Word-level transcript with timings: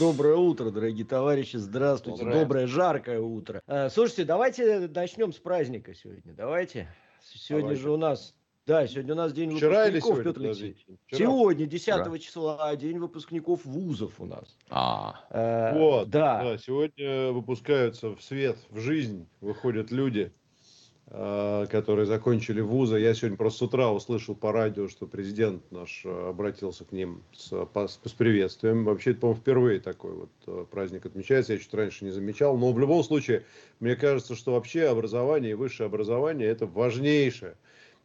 Доброе 0.00 0.36
утро, 0.36 0.70
дорогие 0.70 1.04
товарищи. 1.04 1.56
Здравствуйте. 1.58 2.20
Доброе. 2.24 2.40
Доброе, 2.40 2.66
жаркое 2.66 3.20
утро. 3.20 3.60
А, 3.66 3.90
Слушайте, 3.90 4.24
давайте 4.24 4.88
начнем 4.88 5.30
с 5.30 5.36
праздника 5.36 5.94
сегодня. 5.94 6.32
Давайте. 6.32 6.88
Сегодня 7.22 7.66
Давайте. 7.74 7.82
же 7.82 7.90
у 7.90 7.96
нас... 7.98 8.34
Да, 8.66 8.86
сегодня 8.86 9.12
у 9.12 9.16
нас 9.18 9.34
день 9.34 9.54
Вчера 9.54 9.88
или 9.88 9.96
выпускников, 10.00 10.22
сегодня? 10.22 10.32
Петр 10.32 10.46
Алексеевич. 10.46 10.86
Сегодня, 11.12 11.66
10 11.66 11.82
Вчера. 11.82 12.18
числа, 12.18 12.76
день 12.76 12.98
выпускников 12.98 13.66
вузов 13.66 14.18
у 14.20 14.24
нас. 14.24 14.56
А, 14.70 15.16
Э, 15.28 15.78
Вот, 15.78 16.08
Да. 16.08 16.44
да, 16.44 16.56
сегодня 16.58 17.30
выпускаются 17.32 18.08
в 18.16 18.22
свет, 18.22 18.56
в 18.70 18.78
жизнь, 18.78 19.26
выходят 19.42 19.90
люди, 19.90 20.32
э, 20.32 20.39
которые 21.10 22.06
закончили 22.06 22.60
вузы. 22.60 23.00
Я 23.00 23.14
сегодня 23.14 23.36
просто 23.36 23.58
с 23.58 23.62
утра 23.62 23.90
услышал 23.90 24.36
по 24.36 24.52
радио, 24.52 24.86
что 24.86 25.08
президент 25.08 25.62
наш 25.72 26.02
э, 26.04 26.28
обратился 26.28 26.84
к 26.84 26.92
ним 26.92 27.24
с, 27.32 27.50
э, 27.52 27.88
с 28.04 28.12
приветствием. 28.12 28.84
Вообще, 28.84 29.10
это, 29.10 29.20
по-моему, 29.20 29.40
впервые 29.40 29.80
такой 29.80 30.12
вот 30.12 30.30
э, 30.46 30.64
праздник 30.70 31.06
отмечается. 31.06 31.54
Я 31.54 31.58
чуть 31.58 31.74
раньше 31.74 32.04
не 32.04 32.12
замечал. 32.12 32.56
Но 32.56 32.72
в 32.72 32.78
любом 32.78 33.02
случае, 33.02 33.44
мне 33.80 33.96
кажется, 33.96 34.36
что 34.36 34.52
вообще 34.52 34.86
образование 34.86 35.50
и 35.50 35.54
высшее 35.54 35.88
образование– 35.88 36.46
это 36.48 36.66
важнейшее, 36.66 37.56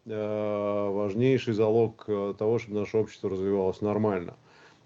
э, 0.06 0.90
важнейший 0.90 1.54
залог 1.54 2.06
э, 2.08 2.34
того, 2.40 2.58
чтобы 2.58 2.80
наше 2.80 2.98
общество 2.98 3.30
развивалось 3.30 3.82
нормально. 3.82 4.36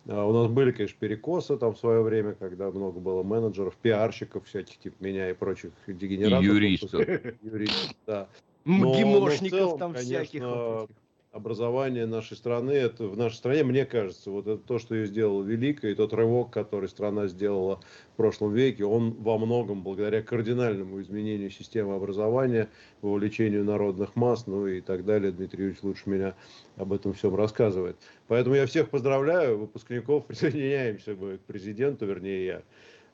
А, 0.10 0.26
У 0.26 0.34
нас 0.34 0.48
были, 0.48 0.72
конечно, 0.72 0.98
перекосы 1.00 1.56
там 1.58 1.76
в 1.76 1.80
свое 1.80 2.02
время, 2.02 2.34
когда 2.34 2.72
много 2.72 3.00
было 3.00 3.22
менеджеров, 3.22 3.76
пиарщиков 3.78 4.48
всяких, 4.48 4.78
типа 4.80 4.96
меня 5.04 5.30
и 5.30 5.34
прочих 5.34 5.72
дегенератов. 5.88 6.44
И 6.44 6.48
юристов. 6.48 7.02
Юристов, 7.44 7.96
да. 8.08 8.28
Но 8.66 8.94
целом, 8.94 9.80
там 9.80 9.94
конечно, 9.94 10.24
всяких. 10.24 10.42
вот 10.42 10.90
этих. 11.30 11.36
Образование 11.40 12.06
нашей 12.06 12.38
страны, 12.38 12.72
это 12.72 13.06
в 13.06 13.18
нашей 13.18 13.36
стране, 13.36 13.64
мне 13.64 13.86
кажется, 13.86 14.32
вот 14.32 14.48
это 14.48 14.58
то, 14.58 14.80
что 14.80 14.96
ее 14.96 15.08
сделало 15.08 15.44
великое, 15.44 15.92
и 15.92 15.96
тот 15.96 16.14
рывок, 16.14 16.52
который 16.52 16.90
страна 16.90 17.28
сделала 17.28 17.80
в 18.14 18.18
прошлом 18.18 18.54
веке, 18.54 18.86
он 18.86 19.12
во 19.12 19.38
многом 19.38 19.84
благодаря 19.84 20.22
кардинальному 20.22 21.02
изменению 21.02 21.50
системы 21.50 21.96
образования, 21.96 22.70
вовлечению 23.02 23.64
народных 23.64 24.16
масс, 24.16 24.48
ну 24.48 24.68
и 24.68 24.82
так 24.82 25.06
далее. 25.06 25.32
Дмитрий 25.32 25.64
Юрьевич 25.64 25.84
лучше 25.84 26.10
меня 26.10 26.36
об 26.76 26.94
этом 26.94 27.14
всем 27.14 27.36
рассказывает. 27.36 27.98
Поэтому 28.28 28.56
я 28.56 28.66
всех 28.66 28.90
поздравляю, 28.90 29.58
выпускников, 29.58 30.26
присоединяемся 30.28 31.16
мы 31.16 31.38
к 31.38 31.42
президенту, 31.42 32.06
вернее 32.06 32.46
я. 32.46 32.62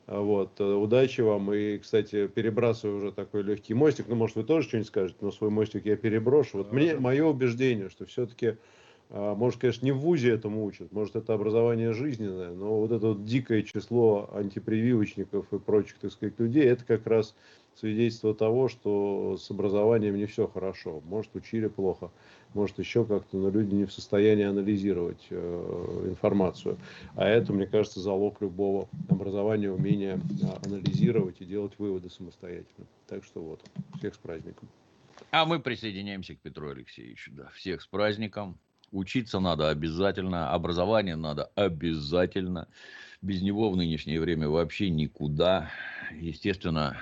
А 0.06 0.20
Вот, 0.20 0.60
э, 0.60 0.64
удачи 0.64 1.20
вам. 1.20 1.52
И, 1.52 1.78
кстати, 1.78 2.28
перебрасываю 2.28 2.98
уже 2.98 3.12
такой 3.12 3.42
легкий 3.42 3.74
мостик. 3.74 4.06
Ну, 4.08 4.14
может, 4.14 4.36
вы 4.36 4.44
тоже 4.44 4.68
что-нибудь 4.68 4.88
скажете, 4.88 5.18
но 5.20 5.32
свой 5.32 5.50
мостик 5.50 5.84
я 5.84 5.96
переброшу. 5.96 6.58
Вот 6.58 6.72
мне, 6.72 6.96
мое 6.96 7.24
убеждение, 7.24 7.90
что 7.90 8.06
все-таки, 8.06 8.56
может, 9.10 9.60
конечно, 9.60 9.84
не 9.84 9.92
в 9.92 9.98
ВУЗе 9.98 10.30
этому 10.30 10.64
учат, 10.64 10.92
может, 10.92 11.16
это 11.16 11.34
образование 11.34 11.92
жизненное, 11.92 12.50
но 12.52 12.78
вот 12.80 12.92
это 12.92 13.08
вот 13.08 13.24
дикое 13.24 13.62
число 13.62 14.30
антипрививочников 14.32 15.52
и 15.52 15.58
прочих, 15.58 15.98
так 15.98 16.12
сказать, 16.12 16.38
людей, 16.38 16.64
это 16.64 16.84
как 16.84 17.06
раз 17.06 17.34
свидетельство 17.74 18.34
того, 18.34 18.68
что 18.68 19.36
с 19.36 19.50
образованием 19.50 20.16
не 20.16 20.26
все 20.26 20.46
хорошо. 20.46 21.02
Может, 21.04 21.34
учили 21.34 21.66
плохо, 21.68 22.10
может, 22.56 22.78
еще 22.78 23.04
как-то, 23.04 23.36
но 23.36 23.50
люди 23.50 23.74
не 23.74 23.84
в 23.84 23.92
состоянии 23.92 24.44
анализировать 24.44 25.24
э, 25.28 26.04
информацию. 26.08 26.78
А 27.14 27.26
это, 27.28 27.52
мне 27.52 27.66
кажется, 27.66 28.00
залог 28.00 28.40
любого 28.40 28.88
образования, 29.10 29.70
умения 29.70 30.18
а, 30.42 30.58
анализировать 30.64 31.36
и 31.40 31.44
делать 31.44 31.74
выводы 31.78 32.08
самостоятельно. 32.08 32.86
Так 33.06 33.24
что 33.24 33.42
вот, 33.42 33.60
всех 33.98 34.14
с 34.14 34.18
праздником. 34.18 34.68
а 35.30 35.44
мы 35.44 35.60
присоединяемся 35.60 36.34
к 36.34 36.38
Петру 36.38 36.70
Алексеевичу. 36.70 37.30
Да. 37.34 37.50
Всех 37.54 37.82
с 37.82 37.86
праздником. 37.86 38.58
Учиться 38.90 39.38
надо 39.38 39.68
обязательно, 39.68 40.52
образование 40.52 41.16
надо 41.16 41.50
обязательно. 41.56 42.68
Без 43.20 43.42
него 43.42 43.70
в 43.70 43.76
нынешнее 43.76 44.18
время 44.18 44.48
вообще 44.48 44.88
никуда. 44.88 45.70
Естественно, 46.14 46.96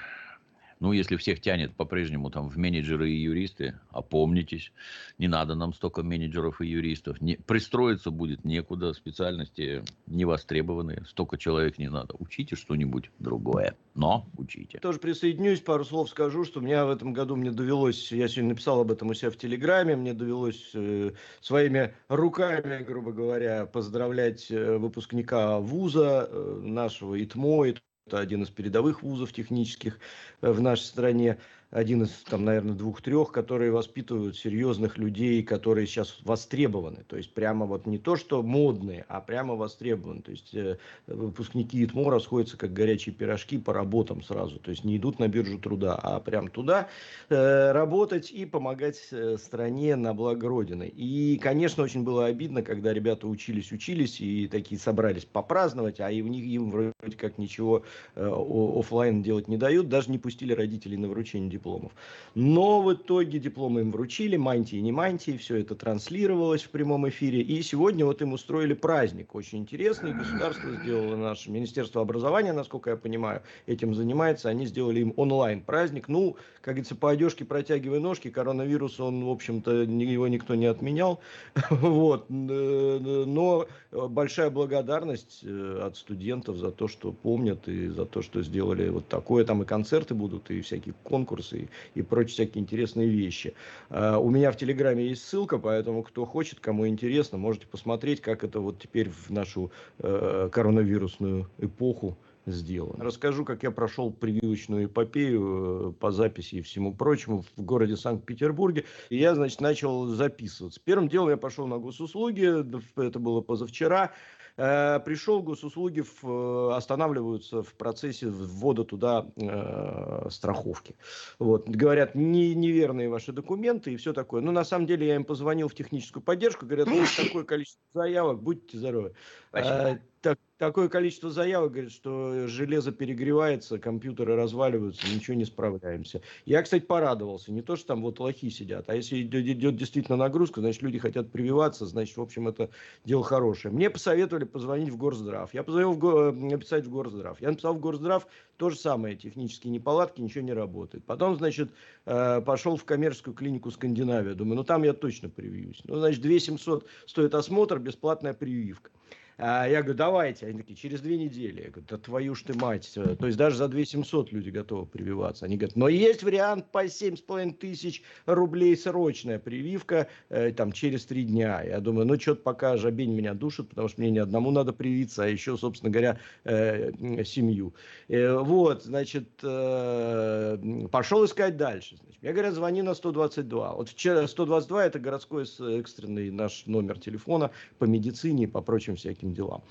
ну, 0.84 0.92
если 0.92 1.16
всех 1.16 1.40
тянет 1.40 1.74
по-прежнему 1.74 2.30
там 2.30 2.50
в 2.50 2.58
менеджеры 2.58 3.10
и 3.10 3.16
юристы, 3.16 3.80
опомнитесь, 3.90 4.70
не 5.16 5.28
надо 5.28 5.54
нам 5.54 5.72
столько 5.72 6.02
менеджеров 6.02 6.60
и 6.60 6.66
юристов. 6.66 7.22
Не, 7.22 7.36
пристроиться 7.36 8.10
будет 8.10 8.44
некуда, 8.44 8.92
специальности 8.92 9.82
не 10.06 10.26
востребованы, 10.26 11.02
столько 11.08 11.38
человек 11.38 11.78
не 11.78 11.88
надо. 11.88 12.14
Учите 12.18 12.54
что-нибудь 12.54 13.10
другое, 13.18 13.76
но 13.94 14.26
учите. 14.36 14.78
Тоже 14.78 14.98
присоединюсь, 14.98 15.60
пару 15.60 15.86
слов 15.86 16.10
скажу, 16.10 16.44
что 16.44 16.60
меня 16.60 16.84
в 16.84 16.90
этом 16.90 17.14
году 17.14 17.34
мне 17.36 17.50
довелось, 17.50 18.12
я 18.12 18.28
сегодня 18.28 18.50
написал 18.50 18.82
об 18.82 18.92
этом 18.92 19.08
у 19.08 19.14
себя 19.14 19.30
в 19.30 19.38
Телеграме, 19.38 19.96
мне 19.96 20.12
довелось 20.12 20.70
э, 20.74 21.12
своими 21.40 21.94
руками, 22.08 22.84
грубо 22.84 23.12
говоря, 23.12 23.64
поздравлять 23.64 24.50
э, 24.50 24.76
выпускника 24.76 25.60
вуза 25.60 26.28
э, 26.30 26.60
нашего 26.62 27.18
ИТМО, 27.24 27.72
это 28.06 28.18
один 28.18 28.42
из 28.42 28.50
передовых 28.50 29.02
вузов 29.02 29.32
технических 29.32 29.98
э, 30.42 30.50
в 30.50 30.60
нашей 30.60 30.82
стране, 30.82 31.38
один 31.74 32.04
из, 32.04 32.10
там, 32.30 32.44
наверное, 32.44 32.74
двух-трех, 32.74 33.32
которые 33.32 33.72
воспитывают 33.72 34.36
серьезных 34.36 34.96
людей, 34.96 35.42
которые 35.42 35.88
сейчас 35.88 36.18
востребованы. 36.22 37.02
То 37.08 37.16
есть 37.16 37.34
прямо 37.34 37.66
вот 37.66 37.84
не 37.86 37.98
то, 37.98 38.14
что 38.14 38.44
модные, 38.44 39.04
а 39.08 39.20
прямо 39.20 39.56
востребованы. 39.56 40.22
То 40.22 40.30
есть 40.30 40.54
э, 40.54 40.78
выпускники 41.08 41.82
ИТМО 41.84 42.12
расходятся 42.12 42.56
как 42.56 42.72
горячие 42.72 43.12
пирожки 43.12 43.58
по 43.58 43.72
работам 43.72 44.22
сразу. 44.22 44.60
То 44.60 44.70
есть 44.70 44.84
не 44.84 44.96
идут 44.98 45.18
на 45.18 45.26
биржу 45.26 45.58
труда, 45.58 45.96
а 46.00 46.20
прям 46.20 46.46
туда 46.46 46.88
э, 47.28 47.72
работать 47.72 48.30
и 48.30 48.46
помогать 48.46 49.08
э, 49.10 49.36
стране 49.36 49.96
на 49.96 50.14
благо 50.14 50.46
Родины. 50.46 50.86
И, 50.86 51.38
конечно, 51.38 51.82
очень 51.82 52.04
было 52.04 52.26
обидно, 52.26 52.62
когда 52.62 52.92
ребята 52.92 53.26
учились, 53.26 53.72
учились 53.72 54.20
и 54.20 54.46
такие 54.46 54.80
собрались 54.80 55.24
попраздновать, 55.24 55.98
а 55.98 56.08
и 56.08 56.22
у 56.22 56.28
них 56.28 56.44
им 56.44 56.70
вроде 56.70 56.92
как 57.18 57.36
ничего 57.36 57.82
э, 58.14 58.24
о- 58.24 58.78
оффлайн 58.78 59.24
делать 59.24 59.48
не 59.48 59.56
дают, 59.56 59.88
даже 59.88 60.12
не 60.12 60.18
пустили 60.18 60.52
родителей 60.52 60.96
на 60.96 61.08
вручение 61.08 61.50
дипломов. 61.64 61.92
Но 62.34 62.82
в 62.82 62.92
итоге 62.92 63.38
дипломы 63.38 63.82
им 63.82 63.92
вручили, 63.92 64.36
мантии 64.36 64.76
не 64.76 64.92
мантии, 64.92 65.36
все 65.36 65.56
это 65.56 65.74
транслировалось 65.74 66.62
в 66.62 66.70
прямом 66.70 67.08
эфире. 67.08 67.40
И 67.40 67.62
сегодня 67.62 68.04
вот 68.04 68.22
им 68.22 68.32
устроили 68.32 68.74
праздник, 68.74 69.34
очень 69.34 69.60
интересный. 69.60 70.12
Государство 70.12 70.70
сделало 70.82 71.16
наше 71.16 71.50
Министерство 71.50 72.02
образования, 72.02 72.52
насколько 72.52 72.90
я 72.90 72.96
понимаю, 72.96 73.42
этим 73.66 73.94
занимается. 73.94 74.48
Они 74.48 74.66
сделали 74.66 75.00
им 75.00 75.14
онлайн 75.16 75.60
праздник. 75.60 76.08
Ну, 76.08 76.36
как 76.60 76.74
говорится, 76.74 76.96
по 76.96 77.10
одежке 77.10 77.44
протягивай 77.44 78.00
ножки. 78.00 78.30
Коронавирус, 78.30 78.98
он, 78.98 79.24
в 79.24 79.30
общем-то, 79.30 79.82
его 79.82 80.28
никто 80.28 80.54
не 80.54 80.66
отменял. 80.66 81.20
Вот. 81.84 82.26
Но 82.30 83.66
большая 83.92 84.50
благодарность 84.50 85.40
э, 85.42 85.80
от 85.84 85.96
студентов 85.96 86.56
за 86.56 86.70
то, 86.70 86.88
что 86.88 87.12
помнят 87.12 87.68
и 87.68 87.88
за 87.88 88.06
то, 88.06 88.22
что 88.22 88.42
сделали 88.42 88.88
вот 88.88 89.06
такое. 89.08 89.44
Там 89.44 89.62
и 89.62 89.66
концерты 89.66 90.14
будут, 90.14 90.50
и 90.50 90.60
всякие 90.60 90.94
конкурсы, 91.04 91.53
и, 91.54 91.68
и 91.94 92.02
прочие 92.02 92.34
всякие 92.34 92.62
интересные 92.62 93.08
вещи. 93.08 93.54
А, 93.90 94.18
У 94.18 94.30
меня 94.30 94.50
в 94.52 94.56
Телеграме 94.56 95.08
есть 95.08 95.26
ссылка, 95.26 95.58
поэтому 95.58 96.02
кто 96.02 96.24
хочет, 96.24 96.60
кому 96.60 96.86
интересно, 96.86 97.38
можете 97.38 97.66
посмотреть, 97.66 98.20
как 98.20 98.44
это 98.44 98.60
вот 98.60 98.78
теперь 98.78 99.10
в 99.10 99.30
нашу 99.30 99.70
э, 99.98 100.48
коронавирусную 100.52 101.48
эпоху 101.58 102.16
сделано. 102.46 103.02
Расскажу, 103.04 103.44
как 103.44 103.62
я 103.62 103.70
прошел 103.70 104.10
прививочную 104.10 104.86
эпопею 104.86 105.90
э, 105.90 105.92
по 106.00 106.10
записи 106.10 106.56
и 106.56 106.62
всему 106.62 106.94
прочему 106.94 107.44
в 107.56 107.62
городе 107.62 107.96
Санкт-Петербурге. 107.96 108.84
И 109.08 109.18
я, 109.18 109.34
значит, 109.34 109.60
начал 109.60 110.06
записываться. 110.06 110.80
Первым 110.84 111.08
делом 111.08 111.30
я 111.30 111.36
пошел 111.36 111.66
на 111.66 111.78
госуслуги, 111.78 112.62
это 113.00 113.18
было 113.18 113.40
позавчера. 113.40 114.12
Э, 114.56 115.00
Пришел, 115.00 115.42
госуслуги 115.42 116.00
в- 116.02 116.24
э, 116.24 116.76
останавливаются 116.76 117.62
в 117.62 117.74
процессе 117.74 118.28
ввода 118.28 118.84
туда 118.84 119.26
э, 119.36 120.28
страховки. 120.30 120.94
Вот. 121.38 121.68
Говорят, 121.68 122.14
не, 122.14 122.54
неверные 122.54 123.08
ваши 123.08 123.32
документы 123.32 123.92
и 123.92 123.96
все 123.96 124.12
такое. 124.12 124.42
Но 124.42 124.52
на 124.52 124.64
самом 124.64 124.86
деле 124.86 125.08
я 125.08 125.16
им 125.16 125.24
позвонил 125.24 125.68
в 125.68 125.74
техническую 125.74 126.22
поддержку, 126.22 126.66
говорят, 126.66 126.86
ну, 126.86 127.02
такое 127.16 127.44
количество 127.44 127.82
заявок, 127.92 128.42
будьте 128.42 128.78
здоровы. 128.78 129.14
Э, 129.52 129.98
так, 130.20 130.38
такое 130.66 130.88
количество 130.88 131.30
заявок, 131.30 131.72
говорит, 131.72 131.92
что 131.92 132.46
железо 132.46 132.92
перегревается, 132.92 133.78
компьютеры 133.78 134.36
разваливаются, 134.36 135.06
ничего 135.14 135.36
не 135.36 135.44
справляемся. 135.44 136.20
Я, 136.46 136.62
кстати, 136.62 136.84
порадовался. 136.84 137.52
Не 137.52 137.62
то, 137.62 137.76
что 137.76 137.88
там 137.88 138.02
вот 138.02 138.18
лохи 138.20 138.50
сидят, 138.50 138.88
а 138.88 138.94
если 138.94 139.22
идет, 139.22 139.46
идет 139.46 139.76
действительно 139.76 140.16
нагрузка, 140.16 140.60
значит, 140.60 140.82
люди 140.82 140.98
хотят 140.98 141.30
прививаться, 141.30 141.86
значит, 141.86 142.16
в 142.16 142.22
общем, 142.22 142.48
это 142.48 142.70
дело 143.04 143.24
хорошее. 143.24 143.74
Мне 143.74 143.90
посоветовали 143.90 144.44
позвонить 144.44 144.88
в 144.88 144.96
Горздрав. 144.96 145.52
Я 145.52 145.62
позвонил 145.62 145.92
в, 145.92 145.98
го... 145.98 146.32
написать 146.32 146.86
в 146.86 146.90
Горздрав. 146.90 147.40
Я 147.40 147.50
написал 147.50 147.74
в 147.74 147.80
Горздрав, 147.80 148.26
то 148.56 148.70
же 148.70 148.76
самое, 148.76 149.16
технические 149.16 149.72
неполадки, 149.72 150.20
ничего 150.20 150.44
не 150.44 150.52
работает. 150.52 151.04
Потом, 151.04 151.36
значит, 151.36 151.70
э, 152.06 152.40
пошел 152.40 152.76
в 152.76 152.84
коммерческую 152.84 153.34
клинику 153.34 153.70
Скандинавия. 153.70 154.34
Думаю, 154.34 154.56
ну 154.56 154.64
там 154.64 154.84
я 154.84 154.92
точно 154.92 155.28
привьюсь. 155.28 155.80
Ну, 155.84 155.98
значит, 155.98 156.22
2700 156.22 156.86
стоит 157.06 157.34
осмотр, 157.34 157.78
бесплатная 157.78 158.32
прививка. 158.34 158.90
А 159.38 159.66
я 159.66 159.82
говорю, 159.82 159.98
давайте. 159.98 160.46
Они 160.46 160.58
такие, 160.58 160.76
через 160.76 161.00
две 161.00 161.16
недели. 161.16 161.62
Я 161.62 161.70
говорю, 161.70 161.86
да 161.88 161.98
твою 161.98 162.34
ж 162.34 162.42
ты 162.42 162.54
мать. 162.54 162.90
То 162.94 163.26
есть 163.26 163.38
даже 163.38 163.56
за 163.56 163.68
2 163.68 163.84
700 163.84 164.32
люди 164.32 164.50
готовы 164.50 164.86
прививаться. 164.86 165.46
Они 165.46 165.56
говорят, 165.56 165.76
но 165.76 165.88
есть 165.88 166.22
вариант 166.22 166.70
по 166.70 166.84
7,5 166.84 167.54
тысяч 167.54 168.02
рублей 168.26 168.76
срочная 168.76 169.38
прививка 169.38 170.08
э, 170.28 170.52
там 170.52 170.72
через 170.72 171.04
три 171.06 171.24
дня. 171.24 171.62
Я 171.62 171.80
думаю, 171.80 172.06
ну 172.06 172.18
что-то 172.18 172.42
пока 172.42 172.76
жабень 172.76 173.14
меня 173.14 173.34
душит, 173.34 173.68
потому 173.70 173.88
что 173.88 174.00
мне 174.00 174.10
не 174.10 174.18
одному 174.18 174.50
надо 174.50 174.72
привиться, 174.72 175.24
а 175.24 175.26
еще, 175.26 175.56
собственно 175.56 175.90
говоря, 175.90 176.18
э, 176.44 176.92
семью. 177.24 177.74
Э, 178.08 178.38
вот, 178.38 178.84
значит, 178.84 179.28
э, 179.42 180.58
пошел 180.90 181.24
искать 181.24 181.56
дальше. 181.56 181.96
Я 182.22 182.32
говорят, 182.32 182.54
звони 182.54 182.82
на 182.82 182.94
122. 182.94 183.74
Вот 183.74 183.88
вчера 183.90 184.26
122 184.26 184.86
это 184.86 184.98
городской 184.98 185.44
экстренный 185.78 186.30
наш 186.30 186.64
номер 186.66 186.98
телефона 186.98 187.50
по 187.78 187.84
медицине 187.84 188.44
и 188.44 188.46
по 188.46 188.62
прочим 188.62 188.96
всяким 188.96 189.23
этим 189.24 189.34
делам. 189.34 189.62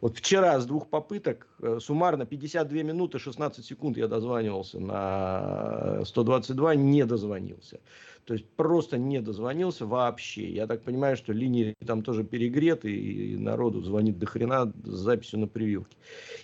Вот 0.00 0.18
вчера 0.18 0.60
с 0.60 0.66
двух 0.66 0.90
попыток, 0.90 1.46
э, 1.62 1.78
суммарно 1.80 2.26
52 2.26 2.82
минуты 2.82 3.18
16 3.18 3.64
секунд 3.64 3.96
я 3.96 4.06
дозванивался 4.06 4.78
на 4.78 6.04
122, 6.04 6.74
не 6.74 7.06
дозвонился. 7.06 7.80
То 8.24 8.34
есть 8.34 8.46
просто 8.56 8.96
не 8.96 9.20
дозвонился 9.20 9.86
вообще. 9.86 10.50
Я 10.50 10.66
так 10.66 10.82
понимаю, 10.82 11.16
что 11.16 11.32
линии 11.32 11.74
там 11.86 12.02
тоже 12.02 12.24
перегреты, 12.24 12.90
и 12.90 13.36
народу 13.36 13.82
звонит 13.82 14.18
до 14.18 14.26
хрена 14.26 14.72
с 14.84 14.88
записью 14.88 15.40
на 15.40 15.46
прививки. 15.46 15.96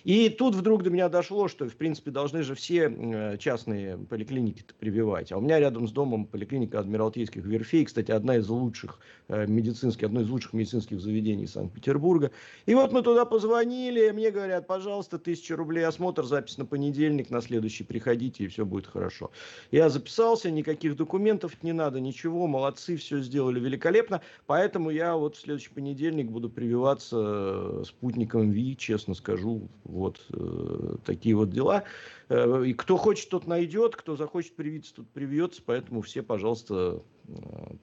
И 0.03 0.29
тут 0.29 0.55
вдруг 0.55 0.83
до 0.83 0.89
меня 0.89 1.09
дошло, 1.09 1.47
что, 1.47 1.67
в 1.67 1.75
принципе, 1.75 2.11
должны 2.11 2.43
же 2.43 2.55
все 2.55 2.89
э, 2.89 3.37
частные 3.37 3.97
поликлиники 3.97 4.63
прививать. 4.79 5.31
А 5.31 5.37
у 5.37 5.41
меня 5.41 5.59
рядом 5.59 5.87
с 5.87 5.91
домом 5.91 6.25
поликлиника 6.25 6.79
Адмиралтейских 6.79 7.43
верфей, 7.43 7.85
кстати, 7.85 8.11
одна 8.11 8.37
из 8.37 8.47
лучших 8.47 8.99
э, 9.27 9.47
медицинских, 9.47 10.07
одно 10.07 10.21
из 10.21 10.29
лучших 10.29 10.53
медицинских 10.53 11.01
заведений 11.01 11.47
Санкт-Петербурга. 11.47 12.31
И 12.65 12.75
вот 12.75 12.91
мы 12.91 13.01
туда 13.01 13.25
позвонили, 13.25 14.11
мне 14.11 14.31
говорят, 14.31 14.67
пожалуйста, 14.67 15.17
тысяча 15.17 15.55
рублей 15.55 15.85
осмотр, 15.85 16.25
запись 16.25 16.57
на 16.57 16.65
понедельник, 16.65 17.29
на 17.29 17.41
следующий 17.41 17.83
приходите, 17.83 18.43
и 18.43 18.47
все 18.47 18.65
будет 18.65 18.87
хорошо. 18.87 19.31
Я 19.71 19.89
записался, 19.89 20.51
никаких 20.51 20.95
документов 20.95 21.51
не 21.63 21.70
не 21.71 21.77
надо 21.77 21.99
ничего, 22.01 22.47
молодцы, 22.47 22.97
все 22.97 23.21
сделали 23.21 23.59
великолепно. 23.59 24.21
Поэтому 24.45 24.89
я 24.89 25.15
вот 25.15 25.35
в 25.35 25.39
следующий 25.39 25.69
понедельник 25.69 26.29
буду 26.29 26.49
прививаться 26.49 27.17
э, 27.17 27.83
спутником 27.85 28.51
ВИ, 28.51 28.75
честно 28.77 29.13
скажу. 29.13 29.69
Вот 29.85 30.19
э, 30.33 30.95
такие 31.05 31.35
вот 31.35 31.49
дела. 31.49 31.85
Э, 32.29 32.63
и 32.65 32.73
кто 32.73 32.97
хочет, 32.97 33.29
тот 33.29 33.47
найдет, 33.47 33.95
кто 33.95 34.15
захочет 34.15 34.55
привиться, 34.55 34.95
тот 34.95 35.07
привьется. 35.09 35.61
Поэтому 35.65 36.01
все, 36.01 36.21
пожалуйста, 36.21 37.01
э, 37.27 37.33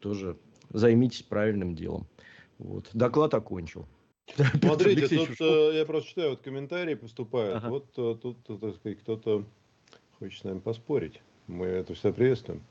тоже 0.01 0.37
займитесь 0.71 1.23
правильным 1.23 1.75
делом. 1.75 2.07
Вот. 2.59 2.91
Доклад 2.93 3.33
окончил. 3.35 3.87
Смотрите, 4.61 5.09
тут 5.09 5.41
э, 5.41 5.71
я 5.79 5.87
просто 5.87 6.11
читаю, 6.11 6.31
вот 6.31 6.41
комментарии 6.43 6.95
поступают. 6.95 7.57
Ага. 7.57 7.71
Вот 7.71 7.87
э, 7.97 8.17
тут, 8.21 8.43
так 8.45 8.77
сказать, 8.77 8.99
кто-то 8.99 9.47
хочет 10.19 10.41
с 10.41 10.45
нами 10.45 10.59
поспорить. 10.59 11.23
Мы 11.47 11.65
это 11.65 11.95
все 11.95 12.13
приветствуем. 12.13 12.63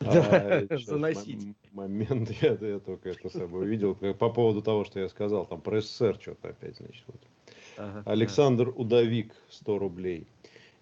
Да, 0.00 0.66
а, 0.70 0.78
заносить. 0.78 1.54
Момент, 1.72 2.30
я, 2.42 2.56
я 2.60 2.78
только 2.78 3.10
это 3.10 3.28
собой 3.28 3.64
увидел, 3.64 3.94
по 3.94 4.30
поводу 4.30 4.62
того, 4.62 4.84
что 4.84 5.00
я 5.00 5.08
сказал, 5.08 5.46
там 5.46 5.60
про 5.60 5.80
СССР 5.80 6.18
что-то 6.20 6.48
опять, 6.48 6.76
значит. 6.76 7.04
Вот. 7.06 7.20
Ага, 7.78 8.02
Александр 8.06 8.68
ага. 8.68 8.78
Удовик, 8.78 9.34
100 9.50 9.78
рублей. 9.78 10.26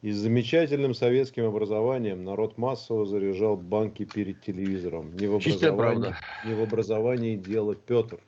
И 0.03 0.11
с 0.11 0.17
замечательным 0.17 0.93
советским 0.95 1.47
образованием 1.47 2.25
народ 2.25 2.59
массово 2.59 3.07
заряжал 3.07 3.57
банки 3.57 4.05
перед 4.05 4.43
телевизором. 4.43 5.17
Не 5.17 5.29
в 5.29 5.37
образовании, 5.37 6.15
не 6.45 6.55
в 6.55 6.63
образовании 6.63 7.37
дело 7.37 7.75
Петр. 7.75 8.19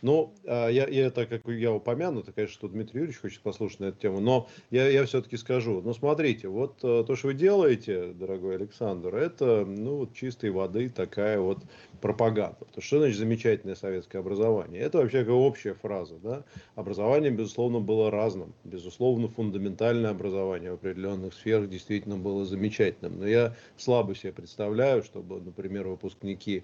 Ну, 0.00 0.32
а, 0.46 0.68
я, 0.68 0.86
я 0.86 1.10
так 1.10 1.28
как 1.28 1.46
я 1.48 1.72
упомяну, 1.72 2.22
то, 2.22 2.32
конечно, 2.32 2.54
что 2.54 2.68
Дмитрий 2.68 3.00
Юрьевич 3.00 3.20
хочет 3.20 3.40
послушать 3.40 3.80
на 3.80 3.84
эту 3.86 3.98
тему, 3.98 4.20
но 4.20 4.48
я, 4.70 4.88
я 4.88 5.04
все-таки 5.06 5.36
скажу. 5.36 5.80
Ну, 5.82 5.92
смотрите, 5.92 6.48
вот 6.48 6.78
э, 6.84 7.04
то, 7.06 7.16
что 7.16 7.28
вы 7.28 7.34
делаете, 7.34 8.12
дорогой 8.12 8.56
Александр, 8.56 9.16
это, 9.16 9.64
ну, 9.66 9.96
вот 9.96 10.14
чистой 10.14 10.50
воды 10.50 10.88
такая 10.88 11.40
вот 11.40 11.58
пропаганда. 12.00 12.58
То 12.72 12.80
что 12.80 12.98
значит 12.98 13.18
замечательное 13.18 13.74
советское 13.74 14.18
образование? 14.18 14.80
Это 14.80 14.98
вообще 14.98 15.24
как 15.24 15.34
общая 15.34 15.74
фраза, 15.74 16.14
да? 16.22 16.44
Образование, 16.76 17.30
безусловно, 17.30 17.80
было 17.80 18.10
разным. 18.10 18.54
Безусловно, 18.64 19.28
фундаментальное 19.28 20.10
образование 20.10 20.70
в 20.70 20.74
определенных 20.74 21.34
сферах 21.34 21.68
действительно 21.68 22.16
было 22.16 22.44
замечательным. 22.44 23.18
Но 23.18 23.26
я 23.26 23.56
слабо 23.76 24.14
себе 24.14 24.32
представляю, 24.32 25.02
чтобы, 25.02 25.40
например, 25.40 25.88
выпускники 25.88 26.62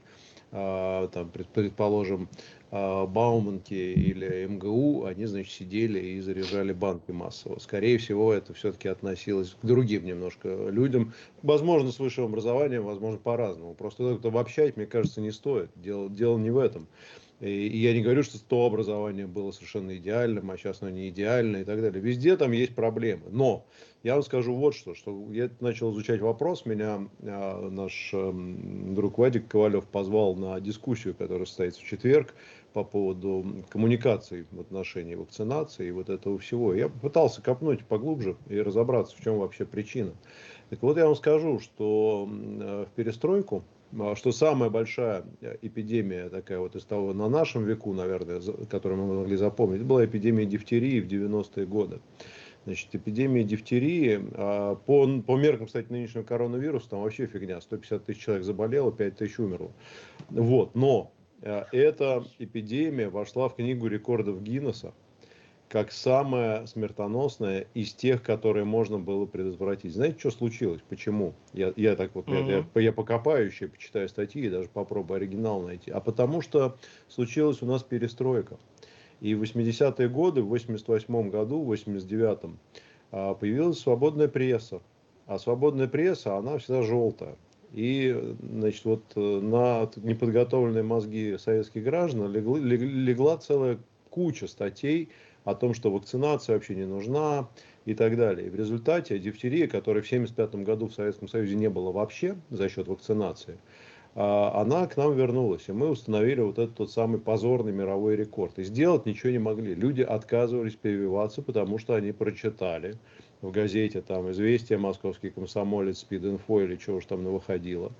там, 0.55 1.31
предположим, 1.53 2.29
а, 2.77 3.06
Бауманки 3.06 3.75
или 3.75 4.47
МГУ, 4.47 5.05
они, 5.05 5.27
значит, 5.27 5.53
сидели 5.53 6.01
и 6.01 6.21
заряжали 6.21 6.73
банки 6.73 7.12
массово. 7.12 7.61
Скорее 7.61 7.99
всего, 7.99 8.33
это 8.33 8.53
все-таки 8.53 8.89
относилось 8.89 9.56
к 9.61 9.65
другим 9.65 10.05
немножко 10.05 10.49
людям. 10.71 11.12
Возможно, 11.43 11.93
с 11.93 12.01
высшим 12.01 12.25
образованием, 12.25 12.83
возможно, 12.83 13.19
по-разному. 13.19 13.75
Просто 13.75 14.15
это 14.15 14.27
обобщать, 14.27 14.77
мне 14.77 14.87
кажется, 14.87 15.21
не 15.21 15.31
стоит. 15.31 15.71
Дело, 15.77 16.11
дело 16.11 16.37
не 16.37 16.51
в 16.51 16.59
этом. 16.59 16.89
И 17.39 17.79
я 17.79 17.93
не 17.93 18.00
говорю, 18.00 18.25
что 18.25 18.45
то 18.45 18.67
образование 18.67 19.29
было 19.29 19.53
совершенно 19.53 19.97
идеальным, 19.97 20.50
а 20.50 20.57
сейчас 20.57 20.83
оно 20.83 20.91
не 20.91 21.11
идеально 21.11 21.59
и 21.59 21.65
так 21.65 21.81
далее. 21.81 22.03
Везде 22.03 22.37
там 22.37 22.50
есть 22.50 22.75
проблемы. 22.75 23.27
Но 23.31 23.67
я 24.05 24.15
вам 24.15 24.23
скажу 24.23 24.55
вот 24.55 24.75
что, 24.75 24.95
что 24.95 25.27
я 25.33 25.51
начал 25.61 25.91
изучать 25.93 26.21
вопрос, 26.21 26.67
меня 26.67 27.09
а, 27.23 27.71
наш 27.71 28.11
а, 28.12 28.33
друг 28.33 29.17
Вадик 29.17 29.49
Ковалев 29.49 29.87
позвал 29.87 30.37
на 30.37 30.61
дискуссию, 30.61 31.15
которая 31.15 31.47
состоится 31.47 31.81
в 31.81 31.85
четверг 31.85 32.35
по 32.75 32.85
поводу 32.85 33.65
коммуникации 33.71 34.47
в 34.51 34.61
отношении 34.61 35.15
вакцинации 35.15 35.89
и 35.89 35.91
вот 35.91 36.11
этого 36.11 36.39
всего. 36.39 36.75
Я 36.75 36.91
попытался 36.91 37.41
копнуть 37.41 37.85
поглубже 37.87 38.37
и 38.49 38.61
разобраться, 38.61 39.17
в 39.17 39.23
чем 39.23 39.39
вообще 39.39 39.65
причина. 39.65 40.12
Так 40.69 40.83
вот 40.83 40.99
я 40.99 41.07
вам 41.07 41.17
скажу, 41.17 41.59
что 41.59 42.27
в 42.27 42.89
перестройку 42.95 43.65
а 43.99 44.17
что 44.17 44.33
самая 44.33 44.71
большая 44.71 45.25
э, 45.41 45.57
эпидемия 45.62 46.29
такая 46.29 46.59
вот 46.59 46.75
из 46.75 46.85
того 46.85 47.12
на 47.12 47.29
нашем 47.29 47.65
веку, 47.65 47.93
наверное, 47.93 48.41
которую 48.69 49.00
мы 49.00 49.15
могли 49.21 49.37
запомнить, 49.37 49.83
была 49.83 50.05
эпидемия 50.05 50.47
дифтерии 50.47 51.00
в 51.00 51.07
90-е 51.07 51.67
годы. 51.67 52.00
Значит, 52.64 52.94
эпидемия 52.94 53.44
дифтерии, 53.44 54.20
а, 54.32 54.76
по, 54.76 55.06
по 55.20 55.37
меркам, 55.37 55.66
кстати, 55.66 55.90
нынешнего 55.90 56.22
коронавируса, 56.22 56.90
там 56.90 57.02
вообще 57.02 57.26
фигня, 57.26 57.61
150 57.61 58.05
тысяч 58.05 58.20
человек 58.20 58.44
заболело, 58.44 58.90
5 58.90 59.16
тысяч 59.16 59.38
умерло. 59.38 59.71
Вот, 60.30 60.75
но 60.75 61.12
э, 61.42 61.64
эта 61.73 62.25
эпидемия 62.38 63.11
вошла 63.11 63.49
в 63.49 63.56
книгу 63.56 63.87
рекордов 63.87 64.42
Гиннесса, 64.42 64.94
как 65.68 65.92
самая 65.92 66.66
смертоносная 66.66 67.66
из 67.75 67.92
тех, 67.92 68.23
которые 68.23 68.64
можно 68.64 68.99
было 68.99 69.26
предотвратить. 69.26 69.92
Знаете, 69.92 70.18
что 70.18 70.30
случилось? 70.30 70.80
Почему? 70.88 71.35
Я, 71.52 71.73
я 71.76 71.97
так 71.97 72.14
вот, 72.14 72.26
mm-hmm. 72.26 72.66
я, 72.75 72.80
я 72.80 72.92
покопаю 72.92 73.47
еще, 73.47 73.68
почитаю 73.68 74.09
статьи 74.09 74.47
и 74.47 74.50
даже 74.50 74.68
попробую 74.68 75.16
оригинал 75.16 75.62
найти. 75.62 75.90
А 75.90 76.00
потому 76.00 76.42
что 76.42 76.76
случилась 77.09 77.61
у 77.61 77.66
нас 77.66 77.83
перестройка. 77.83 78.56
И 79.25 79.35
в 79.35 79.43
80-е 79.43 80.11
годы, 80.11 80.43
в 80.43 80.49
88 80.49 81.31
году, 81.31 81.62
в 81.62 81.73
89-м, 81.73 82.59
а, 83.11 83.33
появилась 83.33 83.78
свободная 83.78 84.28
пресса. 84.28 84.83
А 85.25 85.38
свободная 85.38 85.88
пресса, 85.88 86.37
она 86.37 86.59
всегда 86.59 86.83
желтая. 86.83 87.37
И, 87.73 88.35
значит, 88.43 88.85
вот 88.85 89.02
э, 89.16 89.21
на 89.40 89.90
неподготовленные 89.97 90.83
мозги 90.83 91.38
советских 91.38 91.85
граждан 91.85 92.31
легла, 92.31 92.59
легла 92.59 93.38
целая 93.38 93.78
куча 94.11 94.47
статей 94.47 95.09
о 95.45 95.54
том, 95.54 95.73
что 95.73 95.90
вакцинация 95.90 96.57
вообще 96.57 96.75
не 96.75 96.85
нужна 96.85 97.49
и 97.87 97.95
так 97.95 98.19
далее. 98.19 98.49
И 98.49 98.50
в 98.50 98.57
результате 98.57 99.19
дифтерия, 99.19 99.69
которой 99.69 100.02
в 100.02 100.07
1975 100.07 100.66
году 100.66 100.88
в 100.88 100.93
Советском 100.93 101.28
Союзе 101.28 101.54
не 101.54 101.71
было 101.71 101.93
вообще 101.93 102.37
за 102.50 102.69
счет 102.69 102.88
вакцинации, 102.88 103.57
она 104.14 104.87
к 104.87 104.97
нам 104.97 105.16
вернулась, 105.16 105.68
и 105.68 105.73
мы 105.73 105.88
установили 105.88 106.40
вот 106.40 106.59
этот 106.59 106.76
тот 106.76 106.90
самый 106.92 107.18
позорный 107.18 107.73
мировой 107.73 108.14
рекорд. 108.14 108.59
И 108.61 108.62
сделать 108.62 109.06
ничего 109.06 109.33
не 109.33 109.38
могли. 109.38 109.75
Люди 109.75 110.02
отказывались 110.02 110.76
прививаться, 110.76 111.42
потому 111.42 111.78
что 111.78 111.94
они 111.94 112.12
прочитали 112.12 112.94
в 113.42 113.50
газете, 113.50 114.00
там, 114.00 114.30
«Известия», 114.30 114.78
«Московский 114.78 115.30
комсомолец», 115.30 115.99
«Спид-инфо» 115.99 116.61
или 116.62 116.76
чего 116.76 116.99
уж 116.99 117.06
там 117.06 117.25
выходило. 117.25 117.92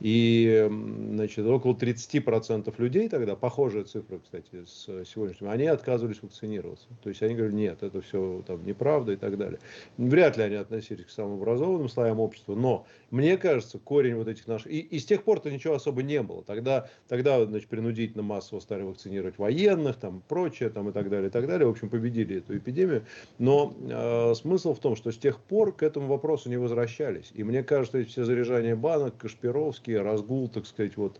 И, 0.00 0.68
значит, 1.12 1.46
около 1.46 1.74
30% 1.74 2.72
людей 2.78 3.08
тогда, 3.08 3.34
похожая 3.34 3.84
цифра, 3.84 4.18
кстати, 4.18 4.64
с 4.66 4.86
сегодняшним, 5.06 5.48
они 5.48 5.66
отказывались 5.66 6.22
вакцинироваться. 6.22 6.86
То 7.02 7.08
есть 7.08 7.22
они 7.22 7.34
говорили, 7.34 7.56
нет, 7.56 7.82
это 7.82 8.00
все 8.00 8.42
там 8.46 8.64
неправда 8.64 9.12
и 9.12 9.16
так 9.16 9.38
далее. 9.38 9.58
Вряд 9.96 10.36
ли 10.36 10.42
они 10.42 10.56
относились 10.56 11.06
к 11.06 11.10
самым 11.10 11.40
образованным 11.40 11.88
слоям 11.88 12.20
общества, 12.20 12.54
но 12.54 12.86
мне 13.10 13.36
кажется, 13.38 13.78
корень 13.78 14.16
вот 14.16 14.28
этих 14.28 14.46
наших... 14.46 14.70
И, 14.70 14.80
и 14.80 14.98
с 14.98 15.06
тех 15.06 15.22
пор-то 15.22 15.50
ничего 15.50 15.74
особо 15.74 16.02
не 16.02 16.22
было. 16.22 16.42
Тогда, 16.42 16.88
тогда 17.08 17.44
значит, 17.44 17.68
принудительно 17.68 18.22
массово 18.22 18.60
стали 18.60 18.82
вакцинировать 18.82 19.38
военных, 19.38 19.96
там, 19.96 20.22
прочее, 20.28 20.70
там, 20.70 20.88
и 20.90 20.92
так 20.92 21.08
далее, 21.08 21.28
и 21.28 21.30
так 21.30 21.46
далее. 21.46 21.66
В 21.66 21.70
общем, 21.70 21.88
победили 21.88 22.38
эту 22.38 22.56
эпидемию. 22.56 23.04
Но 23.38 23.74
э, 23.80 24.34
смысл 24.34 24.74
в 24.74 24.80
том, 24.80 24.96
что 24.96 25.12
с 25.12 25.16
тех 25.16 25.40
пор 25.40 25.72
к 25.72 25.82
этому 25.82 26.08
вопросу 26.08 26.48
не 26.48 26.56
возвращались. 26.56 27.30
И 27.34 27.44
мне 27.44 27.62
кажется, 27.62 27.98
эти 27.98 28.08
все 28.08 28.24
заряжания 28.24 28.76
банок, 28.76 29.16
Кашпировский, 29.16 29.85
политический 29.86 29.96
разгул, 29.96 30.48
так 30.48 30.66
сказать, 30.66 30.96
вот 30.96 31.18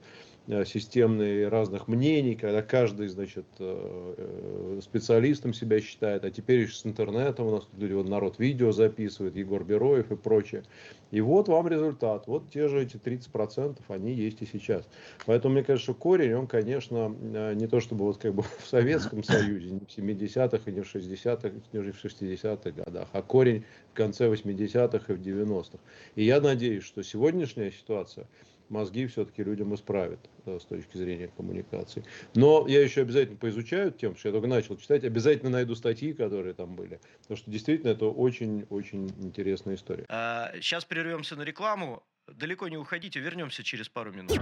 Э, 0.48 0.64
системные 0.64 1.48
разных 1.48 1.88
мнений, 1.88 2.36
когда 2.36 2.62
каждый, 2.62 3.08
значит, 3.08 3.46
э, 3.58 4.14
э, 4.16 4.80
специалистом 4.80 5.52
себя 5.52 5.80
считает, 5.80 6.24
а 6.24 6.30
теперь 6.30 6.60
еще 6.60 6.74
с 6.74 6.86
интернетом 6.86 7.48
у 7.48 7.50
нас 7.50 7.64
тут 7.64 7.80
люди, 7.80 7.94
вот 7.94 8.08
народ 8.08 8.38
видео 8.38 8.70
записывает, 8.70 9.34
Егор 9.34 9.64
Бероев 9.64 10.12
и 10.12 10.16
прочее. 10.16 10.62
И 11.10 11.20
вот 11.20 11.48
вам 11.48 11.66
результат. 11.66 12.28
Вот 12.28 12.48
те 12.50 12.68
же 12.68 12.80
эти 12.80 12.96
30%, 12.96 13.78
они 13.88 14.12
есть 14.12 14.40
и 14.40 14.46
сейчас. 14.46 14.88
Поэтому, 15.24 15.54
мне 15.54 15.64
кажется, 15.64 15.94
корень, 15.94 16.34
он, 16.34 16.46
конечно, 16.46 17.08
не 17.54 17.66
то 17.66 17.80
чтобы 17.80 18.04
вот 18.04 18.18
как 18.18 18.32
бы 18.32 18.42
в 18.42 18.66
Советском 18.66 19.24
Союзе, 19.24 19.70
не 19.70 19.80
в 19.80 19.88
70-х 19.88 20.70
и 20.70 20.72
не 20.72 20.82
в 20.82 20.94
60-х, 20.94 21.50
не 21.72 21.80
в 21.80 22.04
60-х 22.04 22.70
годах, 22.70 23.08
а 23.12 23.22
корень 23.22 23.64
в 23.90 23.94
конце 23.94 24.28
80-х 24.28 25.12
и 25.12 25.16
в 25.16 25.20
90-х. 25.20 25.78
И 26.14 26.24
я 26.24 26.40
надеюсь, 26.40 26.84
что 26.84 27.02
сегодняшняя 27.02 27.72
ситуация– 27.72 28.28
мозги 28.68 29.06
все-таки 29.06 29.42
людям 29.42 29.74
исправят 29.74 30.20
да, 30.44 30.58
с 30.58 30.64
точки 30.64 30.96
зрения 30.96 31.28
коммуникации. 31.36 32.04
Но 32.34 32.66
я 32.68 32.82
еще 32.82 33.02
обязательно 33.02 33.36
поизучаю 33.36 33.92
тем, 33.92 34.16
что 34.16 34.28
я 34.28 34.32
только 34.32 34.48
начал 34.48 34.76
читать, 34.76 35.04
обязательно 35.04 35.50
найду 35.50 35.74
статьи, 35.74 36.12
которые 36.12 36.54
там 36.54 36.76
были. 36.76 37.00
Потому 37.22 37.36
что 37.36 37.50
действительно 37.50 37.90
это 37.90 38.06
очень-очень 38.06 39.08
интересная 39.22 39.74
история. 39.74 40.04
А, 40.08 40.52
сейчас 40.60 40.84
прервемся 40.84 41.36
на 41.36 41.42
рекламу. 41.42 42.02
Далеко 42.26 42.68
не 42.68 42.76
уходите, 42.76 43.20
вернемся 43.20 43.62
через 43.62 43.88
пару 43.88 44.12
минут. 44.12 44.32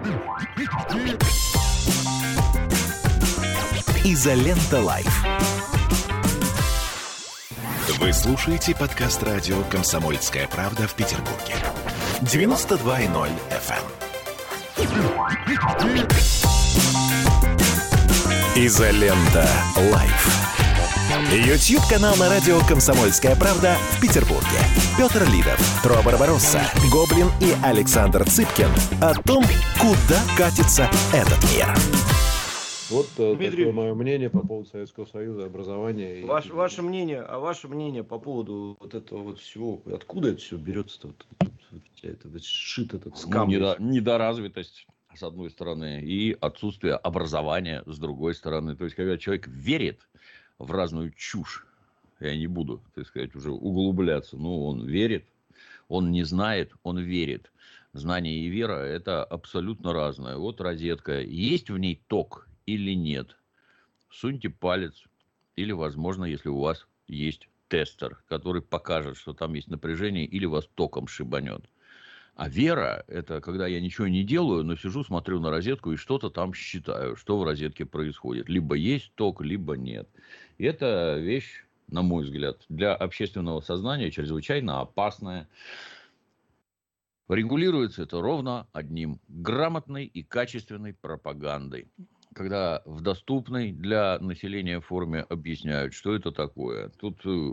Изолента 4.04 4.81
Live. 4.80 5.25
Вы 7.99 8.12
слушаете 8.12 8.75
подкаст 8.75 9.23
радио 9.23 9.62
«Комсомольская 9.64 10.49
правда» 10.49 10.88
в 10.88 10.95
Петербурге. 10.95 11.54
92.0 12.23 13.31
FM. 13.50 14.03
Изолента. 18.57 19.47
Live. 19.92 20.28
YouTube 21.33 21.83
канал 21.88 22.14
на 22.16 22.28
радио 22.28 22.59
«Комсомольская 22.69 23.37
правда» 23.37 23.76
в 23.93 24.00
Петербурге. 24.00 24.59
Петр 24.97 25.23
Лидов, 25.31 25.59
Тро 25.83 26.02
Барбаросса, 26.04 26.61
Гоблин 26.93 27.28
и 27.40 27.54
Александр 27.64 28.25
Цыпкин 28.25 28.69
о 29.00 29.14
том, 29.14 29.45
куда 29.81 30.21
катится 30.37 30.88
этот 31.12 31.43
мир. 31.52 31.66
Вот 32.90 33.09
э, 33.19 33.35
Дмитрий, 33.35 33.64
такое 33.64 33.73
мое 33.73 33.95
мнение 33.95 34.31
по 34.31 34.40
поводу 34.40 34.69
Советского 34.69 35.07
Союза, 35.07 35.47
образования. 35.47 36.25
Ваш, 36.25 36.47
и... 36.47 36.52
Ваше 36.52 36.83
мнение, 36.83 37.23
а 37.23 37.38
ваше 37.38 37.66
мнение 37.66 38.04
по 38.04 38.19
поводу 38.19 38.76
вот 38.78 38.95
этого 38.95 39.23
вот 39.23 39.40
всего, 39.40 39.81
откуда 39.93 40.28
это 40.31 40.38
все 40.38 40.57
берется-то? 40.57 41.09
Вот, 41.09 41.26
это, 42.02 42.28
вот, 42.28 42.45
шит 42.45 42.95
этот 42.95 43.16
скам. 43.19 43.49
Ну, 43.49 43.54
недо, 43.54 43.76
недоразвитость 43.78 44.87
с 45.14 45.23
одной 45.23 45.50
стороны, 45.50 46.00
и 46.02 46.37
отсутствие 46.40 46.95
образования 46.95 47.83
с 47.87 47.99
другой 47.99 48.35
стороны. 48.35 48.76
То 48.76 48.85
есть, 48.85 48.97
когда 48.97 49.16
человек 49.16 49.47
верит 49.47 50.09
в 50.59 50.71
разную 50.71 51.12
чушь, 51.12 51.66
я 52.21 52.37
не 52.37 52.47
буду, 52.47 52.83
так 52.95 53.07
сказать, 53.07 53.35
уже 53.35 53.50
углубляться, 53.50 54.37
но 54.37 54.66
он 54.66 54.87
верит, 54.87 55.26
он 55.88 56.11
не 56.11 56.25
знает, 56.25 56.73
он 56.83 56.99
верит. 56.99 57.50
Знание 57.93 58.35
и 58.35 58.49
вера– 58.49 58.73
это 58.73 59.23
абсолютно 59.23 59.93
разное. 59.93 60.37
Вот 60.37 60.61
розетка. 60.61 61.21
Есть 61.21 61.71
в 61.71 61.78
ней 61.78 62.02
ток 62.09 62.49
или 62.66 62.93
нет? 62.93 63.37
Суньте 64.11 64.49
палец. 64.49 65.04
Или, 65.54 65.71
возможно, 65.71 66.25
если 66.25 66.49
у 66.49 66.59
вас 66.59 66.88
есть 67.07 67.49
тестер, 67.68 68.23
который 68.28 68.62
покажет, 68.62 69.16
что 69.16 69.33
там 69.33 69.54
есть 69.54 69.68
напряжение, 69.68 70.25
или 70.25 70.47
вас 70.47 70.68
током 70.75 71.06
шибанет. 71.06 71.64
А 72.37 72.49
вера– 72.49 73.04
это 73.09 73.40
когда 73.40 73.68
я 73.68 73.80
ничего 73.80 74.09
не 74.09 74.25
делаю, 74.25 74.64
но 74.64 74.75
сижу, 74.75 75.04
смотрю 75.04 75.38
на 75.38 75.50
розетку 75.50 75.92
и 75.92 75.97
что-то 75.97 76.30
там 76.30 76.52
считаю, 76.52 77.14
что 77.16 77.38
в 77.38 77.44
розетке 77.44 77.85
происходит. 77.85 78.49
Либо 78.49 78.75
есть 78.75 79.12
ток, 79.14 79.40
либо 79.40 79.76
нет. 79.76 80.09
И 80.59 80.64
это 80.64 81.16
вещь, 81.18 81.64
на 81.87 82.02
мой 82.02 82.25
взгляд, 82.25 82.64
для 82.68 82.94
общественного 82.94 83.61
сознания 83.61 84.11
чрезвычайно 84.11 84.80
опасная. 84.80 85.49
Регулируется 87.28 88.02
это 88.02 88.21
ровно 88.21 88.66
одним– 88.73 89.21
грамотной 89.28 90.04
и 90.04 90.25
качественной 90.25 90.92
пропагандой. 90.92 91.88
Когда 92.35 92.83
в 92.85 93.00
доступной 93.00 93.73
для 93.73 94.19
населения 94.19 94.81
форме 94.81 95.21
объясняют, 95.21 95.95
что 95.95 96.14
это 96.14 96.33
такое. 96.33 96.91
Тут 96.99 97.25
э, 97.25 97.53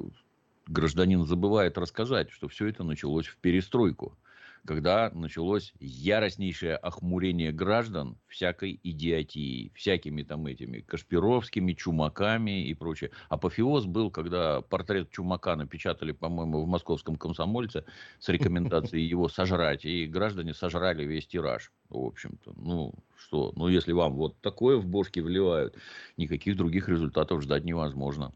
гражданин 0.68 1.24
забывает 1.26 1.78
рассказать, 1.78 2.32
что 2.32 2.48
все 2.48 2.68
это 2.68 2.84
началось 2.84 3.28
в 3.28 3.38
перестройку– 3.38 4.18
когда 4.65 5.10
началось 5.12 5.74
яростнейшее 5.80 6.75
охмурение 6.75 7.51
граждан 7.51 8.18
всякой 8.27 8.80
идиотией, 8.84 9.72
всякими 9.75 10.24
там 10.24 10.46
этими 10.46 10.82
Кашпировскими, 10.82 11.74
Чумаками 11.74 12.68
и 12.68 12.74
прочее. 12.74 13.12
Апофеоз 13.30 13.86
был, 13.86 14.12
когда 14.12 14.62
портрет 14.62 15.10
Чумака 15.10 15.56
напечатали, 15.56 16.12
по-моему, 16.12 16.63
в 16.63 16.68
московском 16.68 17.15
комсомольце 17.15 17.86
с 18.20 18.30
рекомендацией 18.30 19.06
его 19.08 19.30
сожрать, 19.30 19.86
и 19.86 20.06
граждане 20.06 20.53
сожрали 20.53 21.06
весь 21.06 21.27
тираж, 21.27 21.72
в 21.89 21.98
общем-то. 21.98 22.53
Ну, 22.56 22.94
что, 23.15 23.51
ну, 23.56 23.68
если 23.68 23.91
вам 23.94 24.15
вот 24.15 24.39
такое 24.41 24.77
в 24.77 24.86
бошки 24.86 25.20
вливают, 25.20 25.75
никаких 26.18 26.56
других 26.56 26.88
результатов 26.89 27.41
ждать 27.41 27.63
невозможно. 27.63 28.34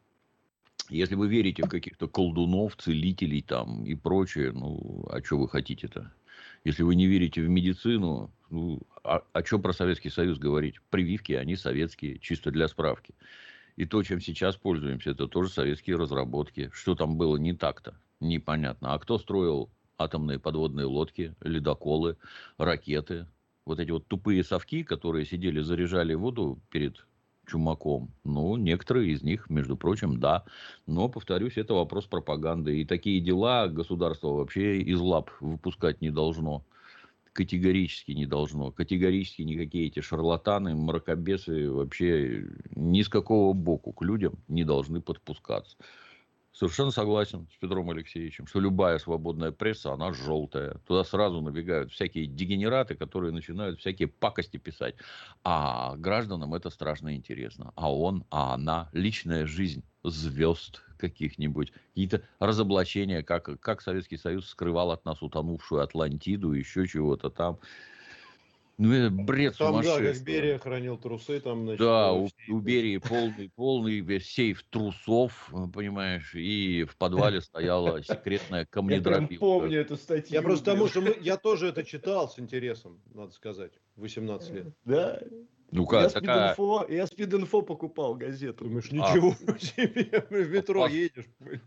Если 0.90 1.16
вы 1.16 1.28
верите 1.28 1.64
в 1.64 1.70
каких-то 1.70 2.08
колдунов, 2.08 2.76
целителей 2.76 3.42
там 3.42 3.86
и 3.86 3.96
прочее, 3.96 4.52
ну, 4.52 5.06
а 5.10 5.24
что 5.24 5.38
вы 5.38 5.50
хотите-то? 5.50 6.14
Если 6.64 6.84
вы 6.84 6.96
не 6.96 7.08
верите 7.08 7.42
в 7.42 7.50
медицину, 7.50 8.32
ну, 8.50 8.82
а, 9.04 9.24
а 9.34 9.44
что 9.44 9.60
про 9.60 9.74
Советский 9.74 10.10
Союз 10.10 10.38
говорить? 10.38 10.76
Прививки, 10.90 11.34
они 11.34 11.56
советские, 11.56 12.20
чисто 12.20 12.52
для 12.52 12.68
справки. 12.68 13.16
И 13.76 13.86
то, 13.86 14.02
чем 14.04 14.22
сейчас 14.22 14.56
пользуемся, 14.56 15.12
это 15.12 15.28
тоже 15.28 15.50
советские 15.50 15.98
разработки. 15.98 16.70
Что 16.74 16.96
там 16.96 17.18
было 17.18 17.38
не 17.38 17.54
так-то, 17.54 18.00
непонятно. 18.20 18.94
А 18.94 19.00
кто 19.00 19.18
строил 19.18 19.70
атомные 19.98 20.40
подводные 20.40 20.86
лодки, 20.86 21.36
ледоколы, 21.42 22.18
ракеты? 22.58 23.28
Вот 23.66 23.80
эти 23.80 23.92
вот 23.92 24.08
тупые 24.08 24.44
совки, 24.44 24.84
которые 24.84 25.26
сидели, 25.26 25.60
заряжали 25.60 26.14
воду 26.14 26.62
перед 26.70 27.06
Чумаком. 27.46 28.12
Ну, 28.24 28.58
некоторые 28.58 29.12
из 29.12 29.24
них, 29.24 29.50
между 29.50 29.78
прочим, 29.78 30.20
да. 30.20 30.46
Но, 30.88 31.10
повторюсь, 31.10 31.58
это 31.58 31.74
вопрос 31.74 32.06
пропаганды. 32.06 32.82
И 32.82 32.86
такие 32.86 33.20
дела 33.22 33.68
государство 33.68 34.30
вообще 34.30 34.82
из 34.82 35.00
лап 35.00 35.32
выпускать 35.40 36.02
не 36.02 36.10
должно. 36.10 36.66
Категорически 37.34 38.12
не 38.12 38.26
должно. 38.26 38.72
Категорически 38.72 39.42
никакие 39.42 39.88
эти 39.88 40.00
шарлатаны, 40.00 40.74
мракобесы 40.76 41.70
вообще 41.70 42.46
ни 42.76 43.02
с 43.02 43.10
какого 43.10 43.54
боку 43.54 43.92
к 43.92 44.02
людям 44.04 44.36
не 44.48 44.64
должны 44.64 45.02
подпускаться. 45.02 45.78
Совершенно 46.56 46.92
согласен 46.92 47.50
с 47.54 47.58
Петром 47.58 47.90
Алексеевичем, 47.90 48.48
что 48.48 48.62
любая 48.62 48.98
свободная 48.98 49.52
пресса, 49.52 49.92
она 49.92 50.14
желтая. 50.14 50.76
Туда 50.88 51.04
сразу 51.04 51.42
набегают 51.42 51.92
всякие 51.92 52.28
дегенераты, 52.28 52.96
которые 52.96 53.34
начинают 53.34 53.82
всякие 53.82 54.08
пакости 54.08 54.56
писать. 54.56 54.96
А 55.44 55.98
гражданам 55.98 56.54
это 56.54 56.70
страшно 56.70 57.14
интересно. 57.14 57.74
А 57.76 57.94
он, 57.94 58.24
а 58.32 58.54
она, 58.54 58.90
личная 58.94 59.46
жизнь 59.46 59.84
звезд 60.06 60.82
каких-нибудь, 60.98 61.74
какие-то 61.90 62.22
разоблачения, 62.40 63.22
как, 63.22 63.60
как 63.60 63.82
Советский 63.82 64.18
Союз 64.18 64.48
скрывал 64.48 64.92
от 64.92 65.04
нас 65.04 65.22
утонувшую 65.22 65.82
Атлантиду, 65.82 66.54
еще 66.54 66.88
чего-то 66.88 67.30
там. 67.30 67.60
Ну, 68.78 68.92
это 68.92 69.10
бред 69.10 69.58
там, 69.58 69.70
сумасшедший. 69.70 70.04
Да, 70.08 70.14
как 70.14 70.24
Берия 70.24 70.60
хранил 70.60 70.98
трусы, 70.98 71.40
там, 71.40 71.64
значит, 71.64 71.80
Да, 71.80 72.12
у, 72.14 72.28
у 72.50 72.60
Берии 72.60 72.98
полный, 72.98 73.50
полный 73.56 74.20
сейф 74.20 74.64
трусов, 74.70 75.50
понимаешь, 75.74 76.36
и 76.36 76.84
в 76.84 76.98
подвале 76.98 77.42
стояла 77.42 78.04
секретная 78.04 78.66
камнедробилка. 78.70 79.34
Я 79.34 79.40
помню 79.40 79.80
эту 79.80 79.96
статью. 79.96 80.36
Я 80.36 80.42
просто 80.42 80.72
потому, 80.72 80.88
что 80.88 81.02
мы, 81.02 81.18
я 81.22 81.38
тоже 81.38 81.68
это 81.68 81.84
читал 81.84 82.30
с 82.30 82.38
интересом, 82.38 83.02
надо 83.14 83.32
сказать, 83.32 83.74
18 83.96 84.52
лет. 84.52 84.68
Да, 84.84 85.22
Ну 85.72 85.86
как, 85.86 86.04
я 86.04 86.10
такая... 86.10 86.54
Спид-инфо, 86.54 86.86
я 86.90 87.06
спид-инфо 87.06 87.62
покупал 87.62 88.16
газету. 88.16 88.66
Думаешь, 88.66 88.88
а. 88.92 88.96
ничего 88.96 89.36
а, 89.48 89.60
себе, 89.60 90.26
в 90.30 90.50
метро 90.50 90.84
пос... 90.84 90.92
едешь. 90.92 91.26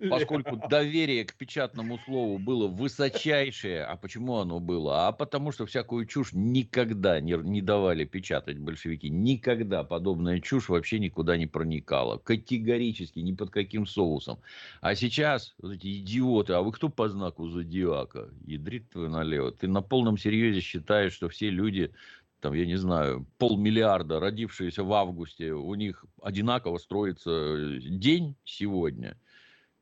Поскольку 0.08 0.56
доверие 0.68 1.24
к 1.24 1.34
печатному 1.34 1.98
слову 2.06 2.38
было 2.38 2.68
высочайшее, 2.68 3.84
а 3.84 3.96
почему 3.96 4.36
оно 4.36 4.60
было? 4.60 5.08
А 5.08 5.12
потому 5.12 5.52
что 5.52 5.66
всякую 5.66 6.06
чушь 6.06 6.30
никогда 6.32 7.20
не, 7.20 7.32
не 7.32 7.60
давали 7.60 8.04
печатать 8.04 8.58
большевики. 8.58 9.10
Никогда 9.10 9.84
подобная 9.84 10.40
чушь 10.40 10.68
вообще 10.68 10.98
никуда 10.98 11.36
не 11.36 11.46
проникала. 11.46 12.18
Категорически, 12.18 13.18
ни 13.18 13.32
под 13.32 13.50
каким 13.50 13.86
соусом. 13.86 14.38
А 14.80 14.94
сейчас, 14.94 15.54
вот 15.60 15.72
эти 15.72 15.98
идиоты, 15.98 16.52
а 16.52 16.62
вы 16.62 16.72
кто 16.72 16.88
по 16.88 17.08
знаку 17.08 17.48
зодиака? 17.48 18.28
Ядрит 18.46 18.90
твой 18.90 19.08
налево. 19.08 19.52
Ты 19.52 19.68
на 19.68 19.82
полном 19.82 20.16
серьезе 20.16 20.60
считаешь, 20.60 21.12
что 21.12 21.28
все 21.28 21.50
люди 21.50 21.92
там, 22.40 22.54
я 22.54 22.66
не 22.66 22.76
знаю, 22.76 23.26
полмиллиарда, 23.38 24.20
родившиеся 24.20 24.84
в 24.84 24.92
августе, 24.92 25.52
у 25.52 25.74
них 25.74 26.04
одинаково 26.22 26.78
строится 26.78 27.78
день 27.80 28.36
сегодня. 28.44 29.16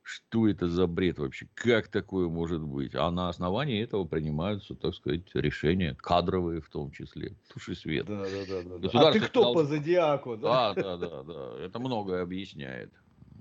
Что 0.01 0.47
это 0.47 0.69
за 0.69 0.87
бред 0.87 1.19
вообще? 1.19 1.49
Как 1.53 1.89
такое 1.89 2.29
может 2.29 2.61
быть? 2.61 2.95
А 2.95 3.11
на 3.11 3.27
основании 3.27 3.83
этого 3.83 4.05
принимаются, 4.05 4.73
так 4.73 4.95
сказать, 4.95 5.23
решения 5.33 5.97
кадровые 5.99 6.61
в 6.61 6.69
том 6.69 6.91
числе. 6.91 7.35
Туши 7.53 7.75
свет. 7.75 8.05
Да, 8.05 8.23
да, 8.23 8.63
да. 8.63 8.77
да. 8.77 9.09
А 9.09 9.11
ты 9.11 9.19
кто 9.19 9.53
по 9.53 9.65
зодиаку? 9.65 10.37
Да? 10.37 10.73
да, 10.73 10.97
да, 10.97 11.07
да, 11.07 11.23
да. 11.23 11.65
Это 11.65 11.79
многое 11.79 12.23
объясняет. 12.23 12.93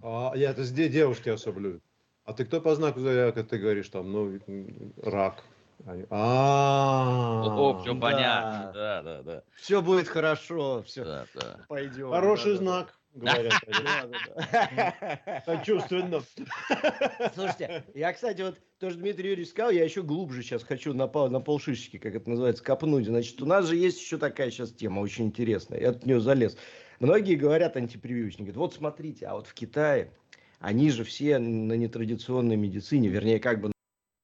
А, 0.03 0.33
я 0.35 0.51
это 0.51 0.65
здесь 0.65 0.93
девушки 0.93 1.29
особо 1.29 1.81
А 2.25 2.33
ты 2.33 2.45
кто 2.45 2.61
по 2.61 2.75
знаку 2.75 2.99
зодиака, 2.99 3.45
ты 3.45 3.59
говоришь 3.59 3.89
там, 3.89 4.11
ну, 4.11 4.41
рак. 5.05 5.45
А, 6.11 7.45
О, 7.47 7.79
все 7.81 7.95
понятно. 7.95 8.73
Да, 8.75 9.03
да, 9.03 9.23
да. 9.23 9.43
Все 9.57 9.83
будет 9.83 10.09
хорошо, 10.09 10.83
все. 10.83 11.05
Да, 11.05 11.27
да. 11.35 11.61
Пойдем. 11.69 12.11
Хороший 12.11 12.57
знак, 12.57 12.99
говорят. 13.15 13.53
Сочувственно. 15.45 16.23
Слушайте, 17.35 17.85
я, 17.95 18.13
кстати, 18.13 18.43
вот 18.43 18.59
тоже 18.81 18.97
Дмитрий 18.97 19.31
Юрьевич 19.31 19.51
сказал, 19.51 19.71
я 19.71 19.85
еще 19.85 20.03
глубже 20.03 20.43
сейчас 20.43 20.65
хочу 20.65 20.93
на, 20.93 21.07
на 21.07 21.41
полшишечки, 21.41 21.99
как 21.99 22.15
это 22.15 22.29
называется, 22.29 22.65
копнуть. 22.65 23.07
Значит, 23.07 23.41
у 23.41 23.47
нас 23.47 23.67
же 23.67 23.77
есть 23.77 24.01
еще 24.01 24.19
такая 24.19 24.51
сейчас 24.51 24.73
тема 24.73 25.01
очень 25.01 25.27
интересная. 25.27 25.81
Я 25.81 25.91
от 25.91 26.05
нее 26.05 26.21
залез. 26.21 26.57
Многие 26.99 27.35
говорят 27.37 27.77
антипрививочники, 27.77 28.43
говорят, 28.43 28.57
вот 28.57 28.75
смотрите, 28.75 29.27
а 29.27 29.35
вот 29.35 29.47
в 29.47 29.55
Китае 29.55 30.13
они 30.59 30.91
же 30.91 31.05
все 31.05 31.39
на 31.39 31.75
нетрадиционной 31.75 32.57
медицине, 32.57 33.09
вернее, 33.09 33.39
как 33.39 33.61
бы 33.61 33.73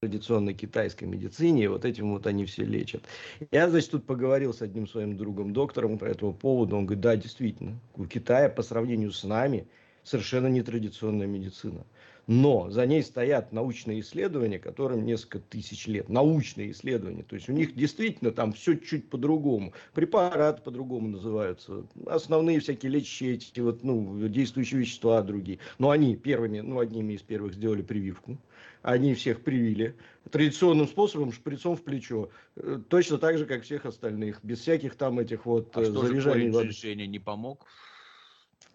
традиционной 0.02 0.52
китайской 0.52 1.04
медицине, 1.04 1.62
и 1.62 1.66
вот 1.68 1.84
этим 1.84 2.10
вот 2.10 2.26
они 2.26 2.44
все 2.44 2.64
лечат. 2.64 3.04
Я, 3.52 3.70
значит, 3.70 3.92
тут 3.92 4.04
поговорил 4.04 4.52
с 4.52 4.60
одним 4.60 4.88
своим 4.88 5.16
другом, 5.16 5.52
доктором 5.52 5.96
по 5.96 6.04
этому 6.06 6.34
поводу, 6.34 6.76
он 6.76 6.86
говорит, 6.86 7.00
да, 7.00 7.14
действительно, 7.14 7.78
у 7.94 8.06
Китая 8.06 8.48
по 8.48 8.62
сравнению 8.62 9.12
с 9.12 9.22
нами 9.22 9.68
совершенно 10.02 10.48
нетрадиционная 10.48 11.28
медицина. 11.28 11.86
Но 12.26 12.68
за 12.68 12.84
ней 12.84 13.02
стоят 13.04 13.52
научные 13.52 14.00
исследования, 14.00 14.58
которым 14.58 15.04
несколько 15.04 15.38
тысяч 15.38 15.86
лет. 15.86 16.08
Научные 16.08 16.70
исследования. 16.70 17.24
То 17.24 17.34
есть 17.34 17.48
у 17.48 17.52
них 17.52 17.74
действительно 17.74 18.30
там 18.30 18.52
все 18.52 18.76
чуть 18.76 19.08
по-другому. 19.08 19.72
Препараты 19.92 20.62
по-другому 20.62 21.08
называются. 21.08 21.84
Основные 22.06 22.60
всякие 22.60 22.92
лечащие 22.92 23.34
эти 23.34 23.58
вот, 23.58 23.82
ну, 23.82 24.28
действующие 24.28 24.80
вещества 24.80 25.20
другие. 25.22 25.58
Но 25.78 25.90
они 25.90 26.14
первыми, 26.14 26.60
ну, 26.60 26.78
одними 26.78 27.14
из 27.14 27.22
первых 27.22 27.54
сделали 27.54 27.82
прививку 27.82 28.38
они 28.82 29.14
всех 29.14 29.42
привили 29.42 29.96
традиционным 30.30 30.86
способом, 30.86 31.32
шприцом 31.32 31.76
в 31.76 31.82
плечо. 31.82 32.30
Э, 32.56 32.80
точно 32.88 33.18
так 33.18 33.38
же, 33.38 33.46
как 33.46 33.62
всех 33.62 33.86
остальных. 33.86 34.40
Без 34.42 34.60
всяких 34.60 34.96
там 34.96 35.18
этих 35.18 35.46
вот 35.46 35.76
а 35.76 35.84
заряжаний. 35.84 36.50
Что 36.50 36.70
же 36.70 36.94
не 36.94 37.18
помог? 37.18 37.66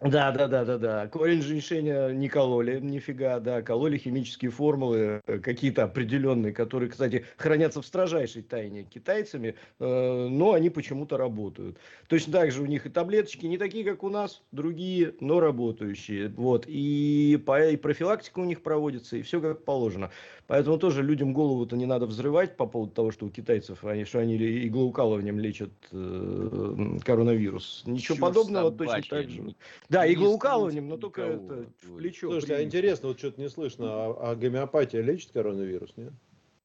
Да, 0.00 0.30
да, 0.30 0.46
да, 0.46 0.64
да, 0.64 0.78
да. 0.78 1.08
Корень 1.08 1.42
женьшеня 1.42 2.10
не 2.10 2.28
кололи, 2.28 2.78
нифига, 2.78 3.40
да, 3.40 3.62
кололи 3.62 3.98
химические 3.98 4.52
формулы 4.52 5.20
э, 5.26 5.38
какие-то 5.40 5.82
определенные, 5.82 6.52
которые, 6.52 6.88
кстати, 6.88 7.24
хранятся 7.36 7.82
в 7.82 7.86
строжайшей 7.86 8.42
тайне 8.42 8.84
китайцами, 8.84 9.56
э, 9.80 10.28
но 10.30 10.52
они 10.52 10.70
почему-то 10.70 11.16
работают. 11.16 11.78
Точно 12.06 12.32
так 12.32 12.52
же 12.52 12.62
у 12.62 12.66
них 12.66 12.86
и 12.86 12.90
таблеточки 12.90 13.46
не 13.46 13.58
такие, 13.58 13.84
как 13.84 14.04
у 14.04 14.08
нас, 14.08 14.40
другие, 14.52 15.14
но 15.18 15.40
работающие. 15.40 16.28
Вот, 16.28 16.66
и, 16.68 17.42
по, 17.44 17.60
и 17.68 17.76
профилактика 17.76 18.38
у 18.38 18.44
них 18.44 18.62
проводится, 18.62 19.16
и 19.16 19.22
все 19.22 19.40
как 19.40 19.64
положено. 19.64 20.12
Поэтому 20.48 20.78
тоже 20.78 21.02
людям 21.02 21.34
голову-то 21.34 21.76
не 21.76 21.84
надо 21.84 22.06
взрывать 22.06 22.56
по 22.56 22.66
поводу 22.66 22.90
того, 22.92 23.10
что 23.12 23.26
у 23.26 23.28
китайцев, 23.28 23.84
они, 23.84 24.04
что 24.04 24.20
они 24.20 24.34
иглоукалыванием 24.36 25.38
лечат 25.38 25.70
э, 25.92 26.96
коронавирус. 27.04 27.82
Ничего 27.84 28.14
Чушь 28.14 28.18
подобного 28.18 28.72
точно 28.72 29.02
так 29.02 29.28
же. 29.28 29.54
Да, 29.90 30.10
иглоукалыванием, 30.10 30.88
но 30.88 30.96
только 30.96 31.20
это 31.20 31.66
в 31.82 31.96
плечо. 31.98 32.30
Слушайте, 32.30 32.56
а 32.56 32.62
интересно, 32.64 33.08
вот 33.08 33.18
что-то 33.18 33.42
не 33.42 33.50
слышно, 33.50 33.86
а, 33.88 34.30
а 34.30 34.36
гомеопатия 34.36 35.02
лечит 35.02 35.32
коронавирус, 35.32 35.92
нет? 35.96 36.14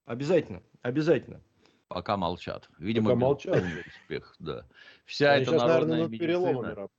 Обязательно, 0.06 0.64
обязательно. 0.82 1.42
Пока 1.90 2.16
молчат. 2.16 2.70
Видимо, 2.80 3.10
Пока 3.10 3.20
молчат. 3.20 3.64
успех, 4.02 4.34
да. 4.40 4.66
Вся 5.04 5.34
Они 5.34 5.44
эта 5.44 5.52
сейчас, 5.52 5.62
народная 5.62 6.08
наверное, 6.08 6.08
медицина... 6.08 6.90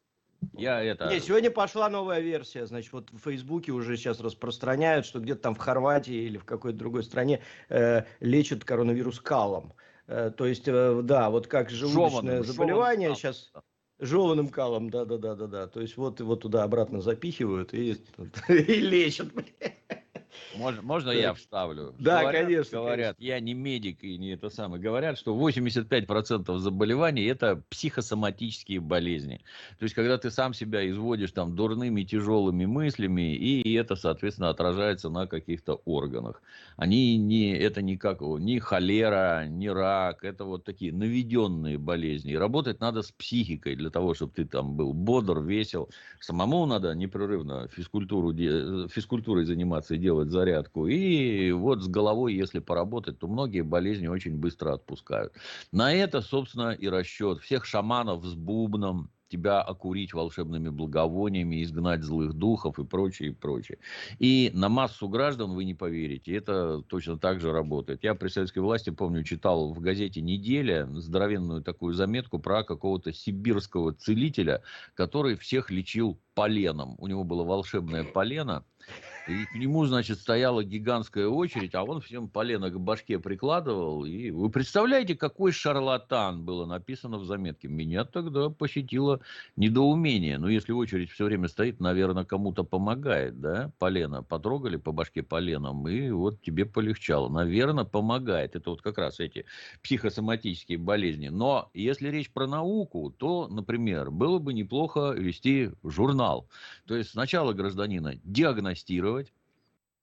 Я 0.53 0.83
это... 0.83 1.09
Не, 1.09 1.21
сегодня 1.21 1.51
пошла 1.51 1.89
новая 1.89 2.21
версия, 2.21 2.67
значит, 2.67 2.93
вот 2.93 3.11
в 3.11 3.19
Фейсбуке 3.19 3.73
уже 3.73 3.97
сейчас 3.97 4.21
распространяют, 4.21 5.07
что 5.07 5.21
где-то 5.21 5.41
там 5.41 5.55
в 5.55 5.59
Хорватии 5.59 6.15
или 6.15 6.39
в 6.39 6.45
какой-то 6.45 6.79
другой 6.79 7.03
стране 7.03 7.41
э, 7.69 8.05
лечат 8.21 8.65
коронавирус 8.65 9.21
калом. 9.21 9.73
Э, 10.07 10.31
то 10.37 10.47
есть, 10.47 10.65
э, 10.67 11.01
да, 11.03 11.31
вот 11.31 11.47
как 11.47 11.71
желудочное 11.71 12.43
Жеваным, 12.43 12.45
заболевание 12.45 13.09
жеваным, 13.09 13.17
сейчас... 13.17 13.51
Да. 13.55 13.63
Жеванным 14.01 14.49
калом, 14.49 14.91
да, 14.91 15.05
да, 15.05 15.19
да, 15.19 15.35
да, 15.35 15.47
да. 15.47 15.67
То 15.69 15.81
есть 15.81 15.97
вот 15.97 16.19
его 16.19 16.35
туда 16.35 16.65
обратно 16.65 17.01
запихивают 17.01 17.73
и, 17.73 17.97
и 18.49 18.81
лечат. 18.81 19.29
Можно, 20.57 20.83
можно 20.83 21.11
я 21.11 21.35
вставлю? 21.35 21.95
Да, 21.99 22.21
говорят, 22.23 22.43
конечно. 22.43 22.79
Говорят, 22.79 23.17
конечно. 23.17 23.35
я 23.35 23.41
не 23.41 23.55
медик 23.55 24.05
и 24.05 24.19
не 24.19 24.35
это 24.35 24.51
самое. 24.51 24.83
Говорят, 24.83 25.19
что 25.19 25.37
85% 25.37 26.59
заболеваний 26.59 27.25
это 27.25 27.63
психосоматические 27.71 28.81
болезни. 28.81 29.41
То 29.79 29.85
есть, 29.85 29.95
когда 29.95 30.19
ты 30.19 30.31
сам 30.31 30.55
себя 30.55 30.89
изводишь 30.89 31.33
там 31.33 31.55
дурными, 31.55 32.03
тяжелыми 32.03 32.67
мыслями, 32.67 33.35
и 33.35 33.75
это, 33.75 33.97
соответственно, 33.97 34.51
отражается 34.51 35.09
на 35.11 35.27
каких-то 35.27 35.81
органах. 35.85 36.43
Они 36.77 37.17
не, 37.17 37.57
это 37.57 37.83
не 37.83 37.97
как, 37.97 38.21
ни 38.21 38.59
холера, 38.59 39.47
ни 39.47 39.69
рак, 39.69 40.25
это 40.25 40.45
вот 40.45 40.65
такие 40.65 40.93
наведенные 40.93 41.79
болезни. 41.79 42.33
И 42.33 42.37
работать 42.37 42.81
надо 42.81 43.03
с 43.03 43.13
психикой 43.13 43.77
для 43.77 43.91
того, 43.91 44.15
чтобы 44.15 44.33
ты 44.33 44.45
там 44.45 44.77
был 44.77 44.93
бодр, 44.93 45.41
весел. 45.41 45.91
Самому 46.21 46.67
надо 46.67 46.95
непрерывно 46.95 47.69
физкультуру, 47.69 48.33
физкультурой 48.89 49.45
заниматься 49.45 49.95
и 49.95 49.99
делать 49.99 50.31
зарядку. 50.35 50.87
И 50.87 51.53
вот 51.53 51.83
с 51.83 51.89
головой, 51.89 52.35
если 52.35 52.59
поработать, 52.59 53.19
то 53.19 53.29
многие 53.29 53.63
болезни 53.63 54.09
очень 54.09 54.37
быстро 54.37 54.75
отпускают. 54.75 55.33
На 55.73 55.93
это, 55.93 56.21
собственно, 56.21 56.73
и 56.73 56.89
расчет 56.89 57.41
всех 57.41 57.65
шаманов 57.65 58.25
с 58.25 58.35
бубном, 58.35 59.11
тебя 59.35 59.61
окурить 59.63 60.15
волшебными 60.15 60.69
благовониями, 60.69 61.63
изгнать 61.63 62.03
злых 62.03 62.35
духов 62.35 62.79
и 62.79 62.85
прочее, 62.85 63.31
и 63.31 63.33
прочее. 63.33 63.79
И 64.21 64.51
на 64.55 64.69
массу 64.69 65.09
граждан 65.09 65.53
вы 65.55 65.65
не 65.65 65.75
поверите, 65.75 66.37
это 66.37 66.83
точно 66.83 67.19
так 67.19 67.41
же 67.41 67.51
работает. 67.51 68.05
Я 68.05 68.15
при 68.15 68.29
советской 68.29 68.61
власти, 68.61 68.91
помню, 68.91 69.25
читал 69.25 69.73
в 69.73 69.81
газете 69.81 70.21
«Неделя» 70.21 70.87
здоровенную 70.93 71.63
такую 71.63 71.95
заметку 71.95 72.39
про 72.39 72.63
какого-то 72.63 73.13
сибирского 73.13 73.93
целителя, 73.93 74.63
который 74.95 75.37
всех 75.37 75.71
лечил 75.71 76.21
поленом. 76.35 76.95
У 76.99 77.09
него 77.09 77.25
было 77.25 77.45
волшебное 77.45 78.05
полено, 78.05 78.65
и 79.27 79.47
к 79.47 79.55
нему, 79.55 79.87
значит, 79.87 80.19
стояла 80.19 80.63
гигантская 80.63 81.27
очередь, 81.29 81.75
а 81.75 81.83
он 81.83 82.03
всем 82.03 82.29
полено 82.29 82.69
к 82.71 82.79
башке 82.79 83.19
прикладывал. 83.19 84.05
И 84.05 84.31
вы 84.31 84.51
представляете, 84.51 85.15
какой 85.15 85.51
шарлатан 85.53 86.45
было 86.45 86.67
написано 86.67 87.17
в 87.17 87.25
заметке. 87.25 87.69
Меня 87.69 88.05
тогда 88.05 88.51
посетило 88.51 89.21
недоумение. 89.57 90.37
Но 90.39 90.51
если 90.51 90.73
очередь 90.73 91.11
все 91.11 91.25
время 91.25 91.49
стоит, 91.49 91.81
наверное, 91.81 92.25
кому-то 92.25 92.65
помогает, 92.65 93.41
да? 93.41 93.73
Полено 93.79 94.23
потрогали 94.23 94.77
по 94.77 94.93
башке 94.93 95.23
поленом, 95.23 95.89
и 95.89 96.11
вот 96.11 96.43
тебе 96.43 96.67
полегчало. 96.67 97.31
Наверное, 97.31 97.85
помогает. 97.85 98.57
Это 98.57 98.71
вот 98.71 98.83
как 98.83 98.99
раз 98.99 99.21
эти 99.21 99.47
психосоматические 99.83 100.77
болезни. 100.77 101.29
Но 101.29 101.71
если 101.73 102.09
речь 102.11 102.31
про 102.31 102.47
науку, 102.47 103.11
то, 103.17 103.49
например, 103.49 104.11
было 104.11 104.39
бы 104.39 104.53
неплохо 104.53 105.13
вести 105.13 105.71
журнал. 105.83 106.47
То 106.87 106.95
есть 106.95 107.11
сначала 107.11 107.55
гражданина 107.55 108.17
диагностировать, 108.23 109.14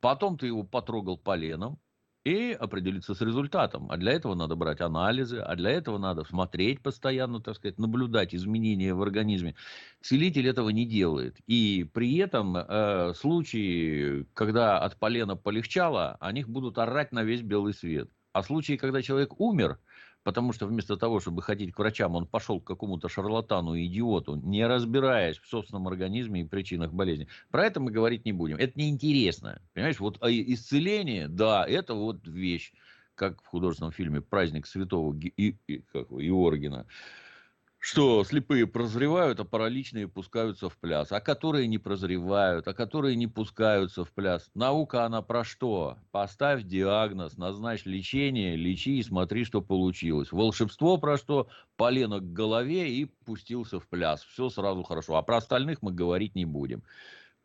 потом 0.01 0.37
ты 0.37 0.47
его 0.47 0.63
потрогал 0.63 1.17
поленом 1.17 1.79
и 2.23 2.51
определиться 2.51 3.15
с 3.15 3.21
результатом. 3.21 3.89
А 3.89 3.97
для 3.97 4.11
этого 4.13 4.35
надо 4.35 4.55
брать 4.55 4.81
анализы, 4.81 5.39
а 5.39 5.55
для 5.55 5.71
этого 5.71 5.97
надо 5.97 6.23
смотреть 6.23 6.81
постоянно, 6.81 7.39
так 7.41 7.55
сказать, 7.55 7.79
наблюдать 7.79 8.35
изменения 8.35 8.93
в 8.93 9.01
организме. 9.01 9.55
Целитель 10.01 10.47
этого 10.47 10.69
не 10.69 10.85
делает. 10.85 11.37
И 11.47 11.89
при 11.93 12.17
этом 12.17 12.57
э, 12.57 13.13
случаи, 13.15 14.27
когда 14.33 14.79
от 14.79 14.97
полена 14.99 15.35
полегчало, 15.35 16.17
о 16.19 16.31
них 16.31 16.47
будут 16.49 16.77
орать 16.77 17.11
на 17.11 17.23
весь 17.23 17.41
белый 17.41 17.73
свет. 17.73 18.09
А 18.33 18.43
случаи, 18.43 18.77
когда 18.77 19.01
человек 19.01 19.39
умер, 19.39 19.79
потому 20.23 20.53
что 20.53 20.67
вместо 20.67 20.97
того, 20.97 21.19
чтобы 21.19 21.41
ходить 21.41 21.73
к 21.73 21.79
врачам, 21.79 22.15
он 22.15 22.25
пошел 22.25 22.59
к 22.59 22.67
какому-то 22.67 23.09
шарлатану 23.09 23.77
идиоту, 23.77 24.35
не 24.35 24.65
разбираясь 24.65 25.37
в 25.39 25.47
собственном 25.47 25.87
организме 25.87 26.41
и 26.41 26.47
причинах 26.47 26.93
болезни. 26.93 27.27
Про 27.49 27.65
это 27.65 27.79
мы 27.79 27.91
говорить 27.91 28.25
не 28.25 28.31
будем. 28.33 28.57
Это 28.57 28.79
неинтересно. 28.79 29.61
Понимаешь, 29.73 29.99
вот 29.99 30.17
а 30.21 30.29
исцеление, 30.29 31.27
да, 31.27 31.65
это 31.65 31.93
вот 31.93 32.27
вещь, 32.27 32.73
как 33.15 33.41
в 33.41 33.47
художественном 33.47 33.91
фильме 33.91 34.21
«Праздник 34.21 34.67
святого 34.67 35.13
Ги- 35.13 35.33
и, 35.35 35.57
и, 35.67 35.77
Иоргена» 35.77 36.87
что 37.83 38.23
слепые 38.23 38.67
прозревают, 38.67 39.39
а 39.39 39.43
параличные 39.43 40.07
пускаются 40.07 40.69
в 40.69 40.77
пляс, 40.77 41.11
а 41.11 41.19
которые 41.19 41.65
не 41.65 41.79
прозревают, 41.79 42.67
а 42.67 42.75
которые 42.75 43.15
не 43.15 43.25
пускаются 43.25 44.05
в 44.05 44.11
пляс. 44.11 44.51
Наука 44.53 45.03
она 45.03 45.23
про 45.23 45.43
что? 45.43 45.97
Поставь 46.11 46.63
диагноз, 46.63 47.37
назначь 47.37 47.85
лечение, 47.85 48.55
лечи 48.55 48.99
и 48.99 49.03
смотри, 49.03 49.45
что 49.45 49.63
получилось. 49.63 50.31
Волшебство 50.31 50.99
про 50.99 51.17
что? 51.17 51.47
Полено 51.75 52.19
к 52.19 52.31
голове 52.31 52.93
и 52.93 53.05
пустился 53.05 53.79
в 53.79 53.87
пляс. 53.87 54.21
Все 54.25 54.49
сразу 54.49 54.83
хорошо. 54.83 55.15
А 55.15 55.23
про 55.23 55.37
остальных 55.37 55.81
мы 55.81 55.91
говорить 55.91 56.35
не 56.35 56.45
будем. 56.45 56.83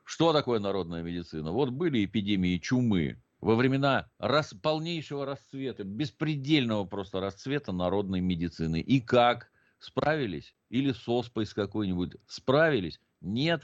Что 0.05 0.35
такое 0.35 0.61
народная 0.61 1.03
медицина? 1.03 1.51
Вот 1.51 1.71
были 1.71 2.05
эпидемии 2.05 2.59
чумы, 2.59 3.23
во 3.41 3.55
времена 3.55 4.11
рас, 4.19 4.53
полнейшего 4.53 5.25
расцвета, 5.25 5.83
беспредельного 5.85 6.85
просто 6.85 7.21
расцвета 7.21 7.73
народной 7.73 8.21
медицины. 8.21 8.83
И 8.83 9.01
как? 9.01 9.51
Справились? 9.79 10.55
Или 10.71 10.93
с 10.93 11.09
оспой 11.09 11.47
с 11.47 11.55
какой-нибудь? 11.55 12.17
Справились? 12.27 13.01
Нет? 13.21 13.63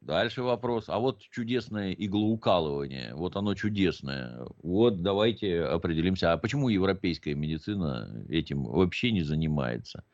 Дальше 0.00 0.42
вопрос. 0.42 0.88
А 0.88 0.98
вот 0.98 1.22
чудесное 1.30 1.92
иглоукалывание. 1.92 3.14
Вот 3.14 3.34
оно 3.36 3.54
чудесное. 3.54 4.46
Вот 4.62 5.02
давайте 5.02 5.62
определимся. 5.62 6.32
А 6.32 6.36
почему 6.36 6.68
европейская 6.68 7.34
медицина 7.34 8.24
этим 8.28 8.64
вообще 8.64 9.10
не 9.10 9.22
занимается? 9.22 10.04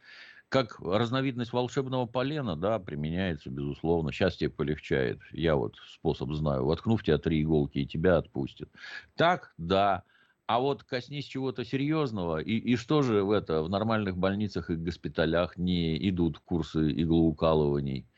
Как 0.49 0.79
разновидность 0.81 1.53
волшебного 1.53 2.07
полена, 2.07 2.57
да, 2.57 2.79
применяется, 2.79 3.51
безусловно. 3.51 4.13
Сейчас 4.13 4.37
тебе 4.37 4.51
полегчает. 4.51 5.19
Я 5.31 5.57
вот 5.57 5.77
способ 5.89 6.31
знаю. 6.33 6.67
Воткнув 6.67 7.03
тебя 7.03 7.19
три 7.19 7.43
иголки, 7.43 7.79
и 7.79 7.87
тебя 7.87 8.19
отпустят. 8.19 8.69
Так, 9.17 9.55
да. 9.59 10.05
А 10.47 10.59
вот 10.61 10.83
коснись 10.83 11.27
чего-то 11.27 11.65
серьезного, 11.65 12.39
и, 12.39 12.57
и 12.57 12.77
что 12.77 13.03
же 13.03 13.23
в 13.23 13.31
это 13.31 13.63
в 13.63 13.71
нормальных 13.71 14.17
больницах 14.17 14.71
и 14.71 14.77
госпиталях 14.77 15.57
не 15.57 15.97
идут 16.09 16.39
курсы 16.41 16.91
иглоукалываний? 16.91 18.09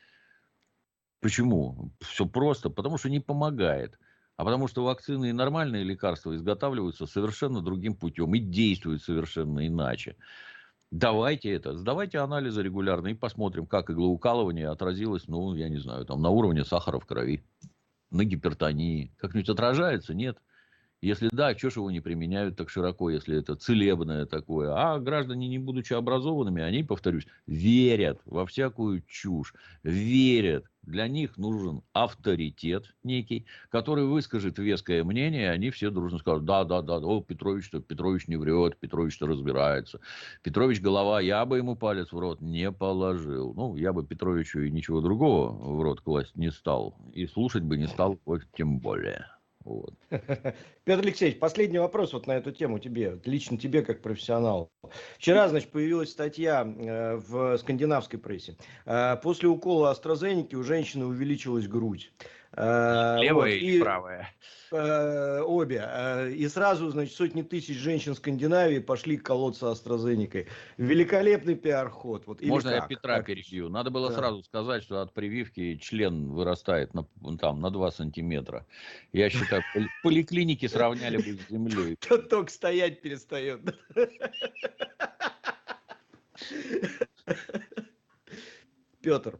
Почему? 1.21 1.91
Все 2.01 2.25
просто, 2.25 2.69
потому 2.69 2.97
что 2.97 3.09
не 3.09 3.19
помогает. 3.19 3.97
А 4.37 4.43
потому 4.43 4.67
что 4.67 4.83
вакцины 4.83 5.29
и 5.29 5.33
нормальные 5.33 5.83
лекарства 5.83 6.35
изготавливаются 6.35 7.05
совершенно 7.05 7.61
другим 7.61 7.95
путем 7.95 8.35
и 8.35 8.39
действуют 8.39 9.01
совершенно 9.01 9.65
иначе. 9.65 10.17
Давайте 10.91 11.51
это, 11.51 11.75
сдавайте 11.77 12.19
анализы 12.19 12.61
регулярно 12.61 13.07
и 13.07 13.13
посмотрим, 13.13 13.65
как 13.65 13.89
иглоукалывание 13.89 14.69
отразилось, 14.69 15.27
ну, 15.27 15.55
я 15.55 15.69
не 15.69 15.77
знаю, 15.77 16.05
там, 16.05 16.21
на 16.21 16.29
уровне 16.29 16.63
сахара 16.63 16.99
в 16.99 17.05
крови, 17.05 17.43
на 18.11 18.23
гипертонии. 18.23 19.13
Как-нибудь 19.17 19.49
отражается? 19.49 20.13
Нет. 20.13 20.37
Если 21.01 21.29
да, 21.31 21.55
что 21.57 21.69
ж 21.69 21.75
его 21.75 21.91
не 21.91 21.99
применяют 21.99 22.55
так 22.55 22.69
широко, 22.69 23.09
если 23.09 23.37
это 23.37 23.55
целебное 23.55 24.25
такое. 24.25 24.73
А 24.73 24.99
граждане, 24.99 25.47
не 25.47 25.59
будучи 25.59 25.93
образованными, 25.93 26.63
они, 26.63 26.83
повторюсь, 26.83 27.27
верят 27.45 28.21
во 28.25 28.45
всякую 28.45 29.03
чушь, 29.07 29.53
верят. 29.83 30.65
Для 30.81 31.07
них 31.07 31.37
нужен 31.37 31.81
авторитет 31.93 32.95
некий, 33.03 33.45
который 33.69 34.05
выскажет 34.05 34.59
веское 34.59 35.03
мнение, 35.03 35.43
и 35.43 35.49
они 35.49 35.71
все 35.71 35.89
дружно 35.89 36.19
скажут, 36.19 36.45
да, 36.45 36.63
да, 36.63 36.81
да, 36.81 36.97
о, 36.97 37.21
Петрович-то, 37.21 37.79
Петрович 37.81 38.27
не 38.27 38.35
врет, 38.35 38.77
Петрович-то 38.77 39.25
разбирается. 39.25 39.99
Петрович 40.43 40.81
голова, 40.81 41.21
я 41.21 41.45
бы 41.45 41.57
ему 41.57 41.75
палец 41.75 42.11
в 42.11 42.19
рот 42.19 42.39
не 42.41 42.71
положил. 42.71 43.53
Ну, 43.55 43.75
я 43.75 43.93
бы 43.93 44.05
Петровичу 44.05 44.61
и 44.61 44.71
ничего 44.71 45.01
другого 45.01 45.51
в 45.51 45.81
рот 45.81 46.01
класть 46.01 46.35
не 46.35 46.51
стал. 46.51 46.95
И 47.13 47.25
слушать 47.25 47.63
бы 47.63 47.77
не 47.77 47.87
стал, 47.87 48.19
тем 48.55 48.79
более. 48.79 49.34
Вот. 49.65 49.95
Петр 50.09 51.01
Алексеевич, 51.01 51.39
последний 51.39 51.79
вопрос 51.79 52.13
вот 52.13 52.27
на 52.27 52.33
эту 52.33 52.51
тему 52.51 52.77
тебе, 52.77 53.19
лично 53.25 53.57
тебе 53.57 53.81
как 53.81 54.01
профессионал. 54.03 54.69
Вчера, 55.17 55.49
значит, 55.49 55.71
появилась 55.71 56.11
статья 56.11 56.63
э, 56.63 57.15
в 57.15 57.57
скандинавской 57.57 58.19
прессе. 58.19 58.57
Э, 58.85 59.17
после 59.21 59.49
укола 59.49 59.91
AstraZeneca 59.91 60.55
у 60.55 60.63
женщины 60.63 61.07
увеличилась 61.07 61.67
грудь. 61.67 62.13
Э, 62.57 63.17
Левая 63.19 63.53
вот, 63.53 63.61
или 63.61 63.77
и, 63.77 63.81
правая? 63.81 64.33
Э, 64.71 65.41
обе. 65.41 65.83
Э, 65.85 66.31
и 66.31 66.47
сразу, 66.47 66.89
значит, 66.89 67.13
сотни 67.13 67.41
тысяч 67.41 67.77
женщин 67.77 68.15
Скандинавии 68.15 68.79
пошли 68.79 69.17
колоться 69.17 69.65
AstraZeneca. 69.67 70.47
Великолепный 70.77 71.55
пиар-ход. 71.55 72.25
Вот, 72.27 72.41
Можно 72.41 72.71
как? 72.71 72.81
я 72.81 72.87
Петра 72.87 73.17
как? 73.17 73.25
перебью? 73.25 73.67
Надо 73.69 73.89
было 73.91 74.09
да. 74.09 74.15
сразу 74.15 74.41
сказать, 74.43 74.83
что 74.83 75.01
от 75.01 75.13
прививки 75.13 75.75
член 75.75 76.29
вырастает 76.31 76.93
на, 76.93 77.05
там, 77.37 77.59
на 77.59 77.69
2 77.71 77.91
сантиметра. 77.91 78.65
Я 79.11 79.29
считаю, 79.29 79.61
поликлиники 80.03 80.67
сравняли 80.67 81.17
бы 81.17 81.23
с 81.37 81.49
землей. 81.49 81.97
Только 82.29 82.51
стоять 82.51 83.01
перестает. 83.01 83.59
Петр, 89.01 89.39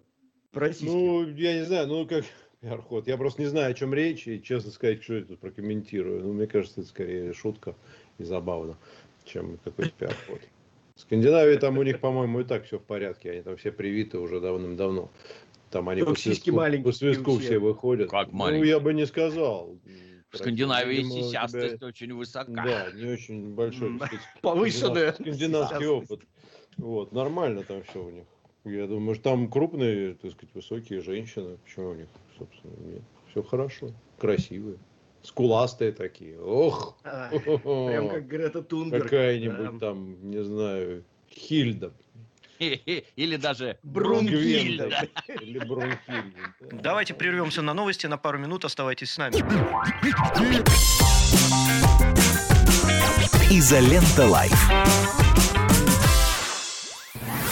простите. 0.51 0.91
Ну, 0.91 1.27
я 1.29 1.53
не 1.55 1.63
знаю, 1.65 1.87
ну 1.87 2.05
как 2.05 2.23
пиар-ход. 2.65 3.07
Я 3.07 3.17
просто 3.17 3.41
не 3.41 3.47
знаю, 3.47 3.71
о 3.71 3.73
чем 3.73 3.93
речь, 3.93 4.27
и, 4.27 4.41
честно 4.41 4.71
сказать, 4.71 5.03
что 5.03 5.15
я 5.15 5.23
тут 5.23 5.39
прокомментирую. 5.39 6.23
Ну, 6.23 6.33
мне 6.33 6.47
кажется, 6.47 6.81
это 6.81 6.89
скорее 6.89 7.33
шутка 7.33 7.75
и 8.17 8.23
забавно, 8.23 8.77
чем 9.23 9.57
какой-то 9.63 9.91
пиар-ход. 9.91 10.41
В 10.95 11.01
Скандинавии 11.01 11.57
там 11.57 11.77
у 11.77 11.83
них, 11.83 11.99
по-моему, 11.99 12.39
и 12.39 12.43
так 12.43 12.65
все 12.65 12.79
в 12.79 12.83
порядке. 12.83 13.31
Они 13.31 13.41
там 13.41 13.57
все 13.57 13.71
привиты 13.71 14.17
уже 14.17 14.39
давным-давно. 14.39 15.11
Там 15.69 15.89
они 15.89 16.03
по 16.03 16.15
свистку, 16.15 16.55
по 16.55 16.91
свистку 16.91 17.37
все. 17.37 17.47
все 17.47 17.59
выходят. 17.59 18.09
Как 18.09 18.31
маленькие. 18.31 18.63
Ну, 18.63 18.69
я 18.69 18.79
бы 18.79 18.93
не 18.93 19.05
сказал. 19.05 19.77
В 20.31 20.37
Скандинавии 20.37 21.03
сисястость 21.03 21.77
тебя... 21.77 21.87
очень 21.87 22.13
высока. 22.13 22.63
Да, 22.63 22.91
не 22.93 23.11
очень 23.11 23.53
большой. 23.53 23.99
Повышенная. 24.41 25.13
Скандинавский 25.13 25.87
опыт. 25.87 26.21
Вот, 26.77 27.11
нормально 27.11 27.63
там 27.63 27.83
все 27.83 28.03
у 28.03 28.09
них. 28.09 28.25
Я 28.65 28.87
думаю, 28.87 29.13
что 29.13 29.25
там 29.25 29.49
крупные, 29.49 30.15
так 30.15 30.31
сказать, 30.31 30.53
высокие 30.55 31.01
женщины. 31.01 31.57
Почему 31.63 31.91
у 31.91 31.93
них, 31.93 32.07
собственно, 32.37 32.73
нет? 32.85 33.03
Все 33.29 33.43
хорошо, 33.43 33.91
красивые. 34.17 34.77
Скуластые 35.21 35.91
такие. 35.91 36.39
Ох! 36.39 36.97
Прям 37.03 38.09
как 38.09 38.27
Грета 38.27 38.63
Тунберг. 38.63 39.03
Какая-нибудь 39.03 39.79
да. 39.79 39.87
там, 39.87 40.29
не 40.29 40.43
знаю, 40.43 41.03
Хильда. 41.29 41.93
Или 42.59 43.35
даже 43.35 43.77
Брунхильда. 43.83 44.89
Или 45.41 45.59
Брунхильда. 45.59 46.39
Давайте 46.71 47.13
прервемся 47.13 47.61
на 47.61 47.73
новости 47.73 48.07
на 48.07 48.17
пару 48.17 48.37
минут. 48.39 48.65
Оставайтесь 48.65 49.11
с 49.11 49.17
нами. 49.17 49.35
Изолента 53.51 54.27
Live. 54.27 55.24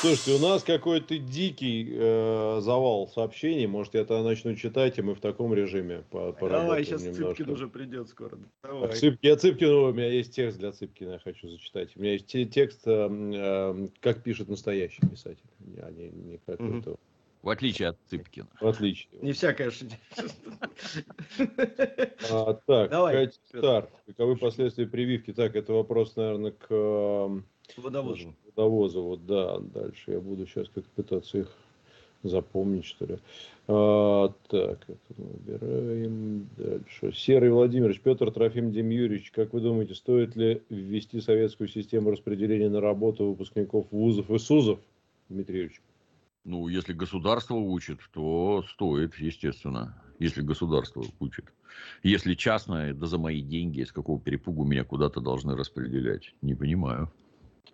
Слушайте, 0.00 0.32
у 0.32 0.38
нас 0.38 0.64
какой-то 0.64 1.18
дикий 1.18 1.86
э, 1.92 2.60
завал 2.62 3.06
сообщений. 3.08 3.66
Может, 3.66 3.92
я 3.92 4.06
тогда 4.06 4.22
начну 4.22 4.54
читать, 4.54 4.98
и 4.98 5.02
мы 5.02 5.14
в 5.14 5.20
таком 5.20 5.52
режиме 5.52 6.04
по 6.10 6.34
Давай, 6.40 6.84
сейчас 6.84 7.02
немножко. 7.02 7.34
Цыпкин 7.34 7.50
уже 7.50 7.68
придет 7.68 8.08
скоро. 8.08 8.38
Давай. 8.62 8.94
Цып, 8.94 9.18
я 9.20 9.36
Цыпкину, 9.36 9.90
у 9.90 9.92
меня 9.92 10.10
есть 10.10 10.34
текст 10.34 10.58
для 10.58 10.72
Цыпкина, 10.72 11.12
я 11.12 11.18
хочу 11.18 11.50
зачитать. 11.50 11.94
У 11.96 12.00
меня 12.00 12.12
есть 12.12 12.26
текст, 12.26 12.80
э, 12.86 13.08
э, 13.10 13.88
как 14.00 14.22
пишет 14.22 14.48
настоящий 14.48 15.06
писатель, 15.06 15.50
а 15.82 15.90
не, 15.90 16.08
не 16.08 16.38
какой-то... 16.46 16.92
Угу. 16.92 17.00
В 17.42 17.50
отличие 17.50 17.88
от 17.88 17.98
Цыпкина. 18.08 18.48
В 18.58 18.66
отличие. 18.66 19.10
Не 19.20 19.32
вся, 19.32 19.52
конечно. 19.52 19.90
А, 22.30 22.54
так, 22.54 22.90
Давай, 22.90 23.30
Стар. 23.48 23.90
Каковы 24.06 24.36
последствия 24.36 24.86
прививки? 24.86 25.34
Так, 25.34 25.56
это 25.56 25.74
вопрос, 25.74 26.16
наверное, 26.16 26.52
к... 26.52 27.42
Водовозу 27.76 28.34
водовоза, 28.60 29.00
вот 29.00 29.26
да, 29.26 29.58
дальше 29.58 30.12
я 30.12 30.20
буду 30.20 30.46
сейчас 30.46 30.68
как 30.68 30.84
пытаться 30.86 31.38
их 31.38 31.48
запомнить, 32.22 32.84
что 32.84 33.06
ли. 33.06 33.18
А, 33.66 34.28
так, 34.48 34.78
это 34.88 35.14
мы 35.16 35.30
убираем. 35.30 36.48
Дальше. 36.56 37.12
Серый 37.14 37.50
Владимирович, 37.50 38.00
Петр 38.00 38.30
Трофим 38.30 38.72
Демьюрьевич, 38.72 39.30
как 39.30 39.52
вы 39.54 39.60
думаете, 39.60 39.94
стоит 39.94 40.36
ли 40.36 40.62
ввести 40.68 41.20
советскую 41.20 41.68
систему 41.68 42.10
распределения 42.10 42.68
на 42.68 42.80
работу 42.80 43.26
выпускников 43.30 43.86
вузов 43.90 44.30
и 44.30 44.38
СУЗов, 44.38 44.80
Дмитрий 45.28 45.56
Юрьевич? 45.56 45.80
Ну, 46.44 46.68
если 46.68 46.92
государство 46.92 47.54
учит, 47.54 48.00
то 48.12 48.64
стоит, 48.68 49.14
естественно. 49.16 50.02
Если 50.18 50.42
государство 50.42 51.02
учит. 51.20 51.46
Если 52.02 52.34
частное, 52.34 52.92
да 52.92 53.06
за 53.06 53.18
мои 53.18 53.40
деньги, 53.40 53.82
с 53.82 53.92
какого 53.92 54.20
перепугу 54.20 54.64
меня 54.64 54.84
куда-то 54.84 55.20
должны 55.20 55.56
распределять. 55.56 56.34
Не 56.42 56.54
понимаю. 56.54 57.10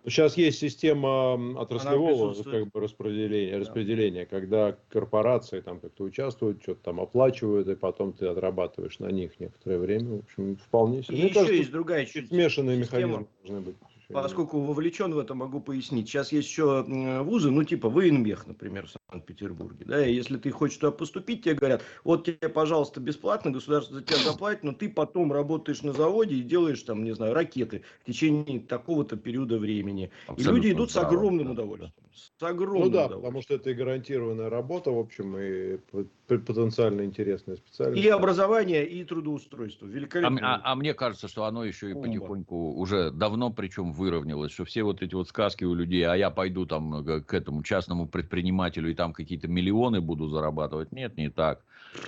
Сейчас 0.05 0.37
есть 0.37 0.59
система 0.59 1.59
отраслевого 1.59 2.33
как 2.43 2.71
бы, 2.71 2.79
распределения, 2.79 3.53
да. 3.53 3.59
распределения, 3.59 4.25
когда 4.25 4.77
корпорации 4.89 5.59
там 5.61 5.79
как-то 5.79 6.03
участвуют, 6.05 6.61
что-то 6.61 6.81
там 6.83 7.01
оплачивают, 7.01 7.67
и 7.67 7.75
потом 7.75 8.13
ты 8.13 8.27
отрабатываешь 8.27 8.99
на 8.99 9.07
них 9.07 9.39
некоторое 9.39 9.79
время. 9.79 10.17
В 10.17 10.19
общем, 10.19 10.55
вполне 10.57 11.03
себе. 11.03 11.17
И 11.17 11.21
еще 11.21 11.33
кажется, 11.33 11.53
есть 11.53 11.71
другая 11.71 12.05
смешанные 12.05 12.81
система. 12.81 13.07
механизмы 13.07 13.27
должны 13.43 13.61
быть. 13.61 13.75
Поскольку 14.09 14.61
вовлечен 14.61 15.13
в 15.13 15.19
это, 15.19 15.35
могу 15.35 15.59
пояснить. 15.59 16.07
Сейчас 16.07 16.31
есть 16.31 16.47
еще 16.47 16.83
вузы, 17.23 17.51
ну 17.51 17.63
типа 17.63 17.89
Военмех, 17.89 18.47
например, 18.47 18.87
в 18.87 18.93
Санкт-Петербурге. 19.11 19.85
Да, 19.85 20.05
и 20.05 20.13
если 20.13 20.37
ты 20.37 20.49
хочешь 20.51 20.77
туда 20.77 20.91
поступить, 20.91 21.43
тебе 21.43 21.55
говорят, 21.55 21.81
вот 22.05 22.25
тебе, 22.25 22.47
пожалуйста, 22.47 23.01
бесплатно, 23.01 23.51
государство 23.51 23.95
за 23.95 24.03
тебя 24.03 24.17
заплатит, 24.19 24.63
но 24.63 24.71
ты 24.71 24.89
потом 24.89 25.33
работаешь 25.33 25.81
на 25.81 25.91
заводе 25.91 26.35
и 26.35 26.41
делаешь 26.41 26.81
там, 26.83 27.03
не 27.03 27.13
знаю, 27.13 27.33
ракеты 27.33 27.83
в 28.01 28.05
течение 28.05 28.61
такого-то 28.61 29.17
периода 29.17 29.57
времени. 29.57 30.09
Абсолютно 30.27 30.51
и 30.51 30.55
люди 30.55 30.75
идут 30.75 30.91
с 30.91 30.97
огромным 30.97 31.51
удовольствием. 31.51 31.93
С 32.13 32.43
огромным 32.43 32.85
ну 32.85 32.89
да, 32.89 33.05
удовольствием. 33.05 33.21
потому 33.21 33.41
что 33.41 33.53
это 33.55 33.69
и 33.71 33.73
гарантированная 33.73 34.49
работа, 34.49 34.91
в 34.91 34.99
общем, 34.99 35.37
и 35.37 35.77
потенциально 36.27 37.03
интересная 37.03 37.55
специальность. 37.55 38.03
И 38.03 38.09
образование, 38.09 38.85
и 38.85 39.03
трудоустройство. 39.03 39.85
Великолепно. 39.85 40.39
А, 40.41 40.55
а, 40.55 40.71
а 40.71 40.75
мне 40.75 40.93
кажется, 40.93 41.27
что 41.27 41.45
оно 41.45 41.63
еще 41.63 41.91
и 41.91 41.93
потихоньку 41.93 42.73
уже 42.73 43.11
давно, 43.11 43.49
причем 43.49 43.93
выровнялось, 43.93 44.51
что 44.51 44.65
все 44.65 44.83
вот 44.83 45.01
эти 45.01 45.15
вот 45.15 45.29
сказки 45.29 45.63
у 45.63 45.73
людей, 45.73 46.03
а 46.03 46.15
я 46.15 46.29
пойду 46.29 46.65
там 46.65 47.03
к 47.23 47.33
этому 47.33 47.63
частному 47.63 48.07
предпринимателю 48.07 48.91
и 48.91 48.95
там 48.95 49.13
какие-то 49.13 49.47
миллионы 49.47 50.01
буду 50.01 50.27
зарабатывать. 50.27 50.91
Нет, 50.91 51.17
не 51.17 51.29
так. 51.29 51.63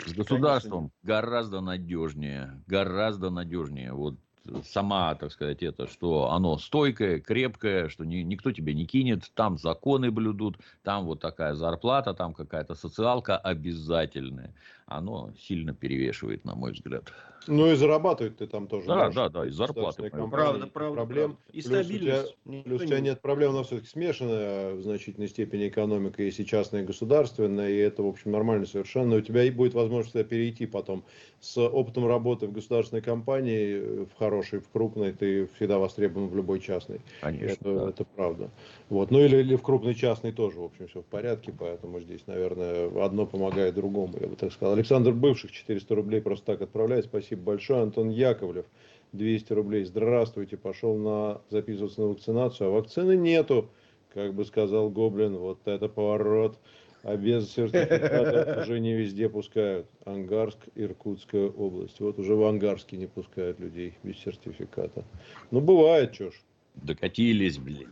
С 0.06 0.14
государством 0.14 0.92
Конечно. 0.92 0.98
гораздо 1.04 1.62
надежнее, 1.62 2.62
гораздо 2.68 3.30
надежнее. 3.30 3.94
Вот 3.94 4.16
сама, 4.64 5.16
так 5.16 5.32
сказать, 5.32 5.64
это, 5.64 5.88
что 5.88 6.32
оно 6.32 6.58
стойкое, 6.58 7.20
крепкое, 7.20 7.90
что 7.90 8.06
ни, 8.06 8.18
никто 8.18 8.52
тебя 8.52 8.74
не 8.74 8.86
кинет, 8.86 9.32
там 9.34 9.58
законы 9.58 10.12
блюдут, 10.12 10.58
там 10.84 11.06
вот 11.06 11.20
такая 11.20 11.56
зарплата, 11.56 12.14
там 12.14 12.34
какая-то 12.34 12.76
социалка 12.76 13.38
обязательная. 13.38 14.54
Оно 14.90 15.32
сильно 15.40 15.74
перевешивает, 15.74 16.46
на 16.46 16.56
мой 16.56 16.72
взгляд. 16.72 17.14
Ну 17.46 17.72
и 17.72 17.76
зарабатывать 17.76 18.38
ты 18.38 18.48
там 18.48 18.68
тоже. 18.68 18.88
Да, 18.88 18.96
можешь. 18.96 19.16
да, 19.16 19.30
да, 19.30 19.46
и 19.46 19.50
зарплаты. 19.50 20.10
Правда, 20.10 20.68
правда. 20.68 20.96
Проблем. 20.96 21.38
Правда. 21.38 21.38
И 21.54 21.62
стабильность. 21.62 22.36
Плюс 22.44 22.46
у 22.46 22.50
тебя, 22.50 22.64
плюс 22.64 22.82
у 22.82 22.86
тебя 22.86 23.00
нет 23.00 23.22
проблем, 23.22 23.52
у 23.52 23.58
нас 23.58 23.68
все-таки 23.68 23.88
смешанная 23.88 24.74
в 24.74 24.82
значительной 24.82 25.28
степени 25.28 25.68
экономика, 25.68 26.24
если 26.24 26.44
частная 26.44 26.82
и 26.82 26.86
государственная, 26.86 27.70
и 27.70 27.78
это, 27.78 28.04
в 28.04 28.08
общем, 28.08 28.32
нормально 28.32 28.66
совершенно. 28.66 29.16
У 29.16 29.22
тебя 29.22 29.44
и 29.44 29.52
будет 29.52 29.74
возможность 29.74 30.28
перейти 30.28 30.66
потом 30.66 31.04
с 31.40 31.58
опытом 31.58 32.08
работы 32.08 32.48
в 32.48 32.52
государственной 32.52 33.02
компании, 33.02 34.06
в 34.06 34.18
хорошей, 34.18 34.60
в 34.60 34.70
крупной, 34.70 35.14
ты 35.14 35.48
всегда 35.56 35.78
востребован 35.80 36.28
в 36.28 36.36
любой 36.36 36.60
частной. 36.60 37.00
Конечно. 37.22 37.54
Это, 37.54 37.76
да. 37.76 37.90
это 37.90 38.06
правда. 38.06 38.50
Вот. 38.90 39.12
Ну 39.12 39.20
или, 39.20 39.38
или 39.38 39.56
в 39.56 39.62
крупной 39.62 39.94
частной 39.94 40.32
тоже, 40.32 40.60
в 40.60 40.64
общем, 40.64 40.88
все 40.88 41.02
в 41.02 41.06
порядке, 41.06 41.54
поэтому 41.58 42.00
здесь, 42.00 42.26
наверное, 42.26 42.90
одно 43.04 43.28
помогает 43.28 43.76
другому, 43.76 44.18
я 44.20 44.28
бы 44.28 44.36
так 44.36 44.52
сказал. 44.52 44.74
Александр 44.74 45.12
Бывших 45.12 45.52
400 45.52 45.96
рублей 45.96 46.22
просто 46.22 46.46
так 46.46 46.62
отправляет, 46.62 47.06
спасибо 47.06 47.44
большое. 47.44 47.84
Антон 47.84 48.10
Яковлев 48.10 48.66
200 49.14 49.54
рублей, 49.54 49.84
здравствуйте, 49.86 50.58
пошел 50.58 50.96
на 50.96 51.42
записываться 51.50 52.02
на 52.02 52.08
вакцинацию, 52.08 52.70
а 52.70 52.72
вакцины 52.72 53.16
нету, 53.16 53.70
как 54.14 54.34
бы 54.34 54.44
сказал 54.44 54.90
Гоблин, 54.90 55.38
вот 55.38 55.60
это 55.66 55.88
поворот 55.88 56.58
а 57.04 57.16
без 57.16 57.52
сертификата 57.52 58.62
уже 58.62 58.80
не 58.80 58.94
везде 58.94 59.30
пускают. 59.30 59.88
Ангарск, 60.06 60.58
Иркутская 60.76 61.48
область. 61.48 62.00
Вот 62.00 62.20
уже 62.20 62.36
в 62.36 62.44
Ангарске 62.44 62.98
не 62.98 63.08
пускают 63.08 63.60
людей 63.60 63.94
без 64.04 64.18
сертификата. 64.18 65.06
Ну, 65.52 65.62
бывает, 65.62 66.12
чё 66.14 66.32
ж. 66.32 66.34
Докатились, 66.76 67.58
блин. 67.58 67.90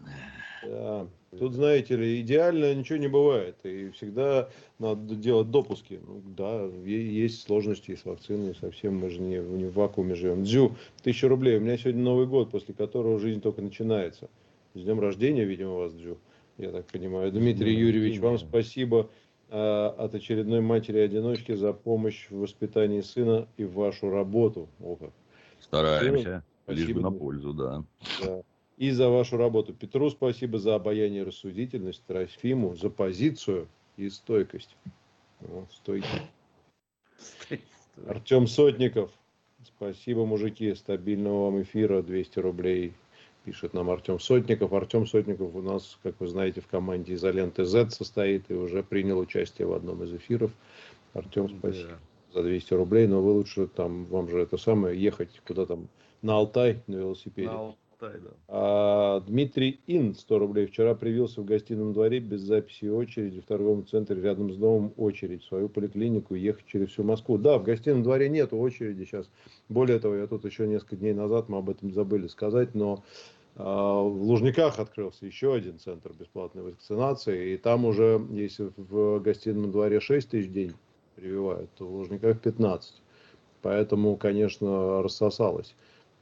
Да. 0.70 1.08
Тут, 1.38 1.54
знаете 1.54 1.96
ли, 1.96 2.22
идеально 2.22 2.74
ничего 2.74 2.98
не 2.98 3.08
бывает. 3.08 3.58
И 3.64 3.90
всегда 3.92 4.50
надо 4.80 5.16
делать 5.16 5.52
допуски. 5.52 6.00
Ну, 6.06 6.22
да, 6.26 6.66
есть 6.86 7.44
сложности 7.44 7.96
с 7.96 8.06
вакциной. 8.06 8.56
Совсем 8.56 8.98
мы 8.98 9.10
же 9.10 9.20
не, 9.20 9.38
не 9.38 9.66
в 9.66 9.74
вакууме 9.74 10.16
живем. 10.16 10.44
Дзю, 10.44 10.76
тысяча 11.04 11.28
рублей. 11.28 11.58
У 11.58 11.62
меня 11.62 11.78
сегодня 11.78 12.02
Новый 12.02 12.28
год, 12.28 12.52
после 12.52 12.74
которого 12.74 13.20
жизнь 13.20 13.42
только 13.42 13.62
начинается. 13.62 14.30
С 14.74 14.82
днем 14.82 15.00
рождения, 15.00 15.44
видимо, 15.44 15.72
вас, 15.72 15.94
Дзю 15.94 16.18
я 16.58 16.72
так 16.72 16.86
понимаю. 16.88 17.32
Дмитрий 17.32 17.74
Юрьевич, 17.74 18.20
вам 18.20 18.38
спасибо 18.38 19.10
а, 19.50 19.96
от 19.98 20.16
очередной 20.16 20.62
матери-одиночки 20.62 21.54
за 21.54 21.74
помощь 21.74 22.28
в 22.30 22.40
воспитании 22.40 23.02
сына 23.02 23.48
и 23.58 23.64
в 23.64 23.74
вашу 23.74 24.10
работу. 24.10 24.68
О, 24.80 24.96
как. 24.96 25.12
Стараемся. 25.60 26.44
Спасибо. 26.64 26.88
Лишь 26.88 26.96
бы 26.96 27.02
на 27.02 27.12
пользу, 27.12 27.54
да. 27.54 27.84
да. 28.24 28.42
И 28.78 28.92
за 28.92 29.10
вашу 29.10 29.38
работу. 29.38 29.74
Петру 29.74 30.10
спасибо 30.12 30.60
за 30.60 30.76
обаяние 30.76 31.22
и 31.22 31.26
рассудительность. 31.26 32.04
Трофиму 32.06 32.76
за 32.76 32.90
позицию 32.92 33.68
и 33.98 34.10
стойкость. 34.10 34.76
О, 35.42 35.66
стойкий. 35.72 36.22
Артем 38.06 38.46
Сотников. 38.46 39.12
Спасибо, 39.66 40.26
мужики. 40.26 40.76
Стабильного 40.76 41.46
вам 41.46 41.62
эфира. 41.64 42.04
200 42.04 42.40
рублей 42.40 42.94
пишет 43.46 43.74
нам 43.74 43.90
Артем 43.90 44.20
Сотников. 44.20 44.74
Артем 44.74 45.08
Сотников 45.08 45.56
у 45.56 45.62
нас, 45.62 45.98
как 46.04 46.20
вы 46.20 46.28
знаете, 46.28 46.62
в 46.62 46.68
команде 46.68 47.16
изоленты 47.16 47.66
Z 47.66 47.90
состоит 47.90 48.52
и 48.52 48.54
уже 48.54 48.84
принял 48.84 49.18
участие 49.18 49.68
в 49.68 49.74
одном 49.74 50.04
из 50.04 50.14
эфиров. 50.14 50.52
Артем, 51.14 51.50
спасибо 51.50 51.90
да. 52.34 52.42
за 52.42 52.44
200 52.44 52.74
рублей, 52.76 53.08
но 53.08 53.22
вы 53.24 53.32
лучше 53.32 53.66
там, 53.68 54.06
вам 54.06 54.30
же 54.30 54.40
это 54.40 54.58
самое, 54.58 55.02
ехать 55.02 55.42
куда 55.48 55.66
там, 55.66 55.88
на 56.22 56.36
Алтай 56.36 56.84
на 56.86 56.98
велосипеде. 56.98 57.50
На 57.50 57.74
Алтай, 58.00 58.20
да. 58.22 58.30
А, 58.48 59.20
Дмитрий 59.22 59.80
Ин, 59.88 60.14
100 60.14 60.40
рублей, 60.40 60.68
вчера 60.68 60.96
привился 60.96 61.42
в 61.42 61.46
гостином 61.46 61.94
дворе 61.94 62.20
без 62.20 62.42
записи 62.42 62.86
и 62.86 62.90
очереди 62.90 63.42
в 63.42 63.46
торговом 63.46 63.86
центре 63.86 64.22
рядом 64.22 64.52
с 64.52 64.58
домом 64.58 64.94
очередь 64.98 65.44
в 65.44 65.48
свою 65.48 65.70
поликлинику 65.70 66.36
ехать 66.36 66.66
через 66.66 66.90
всю 66.90 67.04
Москву. 67.04 67.38
Да, 67.38 67.58
в 67.58 67.64
гостином 67.64 68.04
дворе 68.04 68.30
нет 68.30 68.54
очереди 68.54 69.04
сейчас. 69.04 69.30
Более 69.70 70.00
того, 70.00 70.16
я 70.16 70.28
тут 70.28 70.46
еще 70.46 70.68
несколько 70.68 70.96
дней 70.96 71.14
назад, 71.14 71.50
мы 71.50 71.58
об 71.60 71.70
этом 71.70 71.92
забыли 71.92 72.28
сказать, 72.28 72.76
но 72.76 73.04
а, 73.56 74.02
в 74.02 74.22
Лужниках 74.22 74.80
открылся 74.80 75.26
еще 75.26 75.54
один 75.54 75.80
центр 75.80 76.14
бесплатной 76.14 76.64
вакцинации, 76.64 77.54
и 77.54 77.58
там 77.58 77.86
уже, 77.86 78.22
если 78.32 78.72
в 78.78 79.20
гостином 79.20 79.72
дворе 79.72 80.00
6 80.00 80.30
тысяч 80.30 80.52
день 80.52 80.74
прививают, 81.16 81.70
то 81.78 81.86
в 81.86 81.94
Лужниках 81.96 82.40
15. 82.42 83.02
Поэтому, 83.64 84.16
конечно, 84.18 85.02
рассосалось 85.02 85.74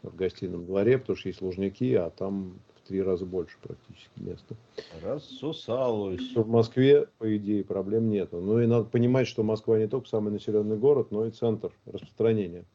в 0.09 0.15
гостином 0.15 0.65
дворе, 0.65 0.97
потому 0.97 1.17
что 1.17 1.29
есть 1.29 1.41
Лужники, 1.41 1.93
а 1.93 2.09
там 2.09 2.59
в 2.75 2.87
три 2.87 3.01
раза 3.01 3.25
больше 3.25 3.57
практически 3.61 4.17
места. 4.17 4.55
Рассосалось. 5.03 6.35
В 6.35 6.47
Москве, 6.47 7.07
по 7.17 7.35
идее, 7.37 7.63
проблем 7.63 8.09
нет. 8.09 8.29
Ну 8.31 8.59
и 8.59 8.65
надо 8.65 8.85
понимать, 8.85 9.27
что 9.27 9.43
Москва 9.43 9.77
не 9.77 9.87
только 9.87 10.07
самый 10.07 10.31
населенный 10.31 10.77
город, 10.77 11.11
но 11.11 11.25
и 11.25 11.31
центр 11.31 11.71
распространения 11.85 12.65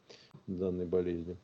данной 0.47 0.85
болезни. 0.85 1.37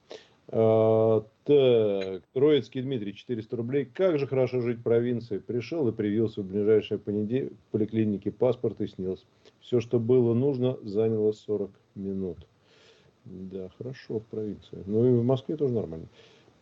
А, 0.50 1.26
так, 1.44 2.24
Троицкий 2.34 2.82
Дмитрий, 2.82 3.14
400 3.14 3.56
рублей. 3.56 3.86
Как 3.86 4.18
же 4.18 4.28
хорошо 4.28 4.62
жить 4.62 4.80
в 4.80 4.84
провинции. 4.84 5.40
Пришел 5.40 5.88
и 5.88 5.92
привился 5.92 6.42
в 6.42 6.46
ближайшей 6.46 6.98
понедель... 6.98 7.54
поликлинике, 7.72 8.32
паспорт 8.32 8.80
и 8.82 8.88
снес. 8.88 9.26
Все, 9.60 9.82
что 9.82 10.00
было 10.00 10.34
нужно, 10.34 10.78
заняло 10.84 11.34
40 11.34 11.72
минут. 11.96 12.38
Да, 13.30 13.70
хорошо 13.78 14.20
в 14.20 14.26
провинции. 14.26 14.84
Ну 14.86 15.06
и 15.06 15.20
в 15.20 15.24
Москве 15.24 15.58
тоже 15.58 15.74
нормально. 15.74 16.08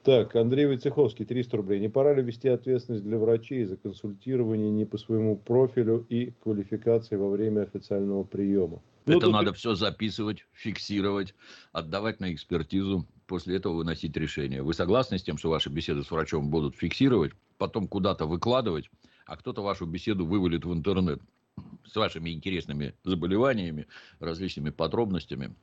Так, 0.04 0.36
Андрей 0.36 0.67
Войцеховский, 0.67 1.25
300 1.25 1.58
рублей. 1.58 1.80
Не 1.80 1.89
пора 1.89 2.13
ли 2.13 2.21
вести 2.21 2.47
ответственность 2.47 3.04
для 3.04 3.17
врачей 3.17 3.65
за 3.65 3.75
консультирование 3.75 4.69
не 4.69 4.86
по 4.86 4.99
своему 4.99 5.36
профилю 5.36 6.06
и 6.10 6.32
квалификации 6.43 7.15
во 7.15 7.30
время 7.30 7.62
официального 7.62 8.23
приема? 8.23 8.82
Ну, 9.08 9.17
Это 9.17 9.30
надо 9.30 9.54
все 9.54 9.75
записывать, 9.75 10.45
фиксировать, 10.51 11.34
отдавать 11.71 12.19
на 12.19 12.34
экспертизу, 12.34 13.08
после 13.25 13.58
этого 13.58 13.73
выносить 13.73 14.15
решение. 14.17 14.62
Вы 14.62 14.73
согласны 14.73 15.17
с 15.17 15.23
тем, 15.23 15.38
что 15.38 15.49
ваши 15.49 15.69
беседы 15.69 16.04
с 16.04 16.12
врачом 16.12 16.49
будут 16.49 16.75
фиксировать, 16.75 17.34
потом 17.58 17.88
куда-то 17.88 18.25
выкладывать, 18.25 18.89
а 19.25 19.38
кто-то 19.38 19.63
вашу 19.63 19.86
беседу 19.86 20.25
вывалит 20.25 20.65
в 20.65 20.73
интернет 20.73 21.19
с 21.86 21.95
вашими 21.95 22.32
интересными 22.32 22.93
заболеваниями, 23.04 23.88
различными 24.19 24.69
подробностями, 24.69 25.56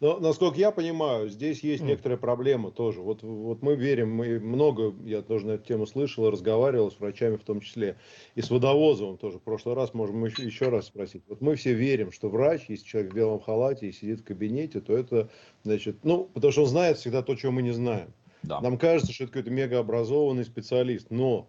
но, 0.00 0.18
насколько 0.18 0.58
я 0.58 0.70
понимаю, 0.70 1.28
здесь 1.28 1.62
есть 1.62 1.82
некоторая 1.82 2.16
проблема 2.16 2.70
тоже. 2.70 3.02
Вот, 3.02 3.22
вот 3.22 3.60
мы 3.60 3.76
верим, 3.76 4.14
мы 4.14 4.40
много, 4.40 4.94
я 5.04 5.20
тоже 5.20 5.46
на 5.46 5.52
эту 5.52 5.66
тему 5.66 5.86
слышал, 5.86 6.30
разговаривал 6.30 6.90
с 6.90 6.98
врачами 6.98 7.36
в 7.36 7.44
том 7.44 7.60
числе, 7.60 7.98
и 8.34 8.40
с 8.40 8.50
водовозовым 8.50 9.18
тоже. 9.18 9.38
В 9.38 9.42
прошлый 9.42 9.74
раз 9.74 9.92
можем 9.92 10.24
еще, 10.24 10.42
еще 10.42 10.68
раз 10.70 10.86
спросить. 10.86 11.22
Вот 11.28 11.42
мы 11.42 11.54
все 11.56 11.74
верим, 11.74 12.12
что 12.12 12.30
врач, 12.30 12.62
если 12.68 12.86
человек 12.86 13.12
в 13.12 13.14
белом 13.14 13.40
халате 13.40 13.88
и 13.88 13.92
сидит 13.92 14.20
в 14.20 14.24
кабинете, 14.24 14.80
то 14.80 14.96
это, 14.96 15.28
значит, 15.64 15.98
ну, 16.02 16.24
потому 16.32 16.50
что 16.50 16.62
он 16.62 16.68
знает 16.68 16.96
всегда 16.96 17.22
то, 17.22 17.34
чего 17.34 17.52
мы 17.52 17.60
не 17.60 17.72
знаем. 17.72 18.14
Да. 18.42 18.60
Нам 18.62 18.78
кажется, 18.78 19.12
что 19.12 19.24
это 19.24 19.34
какой-то 19.34 19.50
мегаобразованный 19.50 20.44
специалист, 20.44 21.10
но 21.10 21.46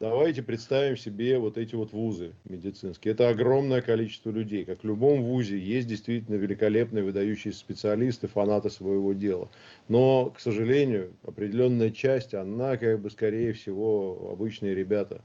Давайте 0.00 0.42
представим 0.42 0.96
себе 0.96 1.38
вот 1.38 1.58
эти 1.58 1.74
вот 1.74 1.92
вузы 1.92 2.32
медицинские. 2.48 3.12
Это 3.12 3.28
огромное 3.28 3.82
количество 3.82 4.30
людей. 4.30 4.64
Как 4.64 4.82
в 4.82 4.86
любом 4.86 5.22
вузе 5.22 5.58
есть 5.58 5.88
действительно 5.88 6.36
великолепные, 6.36 7.04
выдающиеся 7.04 7.58
специалисты, 7.58 8.26
фанаты 8.26 8.70
своего 8.70 9.12
дела. 9.12 9.50
Но, 9.88 10.30
к 10.30 10.40
сожалению, 10.40 11.12
определенная 11.22 11.90
часть, 11.90 12.32
она 12.32 12.78
как 12.78 12.98
бы 12.98 13.10
скорее 13.10 13.52
всего 13.52 14.30
обычные 14.32 14.74
ребята 14.74 15.20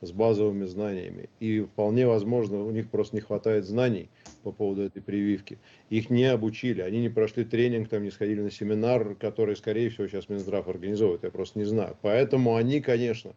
с 0.00 0.12
базовыми 0.12 0.64
знаниями. 0.66 1.28
И 1.40 1.62
вполне 1.62 2.06
возможно, 2.06 2.62
у 2.64 2.70
них 2.70 2.88
просто 2.88 3.16
не 3.16 3.22
хватает 3.22 3.64
знаний 3.64 4.10
по 4.44 4.52
поводу 4.52 4.82
этой 4.82 5.02
прививки. 5.02 5.58
Их 5.90 6.08
не 6.08 6.26
обучили, 6.26 6.82
они 6.82 7.00
не 7.00 7.08
прошли 7.08 7.44
тренинг, 7.44 7.88
там 7.88 8.04
не 8.04 8.12
сходили 8.12 8.42
на 8.42 8.52
семинар, 8.52 9.16
который, 9.16 9.56
скорее 9.56 9.90
всего, 9.90 10.06
сейчас 10.06 10.28
Минздрав 10.28 10.68
организовывает, 10.68 11.24
я 11.24 11.30
просто 11.30 11.58
не 11.58 11.64
знаю. 11.64 11.96
Поэтому 12.00 12.54
они, 12.54 12.80
конечно, 12.80 13.32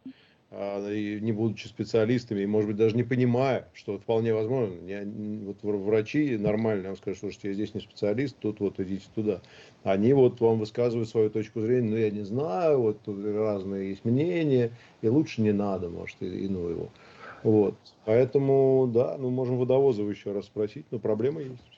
не 0.55 1.31
будучи 1.31 1.67
специалистами, 1.67 2.41
и, 2.41 2.45
может 2.45 2.67
быть, 2.67 2.77
даже 2.77 2.95
не 2.95 3.03
понимая, 3.03 3.69
что 3.73 3.97
вполне 3.97 4.33
возможно, 4.33 4.87
я, 4.87 5.03
вот 5.03 5.63
врачи 5.63 6.37
нормально 6.37 6.89
вам 6.89 6.97
скажут, 6.97 7.33
что 7.33 7.47
я 7.47 7.53
здесь 7.53 7.73
не 7.73 7.81
специалист, 7.81 8.37
тут 8.37 8.59
вот 8.59 8.79
идите 8.79 9.07
туда. 9.13 9.41
Они 9.81 10.13
вот 10.13 10.41
вам 10.41 10.59
высказывают 10.59 11.09
свою 11.09 11.29
точку 11.31 11.61
зрения, 11.61 11.89
ну, 11.89 11.97
я 11.97 12.11
не 12.11 12.23
знаю, 12.23 12.81
вот 12.81 13.01
тут 13.01 13.23
разные 13.25 13.89
есть 13.89 14.05
мнения, 14.05 14.77
и 15.01 15.07
лучше 15.07 15.41
не 15.41 15.53
надо, 15.53 15.89
может, 15.89 16.21
и, 16.21 16.27
и 16.27 16.47
ну 16.47 16.69
его. 16.69 16.93
Вот. 17.41 17.79
Поэтому, 18.05 18.89
да, 18.93 19.17
ну, 19.17 19.29
можем 19.31 19.57
Водовозова 19.57 20.09
еще 20.09 20.33
раз 20.33 20.45
спросить, 20.45 20.85
но 20.91 20.99
проблема 20.99 21.41
есть. 21.41 21.72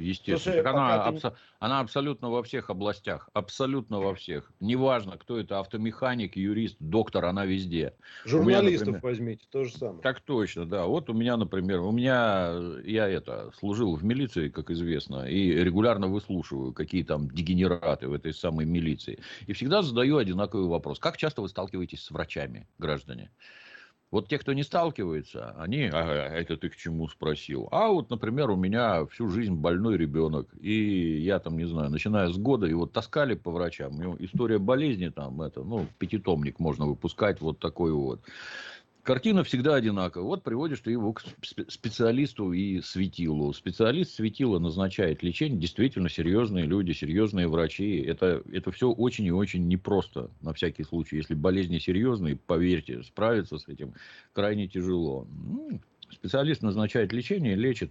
Естественно. 0.00 0.54
Слушай, 0.54 0.72
она, 0.72 1.08
абсо- 1.08 1.36
она 1.58 1.80
абсолютно 1.80 2.30
во 2.30 2.42
всех 2.42 2.70
областях. 2.70 3.28
Абсолютно 3.32 4.00
во 4.00 4.14
всех. 4.14 4.50
Неважно, 4.60 5.18
кто 5.18 5.38
это, 5.38 5.60
автомеханик, 5.60 6.36
юрист, 6.36 6.76
доктор, 6.80 7.26
она 7.26 7.44
везде. 7.44 7.94
Журналистов 8.24 8.88
меня, 8.88 8.98
например, 8.98 9.00
возьмите, 9.02 9.46
то 9.50 9.64
же 9.64 9.72
самое. 9.72 10.02
Так 10.02 10.20
точно, 10.20 10.66
да. 10.66 10.86
Вот 10.86 11.10
у 11.10 11.12
меня, 11.12 11.36
например, 11.36 11.80
у 11.80 11.92
меня, 11.92 12.54
я 12.84 13.08
это, 13.08 13.52
служил 13.58 13.94
в 13.94 14.04
милиции, 14.04 14.48
как 14.48 14.70
известно, 14.70 15.28
и 15.28 15.52
регулярно 15.52 16.08
выслушиваю, 16.08 16.72
какие 16.72 17.02
там 17.02 17.30
дегенераты 17.30 18.08
в 18.08 18.12
этой 18.12 18.32
самой 18.32 18.64
милиции. 18.64 19.20
И 19.46 19.52
всегда 19.52 19.82
задаю 19.82 20.16
одинаковый 20.16 20.68
вопрос. 20.68 20.98
Как 20.98 21.16
часто 21.16 21.42
вы 21.42 21.48
сталкиваетесь 21.48 22.02
с 22.02 22.10
врачами, 22.10 22.68
граждане? 22.78 23.30
Вот 24.10 24.26
те, 24.28 24.38
кто 24.38 24.52
не 24.52 24.64
сталкивается, 24.64 25.54
они, 25.56 25.84
ага, 25.84 26.26
это 26.26 26.56
ты 26.56 26.68
к 26.68 26.76
чему 26.76 27.06
спросил? 27.06 27.68
А 27.70 27.88
вот, 27.88 28.10
например, 28.10 28.50
у 28.50 28.56
меня 28.56 29.06
всю 29.06 29.28
жизнь 29.28 29.54
больной 29.54 29.96
ребенок, 29.96 30.48
и 30.60 31.20
я 31.20 31.38
там, 31.38 31.56
не 31.56 31.64
знаю, 31.64 31.90
начиная 31.90 32.28
с 32.28 32.36
года, 32.36 32.66
его 32.66 32.86
таскали 32.86 33.34
по 33.34 33.52
врачам, 33.52 33.94
у 33.94 34.02
него 34.02 34.16
история 34.18 34.58
болезни 34.58 35.10
там, 35.10 35.40
это, 35.42 35.62
ну, 35.62 35.86
пятитомник 35.98 36.58
можно 36.58 36.86
выпускать, 36.86 37.40
вот 37.40 37.60
такой 37.60 37.92
вот 37.92 38.20
картина 39.02 39.44
всегда 39.44 39.74
одинакова. 39.74 40.24
Вот 40.24 40.42
приводишь 40.42 40.80
ты 40.80 40.92
его 40.92 41.12
к 41.12 41.22
специалисту 41.68 42.52
и 42.52 42.80
светилу. 42.80 43.52
Специалист 43.52 44.14
светила 44.14 44.58
назначает 44.58 45.22
лечение. 45.22 45.58
Действительно 45.58 46.08
серьезные 46.08 46.66
люди, 46.66 46.92
серьезные 46.92 47.48
врачи. 47.48 47.98
Это, 47.98 48.42
это 48.52 48.70
все 48.72 48.90
очень 48.90 49.26
и 49.26 49.32
очень 49.32 49.66
непросто, 49.68 50.30
на 50.40 50.52
всякий 50.52 50.84
случай. 50.84 51.16
Если 51.16 51.34
болезни 51.34 51.78
серьезные, 51.78 52.36
поверьте, 52.36 53.02
справиться 53.02 53.58
с 53.58 53.68
этим 53.68 53.94
крайне 54.32 54.68
тяжело. 54.68 55.26
Специалист 56.10 56.62
назначает 56.62 57.12
лечение, 57.12 57.54
лечит. 57.54 57.90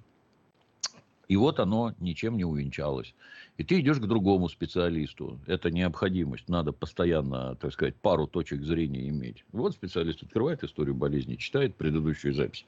И 1.29 1.37
вот 1.37 1.59
оно 1.59 1.93
ничем 1.99 2.37
не 2.37 2.43
увенчалось. 2.43 3.13
И 3.57 3.63
ты 3.63 3.79
идешь 3.79 3.99
к 3.99 4.07
другому 4.07 4.49
специалисту. 4.49 5.39
Это 5.45 5.69
необходимость. 5.69 6.49
Надо 6.49 6.71
постоянно, 6.71 7.55
так 7.55 7.71
сказать, 7.71 7.95
пару 7.95 8.25
точек 8.25 8.63
зрения 8.63 9.07
иметь. 9.09 9.45
Вот 9.51 9.73
специалист 9.73 10.23
открывает 10.23 10.63
историю 10.63 10.95
болезни, 10.95 11.35
читает 11.35 11.75
предыдущую 11.75 12.33
запись. 12.33 12.65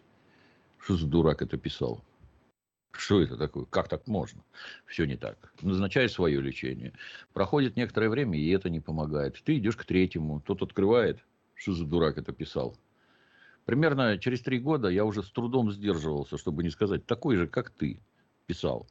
Что 0.78 0.96
за 0.96 1.08
дурак 1.08 1.42
это 1.42 1.58
писал? 1.58 2.04
Что 2.92 3.20
это 3.20 3.36
такое? 3.36 3.66
Как 3.66 3.90
так 3.90 4.06
можно? 4.06 4.44
Все 4.86 5.06
не 5.06 5.18
так. 5.18 5.52
Назначает 5.64 6.12
свое 6.12 6.40
лечение. 6.40 6.94
Проходит 7.34 7.76
некоторое 7.76 8.10
время, 8.10 8.38
и 8.38 8.50
это 8.50 8.70
не 8.70 8.80
помогает. 8.80 9.42
Ты 9.44 9.58
идешь 9.58 9.76
к 9.76 9.86
третьему. 9.86 10.40
Тот 10.40 10.62
открывает. 10.62 11.18
Что 11.56 11.74
за 11.74 11.86
дурак 11.86 12.20
это 12.20 12.32
писал? 12.32 12.78
Примерно 13.66 14.20
через 14.20 14.42
три 14.42 14.60
года 14.60 14.88
я 14.88 15.04
уже 15.04 15.24
с 15.24 15.32
трудом 15.32 15.72
сдерживался, 15.72 16.38
чтобы 16.38 16.62
не 16.62 16.70
сказать 16.70 17.08
такой 17.08 17.38
же, 17.38 17.48
как 17.48 17.72
ты 17.72 18.00
писал, 18.46 18.88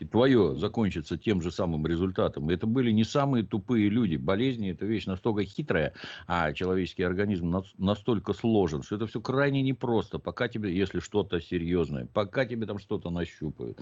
и 0.00 0.04
твое 0.04 0.56
закончится 0.56 1.16
тем 1.16 1.40
же 1.40 1.50
самым 1.50 1.86
результатом. 1.86 2.48
Это 2.48 2.66
были 2.66 2.90
не 2.90 3.04
самые 3.04 3.44
тупые 3.44 3.88
люди. 3.88 4.16
Болезни– 4.16 4.70
это 4.72 4.86
вещь 4.86 5.06
настолько 5.06 5.44
хитрая, 5.44 5.92
а 6.26 6.52
человеческий 6.52 7.04
организм 7.04 7.62
настолько 7.78 8.32
сложен, 8.32 8.82
что 8.82 8.96
это 8.96 9.06
все 9.06 9.20
крайне 9.20 9.62
непросто, 9.62 10.18
пока 10.18 10.48
тебе, 10.48 10.76
если 10.76 11.00
что-то 11.00 11.40
серьезное, 11.40 12.06
пока 12.12 12.44
тебе 12.44 12.66
там 12.66 12.78
что-то 12.78 13.10
нащупают. 13.10 13.80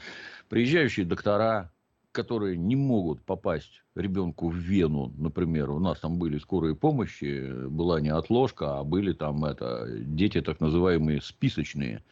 Приезжающие 0.49 1.07
доктора, 1.07 1.73
которые 2.13 2.57
не 2.57 2.77
могут 2.77 3.23
попасть 3.23 3.83
ребенку 3.95 4.49
в 4.49 4.57
вену, 4.57 5.13
например, 5.19 5.71
у 5.71 5.79
нас 5.79 6.01
там 6.01 6.19
были 6.19 6.39
скорые 6.39 6.75
помощи, 6.75 7.67
была 7.69 8.01
не 8.01 8.09
отложка, 8.09 8.79
а 8.79 8.85
были 8.85 9.13
там 9.13 9.45
это, 9.45 9.87
дети 9.99 10.41
так 10.41 10.61
называемые 10.61 11.21
списочные, 11.21 12.03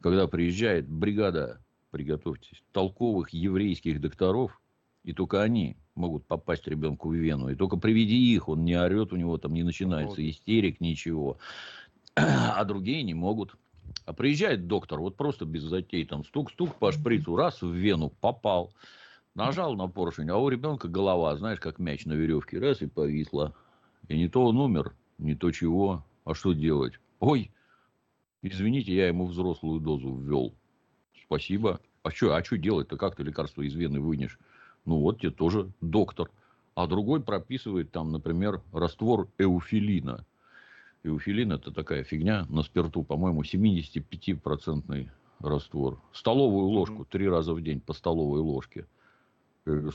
когда 0.00 0.26
приезжает 0.26 0.88
бригада 0.88 1.60
приготовьтесь, 1.92 2.62
толковых 2.72 3.30
еврейских 3.30 4.00
докторов, 4.00 4.60
и 5.04 5.12
только 5.12 5.42
они 5.42 5.76
могут 5.94 6.26
попасть 6.26 6.66
ребенку 6.66 7.10
в 7.10 7.14
вену. 7.14 7.50
И 7.50 7.54
только 7.54 7.76
приведи 7.76 8.34
их, 8.34 8.48
он 8.48 8.64
не 8.64 8.74
орет, 8.74 9.12
у 9.12 9.16
него 9.16 9.38
там 9.38 9.52
не 9.52 9.62
начинается 9.62 10.28
истерик, 10.28 10.80
ничего. 10.80 11.38
А 12.14 12.64
другие 12.64 13.02
не 13.02 13.14
могут. 13.14 13.54
А 14.06 14.12
приезжает 14.12 14.66
доктор, 14.66 15.00
вот 15.00 15.16
просто 15.16 15.44
без 15.44 15.62
затей, 15.62 16.04
там 16.04 16.24
стук-стук 16.24 16.74
по 16.76 16.92
шприцу, 16.92 17.36
раз 17.36 17.62
в 17.62 17.72
вену 17.72 18.10
попал. 18.20 18.72
Нажал 19.34 19.74
на 19.76 19.88
поршень, 19.88 20.28
а 20.28 20.36
у 20.36 20.48
ребенка 20.48 20.88
голова, 20.88 21.36
знаешь, 21.36 21.60
как 21.60 21.78
мяч 21.78 22.04
на 22.04 22.12
веревке, 22.12 22.58
раз 22.58 22.82
и 22.82 22.86
повисла. 22.86 23.54
И 24.08 24.16
не 24.16 24.28
то 24.28 24.44
он 24.44 24.58
умер, 24.58 24.94
не 25.18 25.34
то 25.34 25.50
чего. 25.50 26.04
А 26.24 26.34
что 26.34 26.52
делать? 26.52 26.94
Ой, 27.18 27.50
извините, 28.42 28.94
я 28.94 29.08
ему 29.08 29.26
взрослую 29.26 29.80
дозу 29.80 30.14
ввел. 30.16 30.54
Спасибо. 31.32 31.80
А 32.02 32.10
что 32.10 32.34
а 32.34 32.44
что 32.44 32.58
делать-то? 32.58 32.98
Как 32.98 33.16
ты 33.16 33.22
лекарство 33.22 33.62
из 33.62 33.74
вены 33.74 34.00
вынешь? 34.00 34.38
Ну, 34.84 34.98
вот 34.98 35.20
тебе 35.20 35.30
тоже 35.30 35.72
доктор. 35.80 36.30
А 36.74 36.86
другой 36.86 37.22
прописывает 37.22 37.90
там, 37.90 38.12
например, 38.12 38.60
раствор 38.70 39.28
эуфилина. 39.38 40.26
Эуфилин 41.04 41.52
это 41.52 41.70
такая 41.70 42.04
фигня 42.04 42.44
на 42.50 42.62
спирту, 42.62 43.02
по-моему, 43.02 43.44
75-процентный 43.44 45.08
раствор. 45.38 46.02
Столовую 46.12 46.66
ложку 46.66 47.06
три 47.06 47.26
раза 47.30 47.54
в 47.54 47.62
день 47.62 47.80
по 47.80 47.94
столовой 47.94 48.40
ложке. 48.40 48.86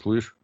Слышь, 0.01 0.35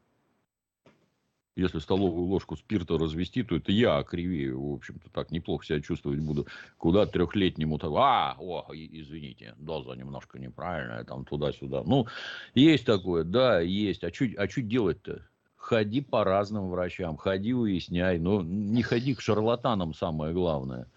если 1.55 1.79
столовую 1.79 2.25
ложку 2.27 2.55
спирта 2.55 2.97
развести, 2.97 3.43
то 3.43 3.55
это 3.55 3.71
я 3.71 3.97
окривею, 3.97 4.59
в 4.59 4.73
общем-то, 4.73 5.09
так 5.09 5.31
неплохо 5.31 5.65
себя 5.65 5.81
чувствовать 5.81 6.19
буду. 6.19 6.47
Куда 6.77 7.05
трехлетнему, 7.05 7.77
то, 7.77 7.95
а, 7.97 8.35
о, 8.39 8.67
извините, 8.73 9.53
доза 9.57 9.93
немножко 9.93 10.39
неправильная, 10.39 11.03
там 11.03 11.25
туда-сюда. 11.25 11.83
Ну, 11.85 12.07
есть 12.55 12.85
такое, 12.85 13.23
да, 13.23 13.59
есть. 13.59 14.03
А 14.03 14.11
что 14.11 14.25
а 14.37 14.47
чуть 14.47 14.67
делать-то? 14.67 15.27
Ходи 15.55 16.01
по 16.01 16.23
разным 16.23 16.69
врачам, 16.69 17.15
ходи 17.17 17.53
уясняй, 17.53 18.17
но 18.17 18.41
не 18.41 18.81
ходи 18.81 19.13
к 19.15 19.21
шарлатанам, 19.21 19.93
самое 19.93 20.33
главное. 20.33 20.87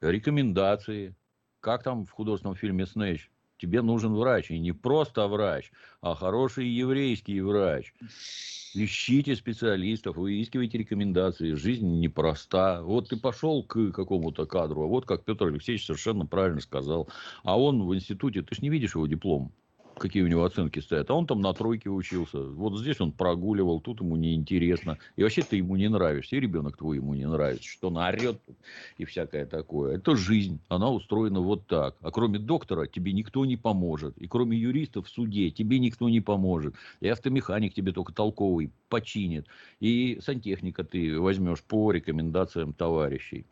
Рекомендации. 0.00 1.14
Как 1.60 1.82
там 1.82 2.04
в 2.04 2.10
художественном 2.10 2.56
фильме 2.56 2.84
«Снэч»? 2.84 3.30
Тебе 3.58 3.82
нужен 3.82 4.14
врач. 4.14 4.50
И 4.50 4.58
не 4.58 4.72
просто 4.72 5.26
врач, 5.28 5.70
а 6.00 6.14
хороший 6.14 6.68
еврейский 6.68 7.40
врач. 7.40 7.94
Ищите 8.74 9.36
специалистов, 9.36 10.16
выискивайте 10.16 10.78
рекомендации. 10.78 11.54
Жизнь 11.54 12.00
непроста. 12.00 12.82
Вот 12.82 13.10
ты 13.10 13.16
пошел 13.16 13.62
к 13.62 13.92
какому-то 13.92 14.46
кадру, 14.46 14.82
а 14.82 14.86
вот 14.86 15.06
как 15.06 15.24
Петр 15.24 15.46
Алексеевич 15.46 15.86
совершенно 15.86 16.26
правильно 16.26 16.60
сказал. 16.60 17.08
А 17.44 17.58
он 17.58 17.86
в 17.86 17.94
институте, 17.94 18.42
ты 18.42 18.54
же 18.54 18.62
не 18.62 18.70
видишь 18.70 18.94
его 18.96 19.06
диплом 19.06 19.52
какие 19.98 20.22
у 20.22 20.26
него 20.26 20.44
оценки 20.44 20.80
стоят. 20.80 21.10
А 21.10 21.14
он 21.14 21.26
там 21.26 21.40
на 21.40 21.52
тройке 21.52 21.90
учился. 21.90 22.38
Вот 22.38 22.78
здесь 22.78 23.00
он 23.00 23.12
прогуливал, 23.12 23.80
тут 23.80 24.00
ему 24.00 24.16
неинтересно. 24.16 24.98
И 25.16 25.22
вообще 25.22 25.42
ты 25.42 25.56
ему 25.56 25.76
не 25.76 25.88
нравишься. 25.88 26.36
И 26.36 26.40
ребенок 26.40 26.76
твой 26.76 26.96
ему 26.96 27.14
не 27.14 27.26
нравится. 27.26 27.68
Что 27.68 27.88
он 27.88 27.98
орет 27.98 28.40
и 28.98 29.04
всякое 29.04 29.46
такое. 29.46 29.96
Это 29.96 30.16
жизнь. 30.16 30.60
Она 30.68 30.90
устроена 30.90 31.40
вот 31.40 31.66
так. 31.66 31.96
А 32.00 32.10
кроме 32.10 32.38
доктора 32.38 32.86
тебе 32.86 33.12
никто 33.12 33.44
не 33.44 33.56
поможет. 33.56 34.16
И 34.18 34.26
кроме 34.26 34.56
юристов 34.56 35.06
в 35.06 35.10
суде 35.10 35.50
тебе 35.50 35.78
никто 35.78 36.08
не 36.08 36.20
поможет. 36.20 36.74
И 37.00 37.08
автомеханик 37.08 37.74
тебе 37.74 37.92
только 37.92 38.12
толковый 38.12 38.70
починит. 38.88 39.46
И 39.80 40.18
сантехника 40.22 40.84
ты 40.84 41.18
возьмешь 41.20 41.62
по 41.62 41.92
рекомендациям 41.92 42.72
товарищей. 42.72 43.46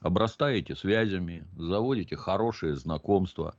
Обрастаете 0.00 0.74
связями, 0.74 1.44
заводите 1.56 2.16
хорошие 2.16 2.76
знакомства, 2.76 3.54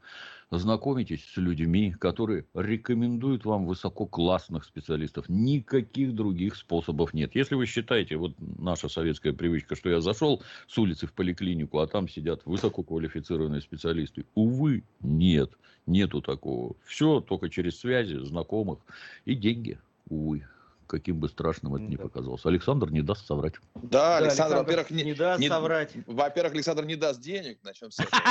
знакомитесь 0.50 1.24
с 1.24 1.38
людьми, 1.38 1.91
которые 1.91 2.46
рекомендуют 2.54 3.46
вам 3.46 3.65
высококлассных 3.65 4.65
специалистов. 4.65 5.30
Никаких 5.30 6.13
других 6.13 6.56
способов 6.56 7.13
нет. 7.13 7.36
Если 7.36 7.56
вы 7.56 7.65
считаете, 7.65 8.17
вот 8.17 8.34
наша 8.39 8.89
советская 8.89 9.34
привычка, 9.34 9.75
что 9.75 9.90
я 9.90 10.02
зашел 10.02 10.42
с 10.67 10.77
улицы 10.77 11.08
в 11.08 11.13
поликлинику, 11.13 11.79
а 11.79 11.88
там 11.88 12.10
сидят 12.10 12.42
высококвалифицированные 12.46 13.62
специалисты. 13.62 14.25
Увы, 14.36 14.84
нет. 15.02 15.52
Нету 15.88 16.21
такого. 16.21 16.75
Все 16.86 17.21
только 17.21 17.50
через 17.50 17.79
связи, 17.79 18.15
знакомых 18.17 18.79
и 19.25 19.36
деньги. 19.36 19.79
Увы 20.10 20.46
каким 20.92 21.21
бы 21.21 21.29
страшным 21.29 21.75
это 21.75 21.85
ни 21.85 21.96
показалось. 21.96 22.46
Александр 22.46 22.92
не 22.92 23.02
даст 23.02 23.25
соврать. 23.25 23.54
Да, 23.75 24.17
Александр, 24.17 24.58
Александр 24.58 24.58
во-первых, 24.58 24.92
не, 24.92 25.04
не 25.04 25.13
даст 25.13 25.39
не, 25.39 25.48
соврать. 25.48 25.92
Во-первых, 26.06 26.54
Александр 26.54 26.83
не 26.83 26.96
даст 26.98 27.21
денег, 27.21 27.60
начнем 27.63 27.92
с 27.92 28.00
этого. 28.02 28.21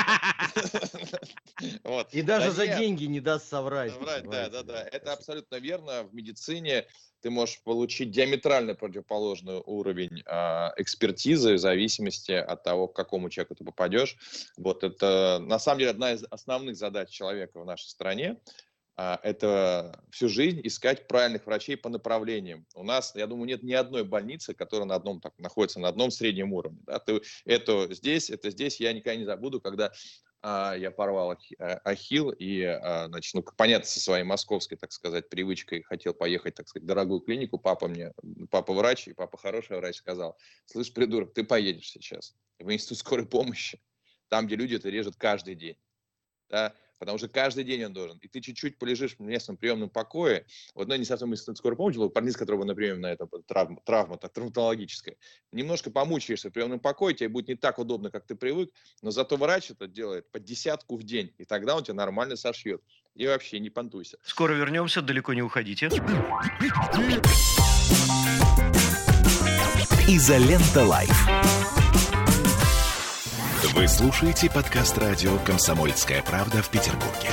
И 2.13 2.21
даже 2.21 2.51
за 2.51 2.67
деньги 2.67 3.05
не 3.07 3.21
даст 3.21 3.49
соврать. 3.49 3.95
Да, 4.31 4.51
да, 4.51 4.63
да. 4.63 4.83
Это 4.83 5.15
абсолютно 5.15 5.57
верно. 5.57 6.03
В 6.03 6.13
медицине 6.15 6.87
ты 7.23 7.31
можешь 7.31 7.63
получить 7.63 8.11
диаметрально 8.11 8.75
противоположный 8.75 9.63
уровень 9.65 10.23
э, 10.25 10.33
экспертизы 10.77 11.55
в 11.55 11.59
зависимости 11.59 12.33
от 12.33 12.63
того, 12.63 12.89
к 12.89 12.97
какому 12.97 13.31
человеку 13.31 13.55
ты 13.55 13.65
попадешь. 13.65 14.17
Вот 14.59 14.85
это 14.85 15.39
на 15.41 15.59
самом 15.59 15.79
деле 15.79 15.91
одна 15.93 16.13
из 16.13 16.25
основных 16.31 16.77
задач 16.77 17.09
человека 17.09 17.61
в 17.61 17.65
нашей 17.65 17.89
стране. 17.89 18.37
А, 19.03 19.19
это 19.23 19.99
всю 20.11 20.29
жизнь 20.29 20.61
искать 20.63 21.09
правильных 21.09 21.47
врачей 21.47 21.75
по 21.75 21.89
направлениям. 21.89 22.67
У 22.75 22.83
нас, 22.83 23.15
я 23.17 23.27
думаю, 23.27 23.47
нет 23.47 23.63
ни 23.63 23.73
одной 23.73 24.05
больницы, 24.05 24.53
которая 24.53 24.87
на 24.87 24.95
одном, 24.95 25.23
так, 25.23 25.33
находится 25.39 25.81
на 25.81 25.89
одном 25.89 26.11
среднем 26.11 26.53
уровне. 26.53 26.81
Да? 26.83 26.99
Ты, 26.99 27.23
это 27.47 27.91
здесь, 27.95 28.29
это 28.29 28.51
здесь. 28.51 28.79
Я 28.79 28.93
никогда 28.93 29.17
не 29.17 29.25
забуду, 29.25 29.59
когда 29.59 29.91
а, 30.43 30.75
я 30.75 30.91
порвал 30.91 31.31
а, 31.31 31.81
ахилл 31.83 32.29
и, 32.29 32.63
а, 32.63 33.07
значит, 33.07 33.33
ну, 33.33 33.43
понятно, 33.57 33.87
со 33.87 34.01
своей 34.01 34.25
московской, 34.25 34.77
так 34.77 34.93
сказать, 34.93 35.31
привычкой 35.31 35.81
хотел 35.81 36.13
поехать, 36.13 36.57
так 36.57 36.69
сказать, 36.69 36.85
в 36.85 36.87
дорогую 36.87 37.21
клинику. 37.21 37.57
Папа 37.57 37.89
мне, 37.89 38.13
папа 38.51 38.75
врач, 38.75 39.09
и 39.09 39.15
папа 39.15 39.39
хороший 39.39 39.79
врач 39.79 39.97
сказал, 39.97 40.37
слышь, 40.67 40.93
придурок, 40.93 41.33
ты 41.33 41.43
поедешь 41.43 41.91
сейчас 41.91 42.37
в 42.59 42.71
институт 42.71 42.99
скорой 42.99 43.25
помощи, 43.25 43.81
там, 44.29 44.47
где 44.47 44.57
люди 44.57 44.75
это 44.75 44.91
режут 44.91 45.17
каждый 45.17 45.55
день. 45.55 45.79
Да? 46.51 46.75
Потому 47.01 47.19
что 47.19 47.29
каждый 47.29 47.65
день 47.65 47.83
он 47.85 47.93
должен. 47.93 48.19
И 48.19 48.29
ты 48.29 48.41
чуть-чуть 48.41 48.79
полежишь 48.79 49.17
в 49.19 49.21
местном 49.21 49.57
приемном 49.57 49.89
покое, 49.89 50.47
в 50.75 50.81
одной 50.81 50.99
не 50.99 51.05
совсем 51.05 51.33
из 51.33 51.43
скорой 51.43 51.75
помощи, 51.75 51.97
был 51.97 52.11
больница, 52.11 52.39
которого 52.39 52.65
на 52.65 52.75
приеме 52.75 53.01
на 53.01 53.13
это 53.13 53.27
травма, 53.47 53.81
травма 53.85 54.19
так, 54.19 54.33
травматологическая, 54.33 55.17
немножко 55.51 55.91
помучаешься 55.91 56.51
в 56.51 56.53
приемном 56.53 56.79
покое, 56.79 57.15
тебе 57.15 57.31
будет 57.31 57.49
не 57.49 57.57
так 57.57 57.79
удобно, 57.79 58.11
как 58.11 58.27
ты 58.27 58.37
привык, 58.37 58.71
но 59.03 59.11
зато 59.11 59.37
врач 59.37 59.71
это 59.71 59.89
делает 59.89 60.31
по 60.31 60.39
десятку 60.39 60.97
в 60.97 61.03
день, 61.03 61.33
и 61.39 61.45
тогда 61.45 61.75
он 61.75 61.83
тебя 61.83 61.95
нормально 61.95 62.37
сошьет. 62.37 62.83
И 63.17 63.27
вообще 63.27 63.59
не 63.59 63.71
понтуйся. 63.71 64.19
Скоро 64.23 64.53
вернемся, 64.53 65.03
далеко 65.03 65.35
не 65.35 65.43
уходите. 65.43 65.89
Изолента 70.07 70.85
Live. 70.85 71.80
Вы 73.63 73.87
слушаете 73.89 74.51
подкаст 74.51 74.97
радио 74.97 75.37
«Комсомольская 75.45 76.23
правда» 76.23 76.63
в 76.63 76.71
Петербурге. 76.71 77.29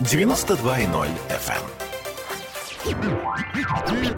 92.0 0.00 1.08
FM. 1.30 1.64
Эм. 2.84 4.14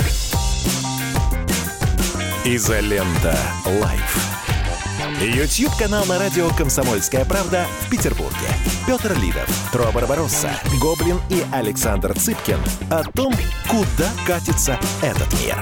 Изолента. 2.45 3.39
Live. 3.65 4.17
YouTube-канал 5.21 6.05
на 6.07 6.19
радио 6.19 6.51
«Комсомольская 6.51 7.25
правда» 7.25 7.65
в 7.83 7.91
Петербурге. 7.91 8.49
Петр 8.85 9.17
Лидов, 9.17 9.49
Тро 9.71 9.93
Барбаросса, 9.93 10.51
Гоблин 10.81 11.21
и 11.31 11.45
Александр 11.53 12.19
Цыпкин 12.19 12.59
о 12.91 13.05
том, 13.13 13.33
куда 13.71 14.11
катится 14.27 14.81
этот 15.01 15.33
мир. 15.41 15.57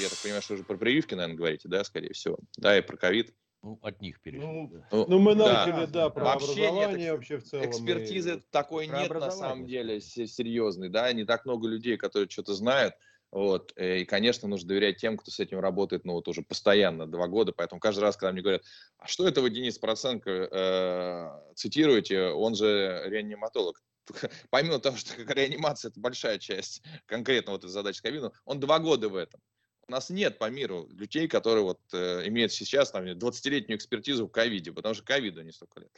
Я 0.00 0.08
так 0.08 0.18
понимаю, 0.22 0.40
что 0.40 0.54
уже 0.54 0.64
про 0.64 0.78
прививки, 0.78 1.12
наверное, 1.14 1.36
говорите, 1.36 1.68
да, 1.68 1.84
скорее 1.84 2.14
всего. 2.14 2.38
Да, 2.56 2.78
и 2.78 2.80
про 2.80 2.96
ковид. 2.96 3.34
Ну, 3.62 3.78
от 3.82 4.00
них 4.00 4.20
перешли. 4.20 4.46
Ну, 4.46 4.68
да. 4.72 4.88
ну, 4.92 5.06
ну 5.08 5.18
мы 5.18 5.34
начали, 5.34 5.86
да, 5.86 6.04
да 6.04 6.10
про 6.10 6.24
вообще 6.24 6.66
образование 6.66 6.98
нет, 6.98 7.12
вообще 7.12 7.38
в 7.38 7.44
целом. 7.44 7.66
Экспертизы 7.66 8.36
и... 8.36 8.42
такой 8.50 8.86
нет 8.86 9.10
на 9.10 9.30
самом 9.30 9.66
деле 9.66 10.00
серьезной, 10.00 10.88
да, 10.88 11.12
не 11.12 11.24
так 11.24 11.44
много 11.44 11.66
людей, 11.66 11.96
которые 11.96 12.28
что-то 12.28 12.54
знают. 12.54 12.94
Вот. 13.30 13.72
Э, 13.76 13.98
и, 13.98 14.04
конечно, 14.04 14.48
нужно 14.48 14.68
доверять 14.68 14.98
тем, 14.98 15.16
кто 15.16 15.30
с 15.30 15.40
этим 15.40 15.60
работает, 15.60 16.04
ну, 16.04 16.14
вот 16.14 16.28
уже 16.28 16.42
постоянно, 16.42 17.06
два 17.06 17.26
года. 17.26 17.52
Поэтому 17.52 17.80
каждый 17.80 18.00
раз, 18.00 18.16
когда 18.16 18.32
мне 18.32 18.42
говорят, 18.42 18.62
а 18.96 19.06
что 19.06 19.26
это 19.26 19.42
вы, 19.42 19.50
Денис 19.50 19.78
Проценко, 19.78 20.30
э, 20.30 21.54
цитируете, 21.54 22.28
он 22.28 22.54
же 22.54 23.02
реаниматолог. 23.06 23.82
Помимо 24.50 24.78
того, 24.78 24.96
что 24.96 25.20
реанимация– 25.22 25.88
это 25.90 26.00
большая 26.00 26.38
часть 26.38 26.82
конкретно 27.06 27.52
вот 27.52 27.64
этой 27.64 27.70
задачи 27.70 28.00
ковида, 28.00 28.32
он 28.44 28.60
два 28.60 28.78
года 28.78 29.08
в 29.08 29.16
этом. 29.16 29.40
У 29.88 29.92
нас 29.92 30.10
нет 30.10 30.38
по 30.38 30.50
миру 30.50 30.86
людей, 30.90 31.28
которые 31.28 31.64
вот 31.64 31.80
э, 31.94 32.28
имеют 32.28 32.52
сейчас 32.52 32.90
там 32.90 33.06
20-летнюю 33.06 33.78
экспертизу 33.78 34.26
в 34.26 34.30
ковиде, 34.30 34.70
потому 34.70 34.94
что 34.94 35.02
ковиду 35.02 35.42
не 35.42 35.50
столько 35.50 35.80
лет. 35.80 35.90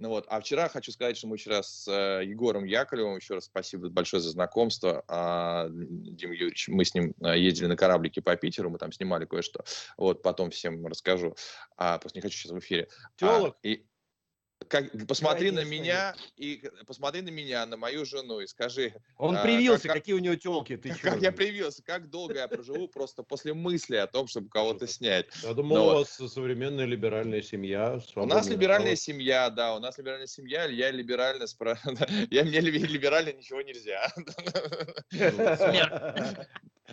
Ну 0.00 0.08
вот. 0.08 0.26
А 0.28 0.40
вчера 0.40 0.68
хочу 0.68 0.92
сказать, 0.92 1.16
что 1.16 1.26
мы 1.26 1.36
вчера 1.36 1.62
с 1.62 1.86
э, 1.86 2.24
Егором 2.24 2.64
Яковлевым, 2.64 3.16
еще 3.16 3.34
раз 3.34 3.44
спасибо 3.44 3.88
большое 3.88 4.22
за 4.22 4.30
знакомство, 4.30 5.04
а, 5.08 5.68
Дим 5.70 6.32
Юрьевич, 6.32 6.68
мы 6.68 6.84
с 6.86 6.94
ним 6.94 7.14
э, 7.22 7.38
ездили 7.38 7.66
на 7.66 7.76
кораблике 7.76 8.22
по 8.22 8.34
Питеру, 8.36 8.70
мы 8.70 8.78
там 8.78 8.92
снимали 8.92 9.26
кое-что, 9.26 9.62
вот, 9.98 10.22
потом 10.22 10.50
всем 10.50 10.86
расскажу, 10.86 11.36
а, 11.76 11.98
просто 11.98 12.18
не 12.18 12.22
хочу 12.22 12.36
сейчас 12.36 12.52
в 12.52 12.58
эфире. 12.58 12.88
Теолог? 13.16 13.56
А, 13.56 13.68
и, 13.68 13.84
как, 14.70 15.06
посмотри 15.08 15.50
на 15.50 15.64
меня 15.64 16.14
и 16.36 16.62
посмотри 16.86 17.22
на 17.22 17.30
меня, 17.30 17.66
на 17.66 17.76
мою 17.76 18.04
жену 18.04 18.38
и 18.40 18.46
скажи. 18.46 18.94
Он 19.18 19.36
а, 19.36 19.42
привился, 19.42 19.88
как, 19.88 19.96
какие 19.96 20.14
у 20.14 20.20
него 20.20 20.36
телки, 20.36 20.76
ты 20.76 20.94
Как 21.02 21.20
я 21.20 21.32
привился, 21.32 21.82
как 21.82 22.08
долго 22.08 22.38
я 22.38 22.46
проживу 22.46 22.86
просто 22.86 23.24
после 23.24 23.52
мысли 23.52 23.96
о 23.96 24.06
том, 24.06 24.28
чтобы 24.28 24.48
кого-то 24.48 24.86
снять. 24.86 25.26
Я 25.42 25.54
думал, 25.54 25.76
Но, 25.76 25.86
у 25.86 25.94
вас 25.96 26.10
современная 26.10 26.84
либеральная 26.84 27.42
семья. 27.42 27.98
У 28.14 28.26
нас 28.26 28.48
либеральная 28.48 28.94
семья, 28.94 29.50
да, 29.50 29.74
у 29.74 29.80
нас 29.80 29.98
либеральная 29.98 30.28
семья, 30.28 30.66
я 30.66 30.92
либерально 30.92 31.48
спро... 31.48 31.76
я 32.30 32.44
мне 32.44 32.60
либерально 32.60 33.32
ничего 33.32 33.62
нельзя. 33.62 34.12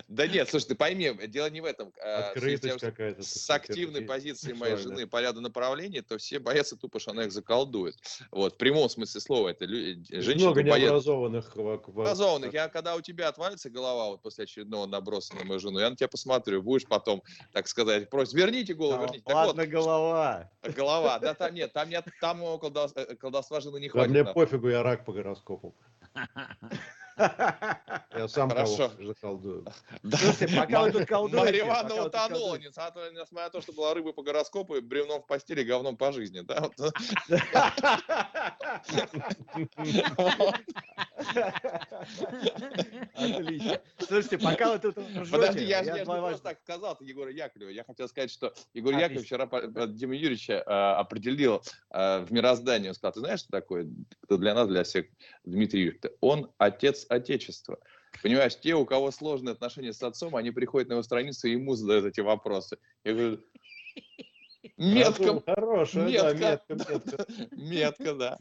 Да 0.08 0.28
нет, 0.28 0.50
слушай, 0.50 0.68
ты 0.68 0.76
пойми, 0.76 1.14
дело 1.28 1.50
не 1.50 1.62
в 1.62 1.66
этом. 1.66 1.94
А, 2.04 2.30
Открытость 2.30 2.80
какая-то. 2.80 3.24
С 3.24 3.50
активной 3.50 4.02
позиции 4.02 4.54
моей 4.54 4.78
жены 4.78 5.08
по 5.08 5.22
ряду 5.22 5.42
направлений, 5.42 6.02
то 6.02 6.18
все 6.18 6.40
боятся 6.40 6.78
тупо, 6.78 7.00
что 7.00 7.12
она 7.12 7.24
их 7.24 7.32
заколдует. 7.32 7.96
Вот, 8.32 8.56
в 8.56 8.58
прямом 8.58 8.90
смысле 8.90 9.22
слова. 9.22 9.50
Это 9.50 9.68
женщины 9.68 10.36
Много 10.36 10.64
необразованных. 10.64 11.56
Образованных. 11.56 12.54
Я, 12.54 12.68
когда 12.70 12.96
у 12.96 13.02
тебя 13.02 13.28
отвалится 13.28 13.70
голова 13.70 14.10
вот 14.10 14.22
после 14.22 14.44
очередного 14.44 14.86
наброса 14.86 15.36
на 15.36 15.46
мою 15.46 15.60
жену, 15.60 15.80
я 15.80 15.90
на 15.90 15.96
тебя 15.96 16.08
посмотрю, 16.08 16.62
будешь 16.62 16.88
потом, 16.88 17.24
так 17.54 17.68
сказать, 17.68 18.10
просить, 18.10 18.34
верните 18.34 18.74
голову, 18.74 19.02
верните. 19.02 19.24
Ладно, 19.26 19.66
голова. 19.66 20.52
Голова. 20.64 21.20
Да, 21.20 21.34
там 21.34 21.54
нет, 21.54 21.74
там 21.74 21.90
нет, 21.90 22.06
там 22.22 22.40
колдовства, 22.60 23.06
колдовства 23.06 23.62
жены 23.62 23.80
не 23.80 23.90
хватит. 23.90 24.14
Да 24.14 24.24
мне 24.24 24.34
пофигу, 24.34 24.70
я 24.70 24.84
рак 24.84 25.06
по 25.06 25.14
гороскопу. 25.14 25.76
Я 27.18 28.28
сам 28.28 28.50
Хорошо. 28.50 28.90
кого 28.90 29.08
заколдую. 29.08 29.66
Да. 30.04 30.18
Слушайте, 30.18 30.56
пока 30.56 30.84
вы 30.84 30.92
тут 30.92 31.06
колдуете... 31.08 31.46
Марья 31.46 31.66
Ивановна 31.66 32.06
утонула, 32.06 32.58
несмотря 32.58 33.12
на 33.32 33.50
то, 33.50 33.62
что 33.62 33.74
была 33.74 33.94
рыбой 33.94 34.14
по 34.14 34.24
гороскопу, 34.24 34.76
и 34.76 34.82
бревном 34.82 35.22
в 35.22 35.28
постели, 35.28 35.64
говном 35.64 35.98
по 35.98 36.12
жизни. 36.12 36.42
Да? 36.42 36.70
Отлично. 43.16 43.82
Слушайте, 44.00 44.38
пока 44.38 44.74
вы 44.74 44.80
тут 44.80 44.96
Подожди, 45.32 45.66
я, 45.66 45.82
я, 45.82 45.96
я 45.98 46.00
не 46.00 46.06
просто 46.06 46.44
так 46.44 46.60
сказал 46.62 46.98
Егора 47.02 47.32
Яковлева. 47.32 47.70
Я 47.70 47.84
хотел 47.84 48.08
сказать, 48.08 48.32
что 48.32 48.54
Егор. 48.74 48.94
Яковлев 48.94 49.24
вчера 49.24 49.48
Дима 49.88 50.16
Юрьевича 50.16 50.64
а, 50.66 51.00
определил 51.00 51.62
а, 51.90 52.20
в 52.20 52.32
мироздании. 52.32 52.90
Он 52.90 52.96
сказал, 52.96 53.14
ты 53.14 53.20
знаешь, 53.20 53.40
что 53.42 53.50
такое? 53.50 53.88
Кто 54.22 54.38
для 54.38 54.54
нас, 54.54 54.68
для 54.68 54.84
всех 54.84 55.08
Дмитрий 55.46 55.82
Юрьевич? 55.82 56.02
Он 56.22 56.52
отец 56.58 57.07
Отечества. 57.10 57.80
Понимаешь, 58.22 58.60
те, 58.60 58.76
у 58.76 58.86
кого 58.86 59.12
сложные 59.12 59.54
отношения 59.54 59.94
с 59.94 60.02
отцом, 60.04 60.36
они 60.36 60.52
приходят 60.52 60.90
на 60.90 60.94
его 60.94 61.04
страницу 61.04 61.48
и 61.48 61.52
ему 61.52 61.76
задают 61.76 62.06
эти 62.06 62.22
вопросы. 62.22 62.78
Я 63.04 63.14
говорю, 63.14 63.40
Метко. 64.78 65.42
Хорошая, 65.46 66.08
метко, 66.08 66.34
да, 66.34 66.50
метко, 66.50 66.76
метко. 66.76 67.26
Метко, 67.52 68.14
да. 68.14 68.38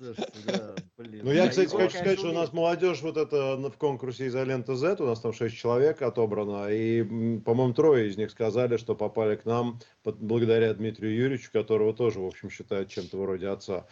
Ну, 0.98 1.32
я, 1.32 1.48
кстати, 1.48 1.70
хочу 1.70 1.96
сказать, 1.96 2.18
что 2.18 2.30
у 2.30 2.32
нас 2.32 2.52
молодежь 2.52 3.00
вот 3.02 3.16
это 3.16 3.56
в 3.56 3.76
конкурсе 3.78 4.26
«Изолента 4.26 4.74
Z», 4.76 4.96
у 5.00 5.06
нас 5.06 5.20
там 5.20 5.32
6 5.32 5.56
человек 5.56 6.02
отобрано, 6.02 6.68
и, 6.68 7.02
по-моему, 7.40 7.74
трое 7.74 8.08
из 8.08 8.16
них 8.16 8.30
сказали, 8.30 8.76
что 8.76 8.94
попали 8.94 9.36
к 9.36 9.44
нам 9.44 9.80
благодаря 10.04 10.74
Дмитрию 10.74 11.14
Юрьевичу, 11.14 11.50
которого 11.52 11.94
тоже, 11.94 12.20
в 12.20 12.26
общем, 12.26 12.50
считают 12.50 12.88
чем-то 12.88 13.16
вроде 13.18 13.48
отца. 13.48 13.86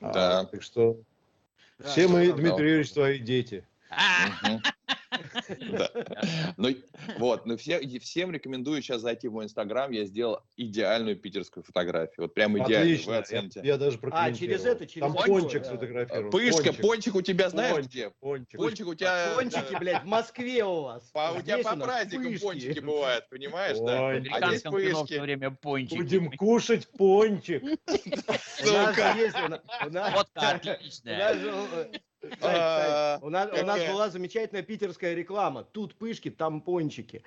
А, 0.00 0.12
да. 0.12 0.44
Так 0.44 0.62
что 0.62 0.98
все 1.84 2.08
мы, 2.08 2.32
Дмитрий 2.32 2.68
Юрьевич, 2.68 2.92
твои 2.92 3.18
дети. 3.18 3.66
Ну, 6.56 6.74
вот, 7.18 7.46
ну, 7.46 7.56
все, 7.56 7.80
всем 7.98 8.32
рекомендую 8.32 8.82
сейчас 8.82 9.00
зайти 9.00 9.28
в 9.28 9.32
мой 9.32 9.44
инстаграм, 9.44 9.90
я 9.90 10.04
сделал 10.04 10.40
идеальную 10.56 11.16
питерскую 11.16 11.62
фотографию, 11.62 12.24
вот 12.24 12.34
прям 12.34 12.58
идеальную, 12.58 12.98
вы 13.06 13.16
оцените. 13.16 13.60
Я 13.64 13.76
даже 13.76 13.98
А, 14.12 14.32
через 14.32 14.64
это, 14.64 14.86
через 14.86 15.06
Там 15.06 15.24
пончик 15.24 15.64
сфотографировал. 15.64 16.30
Пышка, 16.30 16.72
пончик 16.72 17.14
у 17.14 17.22
тебя 17.22 17.50
знаешь 17.50 17.86
где? 17.86 18.10
Пончик 18.20 18.86
у 18.86 18.94
тебя... 18.94 19.32
Пончики, 19.34 19.78
блядь, 19.78 20.02
в 20.02 20.06
Москве 20.06 20.64
у 20.64 20.82
вас. 20.82 21.10
У 21.36 21.42
тебя 21.42 21.58
по 21.58 21.76
праздникам 21.76 22.38
пончики 22.38 22.80
бывают, 22.80 23.28
понимаешь, 23.28 23.78
да? 23.78 24.08
А 24.08 24.48
здесь 24.48 24.62
пышки. 24.62 25.18
время 25.18 25.50
пончики. 25.50 25.96
Будем 25.96 26.30
кушать 26.32 26.88
пончик. 26.88 27.62
У 27.62 28.70
нас 28.70 29.16
есть... 29.16 29.36
А, 32.42 33.18
у 33.22 33.30
нас, 33.30 33.50
была 33.50 34.10
замечательная 34.10 34.62
питерская 34.62 35.14
реклама. 35.14 35.64
Тут 35.64 35.94
пышки, 35.94 36.30
там 36.30 36.60
пончики. 36.60 37.22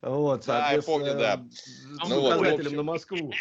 Вот, 0.00 0.46
да, 0.46 0.72
я 0.72 0.80
помню, 0.80 1.14
да. 1.14 1.44
С 1.50 2.08
ну, 2.08 2.24
указателем 2.24 2.76
на 2.76 2.84
Москву. 2.84 3.32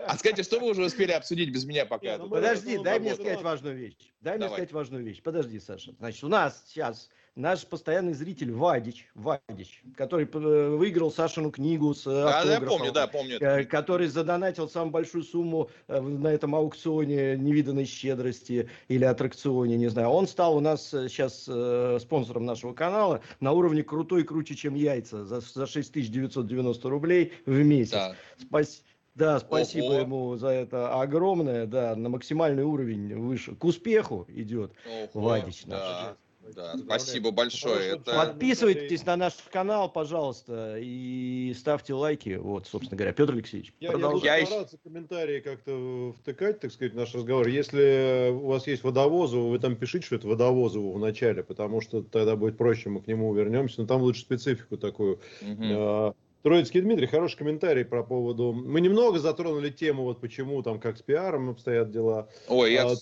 А 0.00 0.18
скажите, 0.18 0.42
что 0.42 0.58
вы 0.58 0.70
уже 0.70 0.84
успели 0.84 1.12
обсудить 1.12 1.52
без 1.52 1.64
меня 1.64 1.86
пока? 1.86 2.18
Ну 2.18 2.28
Подожди, 2.28 2.78
дай 2.78 2.98
мне 2.98 3.14
сказать 3.14 3.40
важную 3.42 3.76
вещь. 3.76 4.12
Дай 4.20 4.36
мне 4.36 4.48
сказать 4.48 4.72
важную 4.72 5.04
вещь. 5.04 5.22
Подожди, 5.22 5.60
Саша. 5.60 5.92
Значит, 5.98 6.24
у 6.24 6.28
нас 6.28 6.64
сейчас 6.66 7.08
наш 7.34 7.66
постоянный 7.66 8.12
зритель 8.12 8.52
Вадич, 8.52 9.08
Вадич, 9.14 9.82
который 9.96 10.28
э, 10.30 10.68
выиграл 10.76 11.10
Сашину 11.10 11.50
книгу 11.50 11.94
с 11.94 12.04
Да, 12.04 12.44
да, 12.44 12.52
я 12.52 12.60
помню, 12.60 12.92
да, 12.92 13.06
помню. 13.06 13.38
Э, 13.40 13.64
который 13.64 14.08
задонатил 14.08 14.68
самую 14.68 14.92
большую 14.92 15.24
сумму 15.24 15.70
э, 15.88 16.00
на 16.00 16.28
этом 16.28 16.54
аукционе 16.54 17.36
невиданной 17.36 17.86
щедрости 17.86 18.68
или 18.88 19.04
аттракционе, 19.04 19.76
не 19.76 19.88
знаю. 19.88 20.08
Он 20.08 20.26
стал 20.26 20.56
у 20.56 20.60
нас 20.60 20.88
сейчас 20.88 21.42
спонсором 22.02 22.44
нашего 22.44 22.74
канала 22.74 23.22
на 23.40 23.52
уровне 23.52 23.82
крутой, 23.82 24.24
круче, 24.24 24.54
чем 24.54 24.74
яйца, 24.74 25.24
за, 25.24 25.40
за 25.40 25.66
6990 25.66 26.88
рублей 26.88 27.32
в 27.46 27.62
месяц. 27.62 27.92
Да. 27.92 28.16
Спасибо. 28.38 28.86
Да, 29.14 29.38
спасибо 29.40 29.84
Ого. 29.84 29.94
ему 29.94 30.36
за 30.36 30.48
это 30.48 30.98
огромное, 30.98 31.66
да, 31.66 31.94
на 31.94 32.08
максимальный 32.08 32.62
уровень 32.62 33.14
выше. 33.14 33.54
К 33.54 33.64
успеху 33.64 34.24
идет 34.28 34.72
Ого, 35.14 35.26
Вадич 35.26 35.66
наш. 35.66 35.80
Да. 35.80 36.16
Да, 36.54 36.76
спасибо 36.76 37.30
большое. 37.30 37.92
Это... 37.92 38.14
Подписывайтесь 38.14 39.04
на 39.06 39.16
наш 39.16 39.34
канал, 39.50 39.90
пожалуйста, 39.90 40.76
и 40.78 41.54
ставьте 41.56 41.94
лайки. 41.94 42.36
Вот, 42.36 42.66
собственно 42.66 42.96
говоря, 42.96 43.12
Петр 43.12 43.32
Алексеевич, 43.32 43.72
я, 43.80 43.92
продолжай. 43.92 44.40
Я 44.40 44.44
буду 44.44 44.46
стараться 44.46 44.78
комментарии 44.82 45.40
как-то 45.40 46.14
втыкать, 46.18 46.60
так 46.60 46.72
сказать, 46.72 46.92
в 46.92 46.96
наш 46.96 47.14
разговор. 47.14 47.46
Если 47.48 48.30
у 48.30 48.46
вас 48.46 48.66
есть 48.66 48.82
Водовозово, 48.82 49.50
вы 49.50 49.58
там 49.58 49.76
пишите, 49.76 50.06
что 50.06 50.16
это 50.16 50.28
Водовозово 50.28 50.92
в 50.92 50.98
начале, 50.98 51.42
потому 51.42 51.80
что 51.80 52.02
тогда 52.02 52.36
будет 52.36 52.56
проще, 52.56 52.88
мы 52.90 53.00
к 53.00 53.06
нему 53.06 53.32
вернемся. 53.34 53.80
Но 53.80 53.86
там 53.86 54.02
лучше 54.02 54.22
специфику 54.22 54.76
такую. 54.76 55.20
Угу. 55.40 56.14
Троицкий 56.42 56.80
Дмитрий, 56.80 57.06
хороший 57.06 57.38
комментарий 57.38 57.84
про 57.84 58.02
поводу... 58.02 58.52
Мы 58.52 58.80
немного 58.80 59.20
затронули 59.20 59.70
тему, 59.70 60.02
вот 60.02 60.20
почему 60.20 60.60
там, 60.62 60.80
как 60.80 60.98
с 60.98 61.02
пиаром 61.02 61.50
обстоят 61.50 61.92
дела. 61.92 62.28
Ой, 62.48 62.72
я 62.72 62.88
а, 62.88 62.94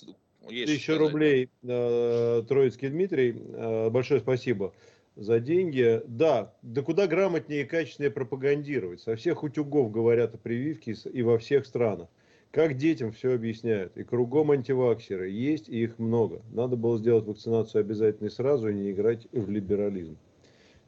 есть 0.48 0.72
Тысяча 0.72 0.96
рублей, 0.96 1.50
э, 1.62 2.42
Троицкий 2.48 2.88
Дмитрий, 2.88 3.36
э, 3.36 3.90
большое 3.90 4.20
спасибо 4.20 4.72
за 5.16 5.40
деньги. 5.40 6.02
Да, 6.06 6.54
да 6.62 6.82
куда 6.82 7.06
грамотнее 7.06 7.62
и 7.62 7.66
качественнее 7.66 8.10
пропагандировать. 8.10 9.00
Со 9.00 9.16
всех 9.16 9.42
утюгов 9.42 9.90
говорят 9.90 10.34
о 10.34 10.38
прививке 10.38 10.92
и 10.92 11.22
во 11.22 11.38
всех 11.38 11.66
странах. 11.66 12.08
Как 12.50 12.76
детям 12.76 13.12
все 13.12 13.34
объясняют. 13.34 13.96
И 13.96 14.02
кругом 14.02 14.50
антиваксеры 14.50 15.28
есть, 15.28 15.68
и 15.68 15.84
их 15.84 15.98
много. 15.98 16.42
Надо 16.52 16.76
было 16.76 16.98
сделать 16.98 17.24
вакцинацию 17.24 17.80
обязательной 17.80 18.30
сразу 18.30 18.68
и 18.68 18.74
не 18.74 18.90
играть 18.90 19.28
в 19.32 19.48
либерализм. 19.50 20.16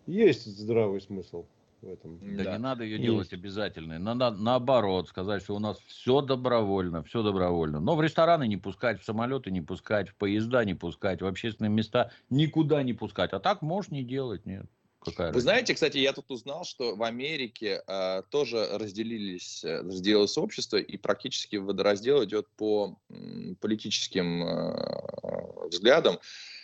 Есть 0.07 0.47
здравый 0.47 1.01
смысл 1.01 1.45
в 1.83 1.89
этом. 1.89 2.19
Да, 2.37 2.45
да. 2.45 2.53
не 2.53 2.59
надо 2.59 2.85
ее 2.85 2.93
Есть. 2.93 3.05
делать 3.05 3.33
обязательной. 3.33 3.99
Надо 3.99 4.31
наоборот 4.31 5.09
сказать, 5.09 5.43
что 5.43 5.57
у 5.57 5.59
нас 5.59 5.79
все 5.87 6.21
добровольно, 6.21 7.03
все 7.03 7.23
добровольно. 7.23 7.81
Но 7.81 7.97
в 7.97 8.03
рестораны 8.03 8.47
не 8.49 8.57
пускать, 8.57 9.01
в 9.01 9.05
самолеты 9.05 9.51
не 9.51 9.61
пускать, 9.61 10.09
в 10.09 10.15
поезда 10.15 10.65
не 10.65 10.75
пускать, 10.75 11.21
в 11.21 11.27
общественные 11.27 11.71
места 11.71 12.13
никуда 12.31 12.83
не 12.83 12.93
пускать. 12.93 13.33
А 13.33 13.41
так 13.41 13.63
можешь 13.63 13.91
не 13.91 14.03
делать, 14.05 14.47
нет. 14.47 14.67
Какая 15.05 15.29
Вы 15.29 15.35
разница? 15.35 15.43
знаете, 15.43 15.75
кстати, 15.75 15.99
я 15.99 16.13
тут 16.13 16.31
узнал, 16.31 16.65
что 16.65 16.95
в 16.95 17.03
Америке 17.03 17.83
э, 17.87 18.23
тоже 18.31 18.69
разделились, 18.79 19.65
э, 19.65 19.81
разделилось 19.81 20.39
общество, 20.39 20.77
и 20.77 20.97
практически 20.97 21.57
водораздел 21.57 22.25
идет 22.25 22.47
по 22.57 22.97
м, 23.11 23.57
политическим 23.61 24.45
э, 24.45 25.69
взглядам. 25.69 26.21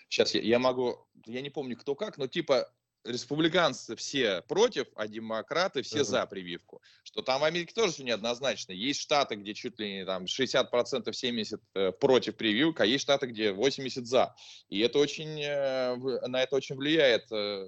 Сейчас 0.09 0.35
я, 0.35 0.41
я 0.41 0.61
могу, 0.61 1.05
я 1.27 1.41
не 1.41 1.51
помню 1.51 1.77
кто 1.77 1.97
как, 1.97 2.17
но 2.17 2.29
типа 2.29 2.71
республиканцы 3.09 3.97
все 3.97 4.43
против, 4.43 4.87
а 4.95 5.09
демократы 5.09 5.83
все 5.83 6.01
uh-huh. 6.01 6.05
за 6.05 6.27
прививку. 6.27 6.83
Что 7.03 7.23
там 7.23 7.41
в 7.41 7.45
Америке 7.45 7.73
тоже 7.75 7.93
все 7.93 8.05
неоднозначно. 8.05 8.73
Есть 8.73 9.01
штаты, 9.01 9.37
где 9.37 9.55
чуть 9.55 9.79
ли 9.79 9.99
не 9.99 10.05
там 10.05 10.25
60%, 10.25 10.71
70% 10.71 11.61
э, 11.75 11.93
против 11.93 12.37
прививок, 12.37 12.81
а 12.81 12.87
есть 12.87 13.03
штаты, 13.03 13.27
где 13.27 13.51
80% 13.53 14.05
за. 14.05 14.35
И 14.69 14.81
это 14.81 14.99
очень, 14.99 15.41
э, 15.43 15.97
на 16.27 16.43
это 16.43 16.57
очень 16.57 16.77
влияет 16.77 17.31
э, 17.33 17.67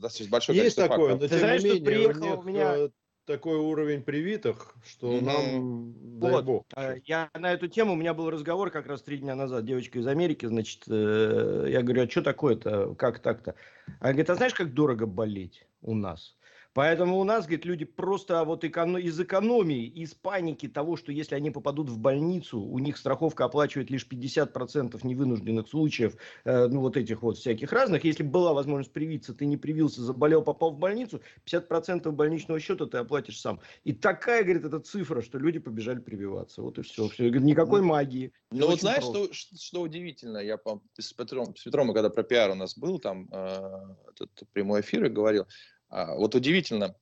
достаточно 0.00 0.30
большое 0.30 0.58
есть 0.58 0.76
количество 0.76 0.88
такое, 0.88 1.16
факторов. 1.16 1.32
но 1.32 1.38
тем 1.38 1.58
не 1.58 1.64
менее, 1.64 1.84
приехал 1.84 2.22
у, 2.22 2.36
них, 2.36 2.44
меня 2.44 2.88
такой 3.24 3.56
уровень 3.56 4.02
привитых, 4.02 4.74
что 4.84 5.12
mm-hmm. 5.12 5.24
нам, 5.24 5.94
дай 6.20 6.30
вот. 6.32 6.44
бог. 6.44 6.66
Э, 6.76 6.96
я 7.04 7.30
на 7.34 7.52
эту 7.52 7.68
тему, 7.68 7.92
у 7.92 7.96
меня 7.96 8.14
был 8.14 8.30
разговор 8.30 8.70
как 8.70 8.86
раз 8.86 9.02
три 9.02 9.18
дня 9.18 9.34
назад, 9.34 9.64
девочка 9.64 9.98
из 9.98 10.06
Америки, 10.06 10.46
значит, 10.46 10.82
э, 10.88 11.66
я 11.68 11.82
говорю, 11.82 12.04
а 12.04 12.10
что 12.10 12.22
такое-то, 12.22 12.94
как 12.94 13.20
так-то? 13.20 13.54
Она 14.00 14.10
говорит, 14.10 14.30
а 14.30 14.34
знаешь, 14.34 14.54
как 14.54 14.74
дорого 14.74 15.06
болеть 15.06 15.66
у 15.82 15.94
нас? 15.94 16.36
Поэтому 16.74 17.18
у 17.18 17.24
нас, 17.24 17.44
говорит, 17.44 17.64
люди 17.64 17.84
просто 17.84 18.44
вот 18.44 18.64
из 18.64 19.20
экономии, 19.20 19.84
из 19.86 20.14
паники 20.14 20.68
того, 20.68 20.96
что 20.96 21.12
если 21.12 21.34
они 21.34 21.50
попадут 21.50 21.90
в 21.90 21.98
больницу, 21.98 22.60
у 22.60 22.78
них 22.78 22.96
страховка 22.96 23.44
оплачивает 23.44 23.90
лишь 23.90 24.06
50% 24.08 24.98
невынужденных 25.02 25.68
случаев, 25.68 26.16
э, 26.44 26.68
ну 26.68 26.80
вот 26.80 26.96
этих 26.96 27.22
вот 27.22 27.36
всяких 27.36 27.72
разных. 27.72 28.04
Если 28.04 28.22
была 28.22 28.54
возможность 28.54 28.92
привиться, 28.92 29.34
ты 29.34 29.44
не 29.44 29.56
привился, 29.56 30.02
заболел, 30.02 30.42
попал 30.42 30.72
в 30.72 30.78
больницу, 30.78 31.20
50% 31.46 32.10
больничного 32.10 32.58
счета 32.58 32.86
ты 32.86 32.98
оплатишь 32.98 33.40
сам. 33.40 33.60
И 33.84 33.92
такая, 33.92 34.42
говорит, 34.42 34.64
эта 34.64 34.80
цифра, 34.80 35.20
что 35.20 35.38
люди 35.38 35.58
побежали 35.58 35.98
прививаться. 35.98 36.62
Вот 36.62 36.78
и 36.78 36.82
все. 36.82 37.08
все. 37.08 37.24
Говорит, 37.24 37.42
никакой 37.42 37.82
ну, 37.82 37.88
магии. 37.88 38.32
Ну 38.50 38.66
вот 38.66 38.80
знаешь, 38.80 39.04
что, 39.04 39.28
что 39.32 39.82
удивительно, 39.82 40.38
я 40.38 40.58
с 40.98 41.12
Петром, 41.12 41.54
с 41.54 41.64
Петром, 41.64 41.92
когда 41.92 42.08
про 42.08 42.22
пиар 42.22 42.50
у 42.50 42.54
нас 42.54 42.78
был, 42.78 42.98
там 42.98 43.28
э, 43.30 43.94
этот 44.14 44.48
прямой 44.52 44.80
эфир 44.80 45.04
и 45.04 45.08
говорил, 45.08 45.46
вот 45.92 46.34
удивительно, 46.34 46.96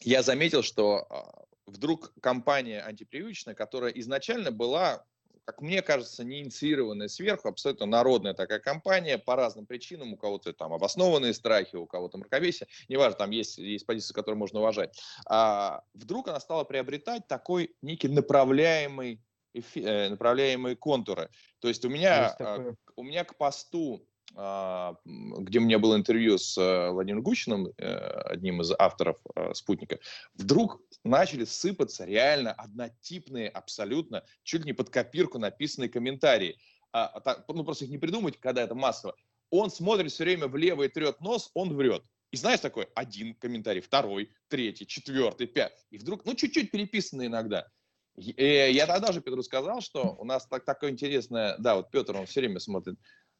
я 0.00 0.22
заметил, 0.22 0.62
что 0.62 1.06
а, 1.08 1.44
вдруг 1.66 2.12
компания 2.20 2.80
антипрививочная, 2.80 3.54
которая 3.54 3.90
изначально 3.92 4.50
была, 4.50 5.04
как 5.44 5.60
мне 5.60 5.82
кажется, 5.82 6.24
не 6.24 6.40
инициированная 6.40 7.08
сверху, 7.08 7.48
абсолютно 7.48 7.86
народная 7.86 8.34
такая 8.34 8.58
компания, 8.58 9.18
по 9.18 9.36
разным 9.36 9.66
причинам, 9.66 10.12
у 10.12 10.16
кого-то 10.16 10.52
там 10.52 10.72
обоснованные 10.72 11.34
страхи, 11.34 11.76
у 11.76 11.86
кого-то 11.86 12.18
мракобесие, 12.18 12.68
неважно, 12.88 13.18
там 13.18 13.30
есть, 13.30 13.58
есть 13.58 13.86
позиции, 13.86 14.14
которые 14.14 14.38
можно 14.38 14.60
уважать. 14.60 15.00
А 15.26 15.82
вдруг 15.94 16.28
она 16.28 16.40
стала 16.40 16.64
приобретать 16.64 17.26
такой 17.28 17.74
некий 17.80 18.08
направляемый 18.08 19.22
э, 19.54 20.08
направляемые 20.08 20.76
контуры. 20.76 21.30
То 21.60 21.68
есть 21.68 21.84
у 21.84 21.88
меня, 21.88 22.36
есть 22.38 22.78
у 22.96 23.02
меня 23.02 23.24
к 23.24 23.36
посту 23.36 24.06
а, 24.06 24.11
где 24.34 25.58
у 25.58 25.62
меня 25.62 25.78
было 25.78 25.94
интервью 25.94 26.38
с 26.38 26.56
э, 26.56 26.90
Владимиром 26.90 27.22
Гущиным, 27.22 27.66
э, 27.66 27.94
одним 28.30 28.62
из 28.62 28.72
авторов 28.78 29.18
э, 29.34 29.52
«Спутника», 29.52 29.98
вдруг 30.34 30.80
начали 31.04 31.44
сыпаться 31.44 32.06
реально 32.06 32.52
однотипные, 32.52 33.48
абсолютно, 33.48 34.24
чуть 34.42 34.62
ли 34.62 34.68
не 34.68 34.72
под 34.72 34.88
копирку 34.88 35.38
написанные 35.38 35.90
комментарии. 35.90 36.56
А, 36.92 37.20
а 37.24 37.44
ну, 37.48 37.64
просто 37.64 37.84
их 37.84 37.90
не 37.90 37.98
придумать, 37.98 38.38
когда 38.38 38.62
это 38.62 38.74
массово. 38.74 39.14
Он 39.50 39.70
смотрит 39.70 40.10
все 40.10 40.24
время 40.24 40.46
влево 40.46 40.84
и 40.84 40.88
трет 40.88 41.20
нос, 41.20 41.50
он 41.52 41.74
врет. 41.74 42.02
И 42.30 42.36
знаешь, 42.38 42.60
такой 42.60 42.88
один 42.94 43.34
комментарий, 43.34 43.82
второй, 43.82 44.30
третий, 44.48 44.86
четвертый, 44.86 45.46
пятый. 45.46 45.84
И 45.90 45.98
вдруг, 45.98 46.24
ну, 46.24 46.34
чуть-чуть 46.34 46.70
переписано 46.70 47.26
иногда. 47.26 47.68
И 48.16 48.42
я 48.72 48.86
тогда 48.86 49.12
же 49.12 49.20
Петру 49.20 49.42
сказал, 49.42 49.80
что 49.80 50.16
у 50.18 50.24
нас 50.24 50.46
так, 50.46 50.64
такое 50.64 50.90
интересное... 50.90 51.56
Да, 51.58 51.76
вот 51.76 51.90
Петр, 51.90 52.16
он 52.16 52.26
все 52.26 52.40
время 52.40 52.60
смотрит 52.60 52.98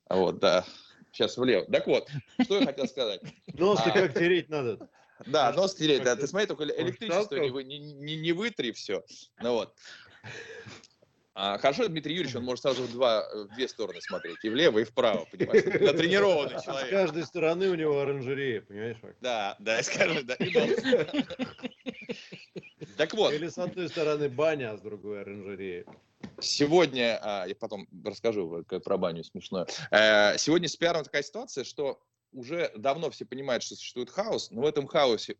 вот, 0.09 0.39
да. 0.39 0.65
Сейчас 1.13 1.37
влево. 1.37 1.67
Так 1.67 1.87
вот, 1.87 2.09
что 2.43 2.59
я 2.59 2.67
хотел 2.67 2.87
сказать. 2.87 3.21
Нос-то 3.53 3.91
а, 3.91 3.93
как 3.93 4.15
тереть 4.15 4.49
надо. 4.49 4.89
Да, 5.27 5.53
нос 5.53 5.75
тереть, 5.75 6.03
да. 6.03 6.17
Ты 6.17 6.27
смотри, 6.27 6.47
только 6.47 6.65
электричество 6.65 7.37
не, 7.37 7.79
не, 7.79 8.17
не, 8.17 8.33
вытри 8.33 8.73
все. 8.73 9.05
Ну 9.41 9.53
вот. 9.53 9.75
А, 11.35 11.57
хорошо, 11.59 11.89
Дмитрий 11.89 12.15
Юрьевич, 12.15 12.37
он 12.37 12.45
может 12.45 12.63
сразу 12.63 12.83
в, 12.83 12.93
два, 12.93 13.27
в 13.33 13.55
две 13.55 13.67
стороны 13.67 14.03
смотреть, 14.03 14.37
и 14.43 14.51
влево, 14.51 14.81
и 14.81 14.85
вправо, 14.85 15.27
понимаешь? 15.31 15.65
Натренированный 15.81 16.63
человек. 16.63 16.89
С 16.89 16.91
каждой 16.91 17.25
стороны 17.25 17.71
у 17.71 17.75
него 17.75 18.01
оранжерея, 18.01 18.61
понимаешь? 18.61 18.99
Да, 19.21 19.57
да, 19.59 19.83
скажем, 19.83 20.27
да. 20.27 20.37
Так 22.99 23.15
вот. 23.15 23.33
Или 23.33 23.49
с 23.49 23.57
одной 23.57 23.89
стороны 23.89 24.29
баня, 24.29 24.73
а 24.73 24.77
с 24.77 24.81
другой 24.83 25.23
оранжерея. 25.23 25.87
Сегодня, 26.43 27.19
а, 27.23 27.47
я 27.47 27.55
потом 27.55 27.89
расскажу 28.05 28.65
про 28.65 28.99
баню 28.99 29.23
смешное. 29.23 29.67
Э, 29.91 30.37
сегодня 30.39 30.69
с 30.69 30.75
пиаром 30.75 31.05
такая 31.05 31.23
ситуация, 31.23 31.63
что 31.63 32.03
уже 32.33 32.73
давно 32.77 33.11
все 33.11 33.25
понимают, 33.25 33.63
что 33.63 33.77
существует 33.77 34.11
хаос, 34.11 34.51
но 34.51 34.63
в 34.63 34.67
этом 34.67 34.89
хаосе 34.89 35.37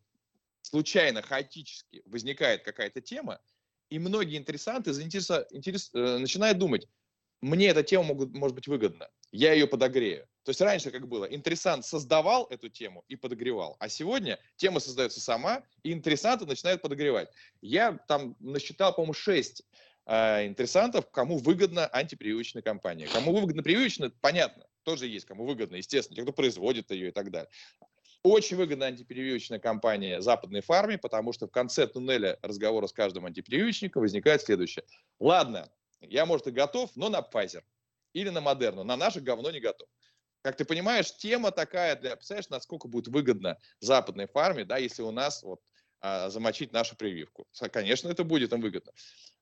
случайно, 0.61 1.21
хаотически 1.21 2.03
возникает 2.05 2.63
какая-то 2.63 3.01
тема, 3.01 3.41
и 3.89 3.99
многие 3.99 4.37
интересанты 4.37 4.93
заинтерес... 4.93 5.29
интерес... 5.51 5.91
Э, 5.93 6.17
начинают 6.19 6.57
думать, 6.57 6.87
мне 7.41 7.67
эта 7.67 7.83
тема 7.83 8.05
могут, 8.05 8.33
может 8.33 8.55
быть 8.55 8.67
выгодна, 8.67 9.09
я 9.33 9.51
ее 9.51 9.67
подогрею. 9.67 10.25
То 10.43 10.51
есть 10.51 10.61
раньше 10.61 10.91
как 10.91 11.09
было, 11.09 11.25
интересант 11.25 11.85
создавал 11.85 12.47
эту 12.49 12.69
тему 12.69 13.03
и 13.09 13.17
подогревал, 13.17 13.75
а 13.79 13.89
сегодня 13.89 14.39
тема 14.55 14.79
создается 14.79 15.19
сама, 15.19 15.63
и 15.83 15.91
интересанты 15.91 16.45
начинают 16.45 16.81
подогревать. 16.81 17.29
Я 17.61 17.99
там 18.07 18.37
насчитал, 18.39 18.95
по-моему, 18.95 19.13
6 19.13 19.63
э, 20.05 20.45
интересантов, 20.45 21.09
кому 21.11 21.37
выгодна 21.37 21.87
антипрививочная 21.87 22.61
кампания. 22.61 23.07
Кому 23.07 23.33
выгодно 23.33 23.63
прививочная, 23.63 24.11
понятно, 24.21 24.65
тоже 24.83 25.07
есть, 25.07 25.25
кому 25.25 25.45
выгодно, 25.45 25.77
естественно, 25.77 26.15
те, 26.15 26.23
кто 26.23 26.33
производит 26.33 26.91
ее 26.91 27.09
и 27.09 27.11
так 27.11 27.31
далее. 27.31 27.49
Очень 28.23 28.55
выгодна 28.55 28.85
антипрививочная 28.85 29.59
кампания 29.59 30.21
западной 30.21 30.61
фарме, 30.61 30.97
потому 30.97 31.33
что 31.33 31.47
в 31.47 31.51
конце 31.51 31.87
туннеля 31.87 32.39
разговора 32.41 32.87
с 32.87 32.93
каждым 32.93 33.25
антипрививочником 33.25 34.01
возникает 34.01 34.41
следующее. 34.41 34.85
Ладно, 35.19 35.69
я, 35.99 36.25
может, 36.25 36.47
и 36.47 36.51
готов, 36.51 36.91
но 36.95 37.09
на 37.09 37.19
Pfizer 37.19 37.63
или 38.13 38.29
на 38.29 38.39
Модерну. 38.39 38.83
На 38.83 38.95
наше 38.95 39.19
говно 39.19 39.51
не 39.51 39.59
готов. 39.59 39.89
Как 40.41 40.57
ты 40.57 40.65
понимаешь, 40.65 41.15
тема 41.15 41.51
такая 41.51 41.95
для... 41.95 42.15
Представляешь, 42.15 42.49
насколько 42.49 42.87
будет 42.87 43.07
выгодно 43.07 43.57
западной 43.79 44.27
фарме, 44.27 44.65
да, 44.65 44.77
если 44.77 45.01
у 45.01 45.11
нас 45.11 45.41
вот 45.43 45.61
а, 46.05 46.29
замочить 46.29 46.73
нашу 46.73 46.97
прививку. 46.97 47.47
Конечно, 47.71 48.09
это 48.09 48.25
будет 48.25 48.51
им 48.51 48.59
выгодно. 48.59 48.91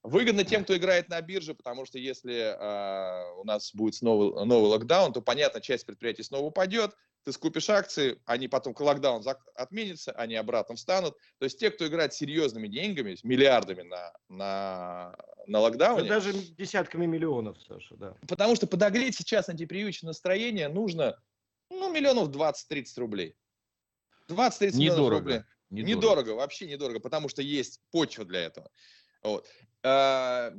Выгодно 0.04 0.44
тем, 0.44 0.64
кто 0.64 0.78
играет 0.78 1.10
на 1.10 1.20
бирже, 1.20 1.56
потому 1.56 1.88
что 1.88 1.98
если 1.98 2.56
э, 2.56 3.34
у 3.40 3.44
нас 3.44 3.74
будет 3.74 4.00
новый, 4.04 4.46
новый 4.46 4.70
локдаун, 4.70 5.12
то, 5.12 5.24
понятно, 5.24 5.60
часть 5.60 5.88
предприятий 5.88 6.22
снова 6.22 6.46
упадет, 6.46 6.96
ты 7.24 7.32
скупишь 7.32 7.68
акции, 7.72 8.22
они 8.26 8.48
потом, 8.48 8.76
локдаун 8.78 9.24
отменится, 9.56 10.12
они 10.12 10.36
обратно 10.36 10.76
встанут. 10.76 11.18
То 11.40 11.46
есть 11.46 11.58
те, 11.58 11.72
кто 11.72 11.88
играет 11.88 12.14
серьезными 12.14 12.68
деньгами, 12.68 13.18
миллиардами 13.24 13.82
на, 13.82 14.14
на, 14.30 15.16
на 15.48 15.60
локдауне... 15.62 16.04
Да 16.04 16.20
даже 16.20 16.32
десятками 16.32 17.08
миллионов, 17.08 17.58
Саша, 17.68 17.96
да. 17.96 18.16
Потому 18.28 18.56
что 18.56 18.68
подогреть 18.68 19.16
сейчас 19.16 19.50
антипрививочное 19.50 20.10
настроение 20.10 20.68
нужно, 20.68 21.20
ну, 21.72 21.92
миллионов 21.92 22.30
20-30 22.30 22.86
рублей. 22.98 23.36
20-30 24.28 24.76
миллионов 24.76 25.10
рублей. 25.10 25.42
Недорого. 25.72 25.96
недорого, 25.96 26.30
вообще 26.32 26.68
недорого, 26.68 27.00
потому 27.00 27.30
что 27.30 27.42
есть 27.42 27.80
почва 27.92 28.26
для 28.26 28.42
этого. 28.42 28.70
Вот. 29.24 29.48
А, 29.84 30.54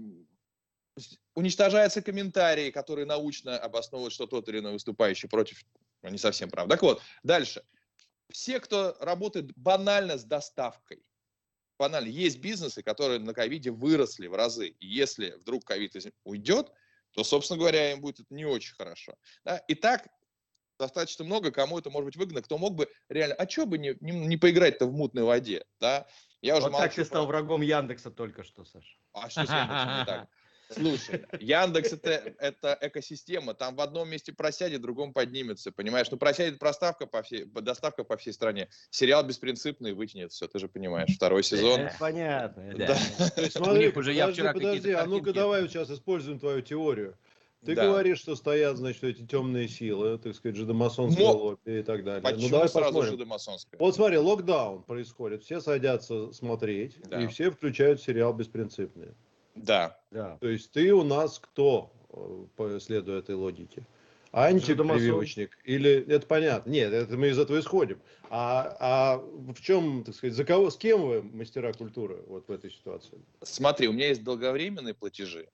уничтожаются 1.34 2.02
комментарии, 2.02 2.70
которые 2.70 3.06
научно 3.06 3.58
обосновывают, 3.58 4.14
что 4.14 4.26
тот 4.26 4.48
или 4.48 4.58
иной 4.58 4.72
выступающий 4.72 5.28
против 5.28 5.62
не 6.02 6.18
совсем 6.18 6.50
прав. 6.50 6.68
Так 6.68 6.82
вот, 6.82 7.00
дальше. 7.22 7.62
Все, 8.30 8.60
кто 8.60 8.96
работает 9.00 9.52
банально 9.56 10.16
с 10.16 10.24
доставкой, 10.24 11.04
банально, 11.78 12.08
есть 12.08 12.38
бизнесы, 12.38 12.82
которые 12.82 13.20
на 13.20 13.34
ковиде 13.34 13.70
выросли 13.70 14.26
в 14.26 14.34
разы. 14.34 14.68
И 14.68 14.86
если 14.86 15.32
вдруг 15.32 15.64
ковид 15.64 15.94
уйдет, 16.24 16.72
то, 17.12 17.24
собственно 17.24 17.58
говоря, 17.58 17.92
им 17.92 18.00
будет 18.00 18.20
это 18.20 18.34
не 18.34 18.46
очень 18.46 18.74
хорошо. 18.74 19.14
Да? 19.44 19.58
И 19.68 19.74
так 19.74 20.08
достаточно 20.82 21.24
много, 21.24 21.50
кому 21.50 21.78
это 21.78 21.90
может 21.90 22.06
быть 22.06 22.16
выгодно, 22.16 22.42
кто 22.42 22.58
мог 22.58 22.74
бы 22.74 22.88
реально, 23.08 23.34
а 23.36 23.48
что 23.48 23.66
бы 23.66 23.78
не, 23.78 23.96
не, 24.00 24.12
не 24.12 24.36
поиграть-то 24.36 24.86
в 24.86 24.92
мутной 24.92 25.22
воде, 25.22 25.64
да? 25.80 26.06
Я 26.40 26.56
уже 26.56 26.68
вот 26.68 26.78
так 26.78 26.92
ты 26.92 27.04
стал 27.04 27.26
про... 27.26 27.38
врагом 27.38 27.62
Яндекса 27.62 28.10
только 28.10 28.42
что, 28.42 28.64
Саша. 28.64 28.96
А 29.12 29.30
что 29.30 29.46
с 29.46 29.50
Яндексом 29.50 29.98
не 29.98 30.04
так? 30.04 30.28
Слушай, 30.70 31.26
Яндекс 31.38 31.92
это, 31.92 32.34
это 32.38 32.78
экосистема, 32.80 33.54
там 33.54 33.76
в 33.76 33.80
одном 33.80 34.08
месте 34.08 34.32
просядет, 34.32 34.78
в 34.78 34.82
другом 34.82 35.12
поднимется, 35.12 35.70
понимаешь? 35.70 36.10
Ну, 36.10 36.16
просядет 36.16 36.58
проставка 36.58 37.06
по 37.06 37.22
всей, 37.22 37.44
доставка 37.44 38.04
по 38.04 38.16
всей 38.16 38.32
стране. 38.32 38.68
Сериал 38.90 39.22
беспринципный 39.22 39.92
вытянет 39.92 40.32
все, 40.32 40.48
ты 40.48 40.58
же 40.58 40.68
понимаешь, 40.68 41.14
второй 41.14 41.42
сезон. 41.42 41.90
Понятно. 42.00 42.72
Да. 42.74 42.96
Смотри, 43.50 43.88
уже 43.90 44.12
я 44.12 44.32
вчера 44.32 44.52
подожди, 44.52 44.92
а 44.92 45.04
ну-ка 45.06 45.32
давай 45.32 45.68
сейчас 45.68 45.90
используем 45.90 46.40
твою 46.40 46.62
теорию. 46.62 47.16
Ты 47.64 47.76
да. 47.76 47.86
говоришь, 47.86 48.18
что 48.18 48.34
стоят, 48.34 48.76
значит, 48.76 49.04
эти 49.04 49.24
темные 49.24 49.68
силы, 49.68 50.18
так 50.18 50.34
сказать, 50.34 50.56
жидомасонское 50.56 51.24
Но... 51.24 51.32
лобби 51.32 51.78
и 51.78 51.82
так 51.82 52.02
далее. 52.02 52.22
Почему 52.22 52.42
ну, 52.42 52.48
давай 52.50 52.68
сразу 52.68 52.86
посмотрим. 52.86 53.12
жидомасонское? 53.12 53.78
Вот 53.78 53.94
смотри, 53.94 54.18
локдаун 54.18 54.82
происходит, 54.82 55.44
все 55.44 55.60
садятся 55.60 56.32
смотреть, 56.32 56.96
да. 57.08 57.22
и 57.22 57.28
все 57.28 57.50
включают 57.50 58.02
сериал 58.02 58.32
«Беспринципные». 58.32 59.14
Да. 59.54 59.96
да. 60.10 60.38
То 60.40 60.48
есть 60.48 60.72
ты 60.72 60.92
у 60.92 61.04
нас 61.04 61.38
кто, 61.38 61.92
э, 62.58 62.78
следуя 62.80 63.20
этой 63.20 63.36
логике? 63.36 63.86
Антипрививочник? 64.32 65.58
Или 65.64 66.04
это 66.08 66.26
понятно? 66.26 66.70
Нет, 66.70 66.92
это 66.92 67.16
мы 67.16 67.28
из 67.28 67.38
этого 67.38 67.60
исходим. 67.60 68.00
А, 68.30 68.76
а 68.80 69.16
в 69.18 69.60
чем, 69.60 70.04
так 70.04 70.14
сказать, 70.14 70.34
за 70.34 70.44
кого, 70.44 70.70
с 70.70 70.76
кем 70.76 71.02
вы 71.02 71.22
мастера 71.22 71.72
культуры 71.74 72.24
вот 72.26 72.48
в 72.48 72.50
этой 72.50 72.70
ситуации? 72.70 73.20
Смотри, 73.42 73.88
у 73.88 73.92
меня 73.92 74.08
есть 74.08 74.24
долговременные 74.24 74.94
платежи 74.94 75.48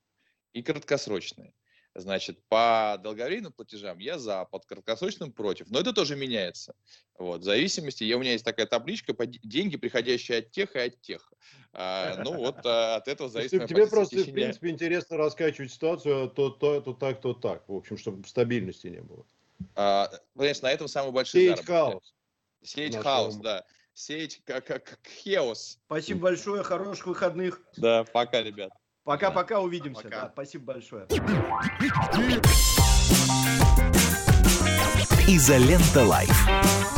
и 0.53 0.63
краткосрочные. 0.63 1.53
Значит, 1.99 2.39
по 2.49 2.97
долговременным 3.03 3.53
платежам 3.53 3.99
я 3.99 4.19
за, 4.19 4.45
под 4.45 4.65
краткосрочным 4.67 5.33
против. 5.33 5.69
Но 5.71 5.81
это 5.81 5.93
тоже 5.93 6.15
меняется. 6.15 6.77
Вот, 7.19 7.41
в 7.41 7.45
зависимости, 7.45 8.05
я, 8.05 8.17
у 8.17 8.21
меня 8.21 8.33
есть 8.33 8.45
такая 8.45 8.67
табличка, 8.67 9.15
по 9.15 9.27
деньги, 9.27 9.77
приходящие 9.77 10.39
от 10.39 10.53
тех 10.53 10.77
и 10.77 10.79
от 10.79 11.01
тех. 11.01 11.33
А, 11.73 12.23
ну 12.23 12.35
вот 12.35 12.55
а, 12.65 12.97
от 12.97 13.09
этого 13.09 13.29
зависит. 13.29 13.67
Тебе 13.67 13.89
просто, 13.89 14.19
в 14.19 14.33
принципе, 14.33 14.69
интересно 14.69 15.17
раскачивать 15.17 15.73
ситуацию, 15.73 16.29
то, 16.31 16.51
то, 16.51 16.81
то 16.81 16.93
так, 16.93 17.21
то 17.21 17.35
так. 17.35 17.69
В 17.69 17.75
общем, 17.75 17.99
чтобы 17.99 18.27
стабильности 18.29 18.87
не 18.87 19.01
было. 19.01 19.27
А, 19.75 20.09
конечно, 20.37 20.69
на 20.69 20.73
этом 20.73 20.87
самый 20.87 21.11
большой 21.11 21.41
Сеять 21.41 21.67
хаос. 21.67 22.15
Сеять 22.63 22.97
хаос, 22.97 23.37
да. 23.37 23.65
Сеять 23.95 24.41
как, 24.45 24.65
как, 24.65 24.85
как 24.85 25.01
хеос. 25.09 25.81
Спасибо 25.87 26.21
большое, 26.21 26.63
хороших 26.63 27.09
выходных. 27.09 27.61
Да, 27.77 28.05
пока, 28.05 28.41
ребят. 28.41 28.71
Пока-пока, 29.09 29.61
увидимся. 29.61 30.03
Пока. 30.03 30.21
Да, 30.21 30.31
спасибо 30.35 30.75
большое. 30.75 31.07
Изолента 35.27 36.05
Live. 36.05 36.98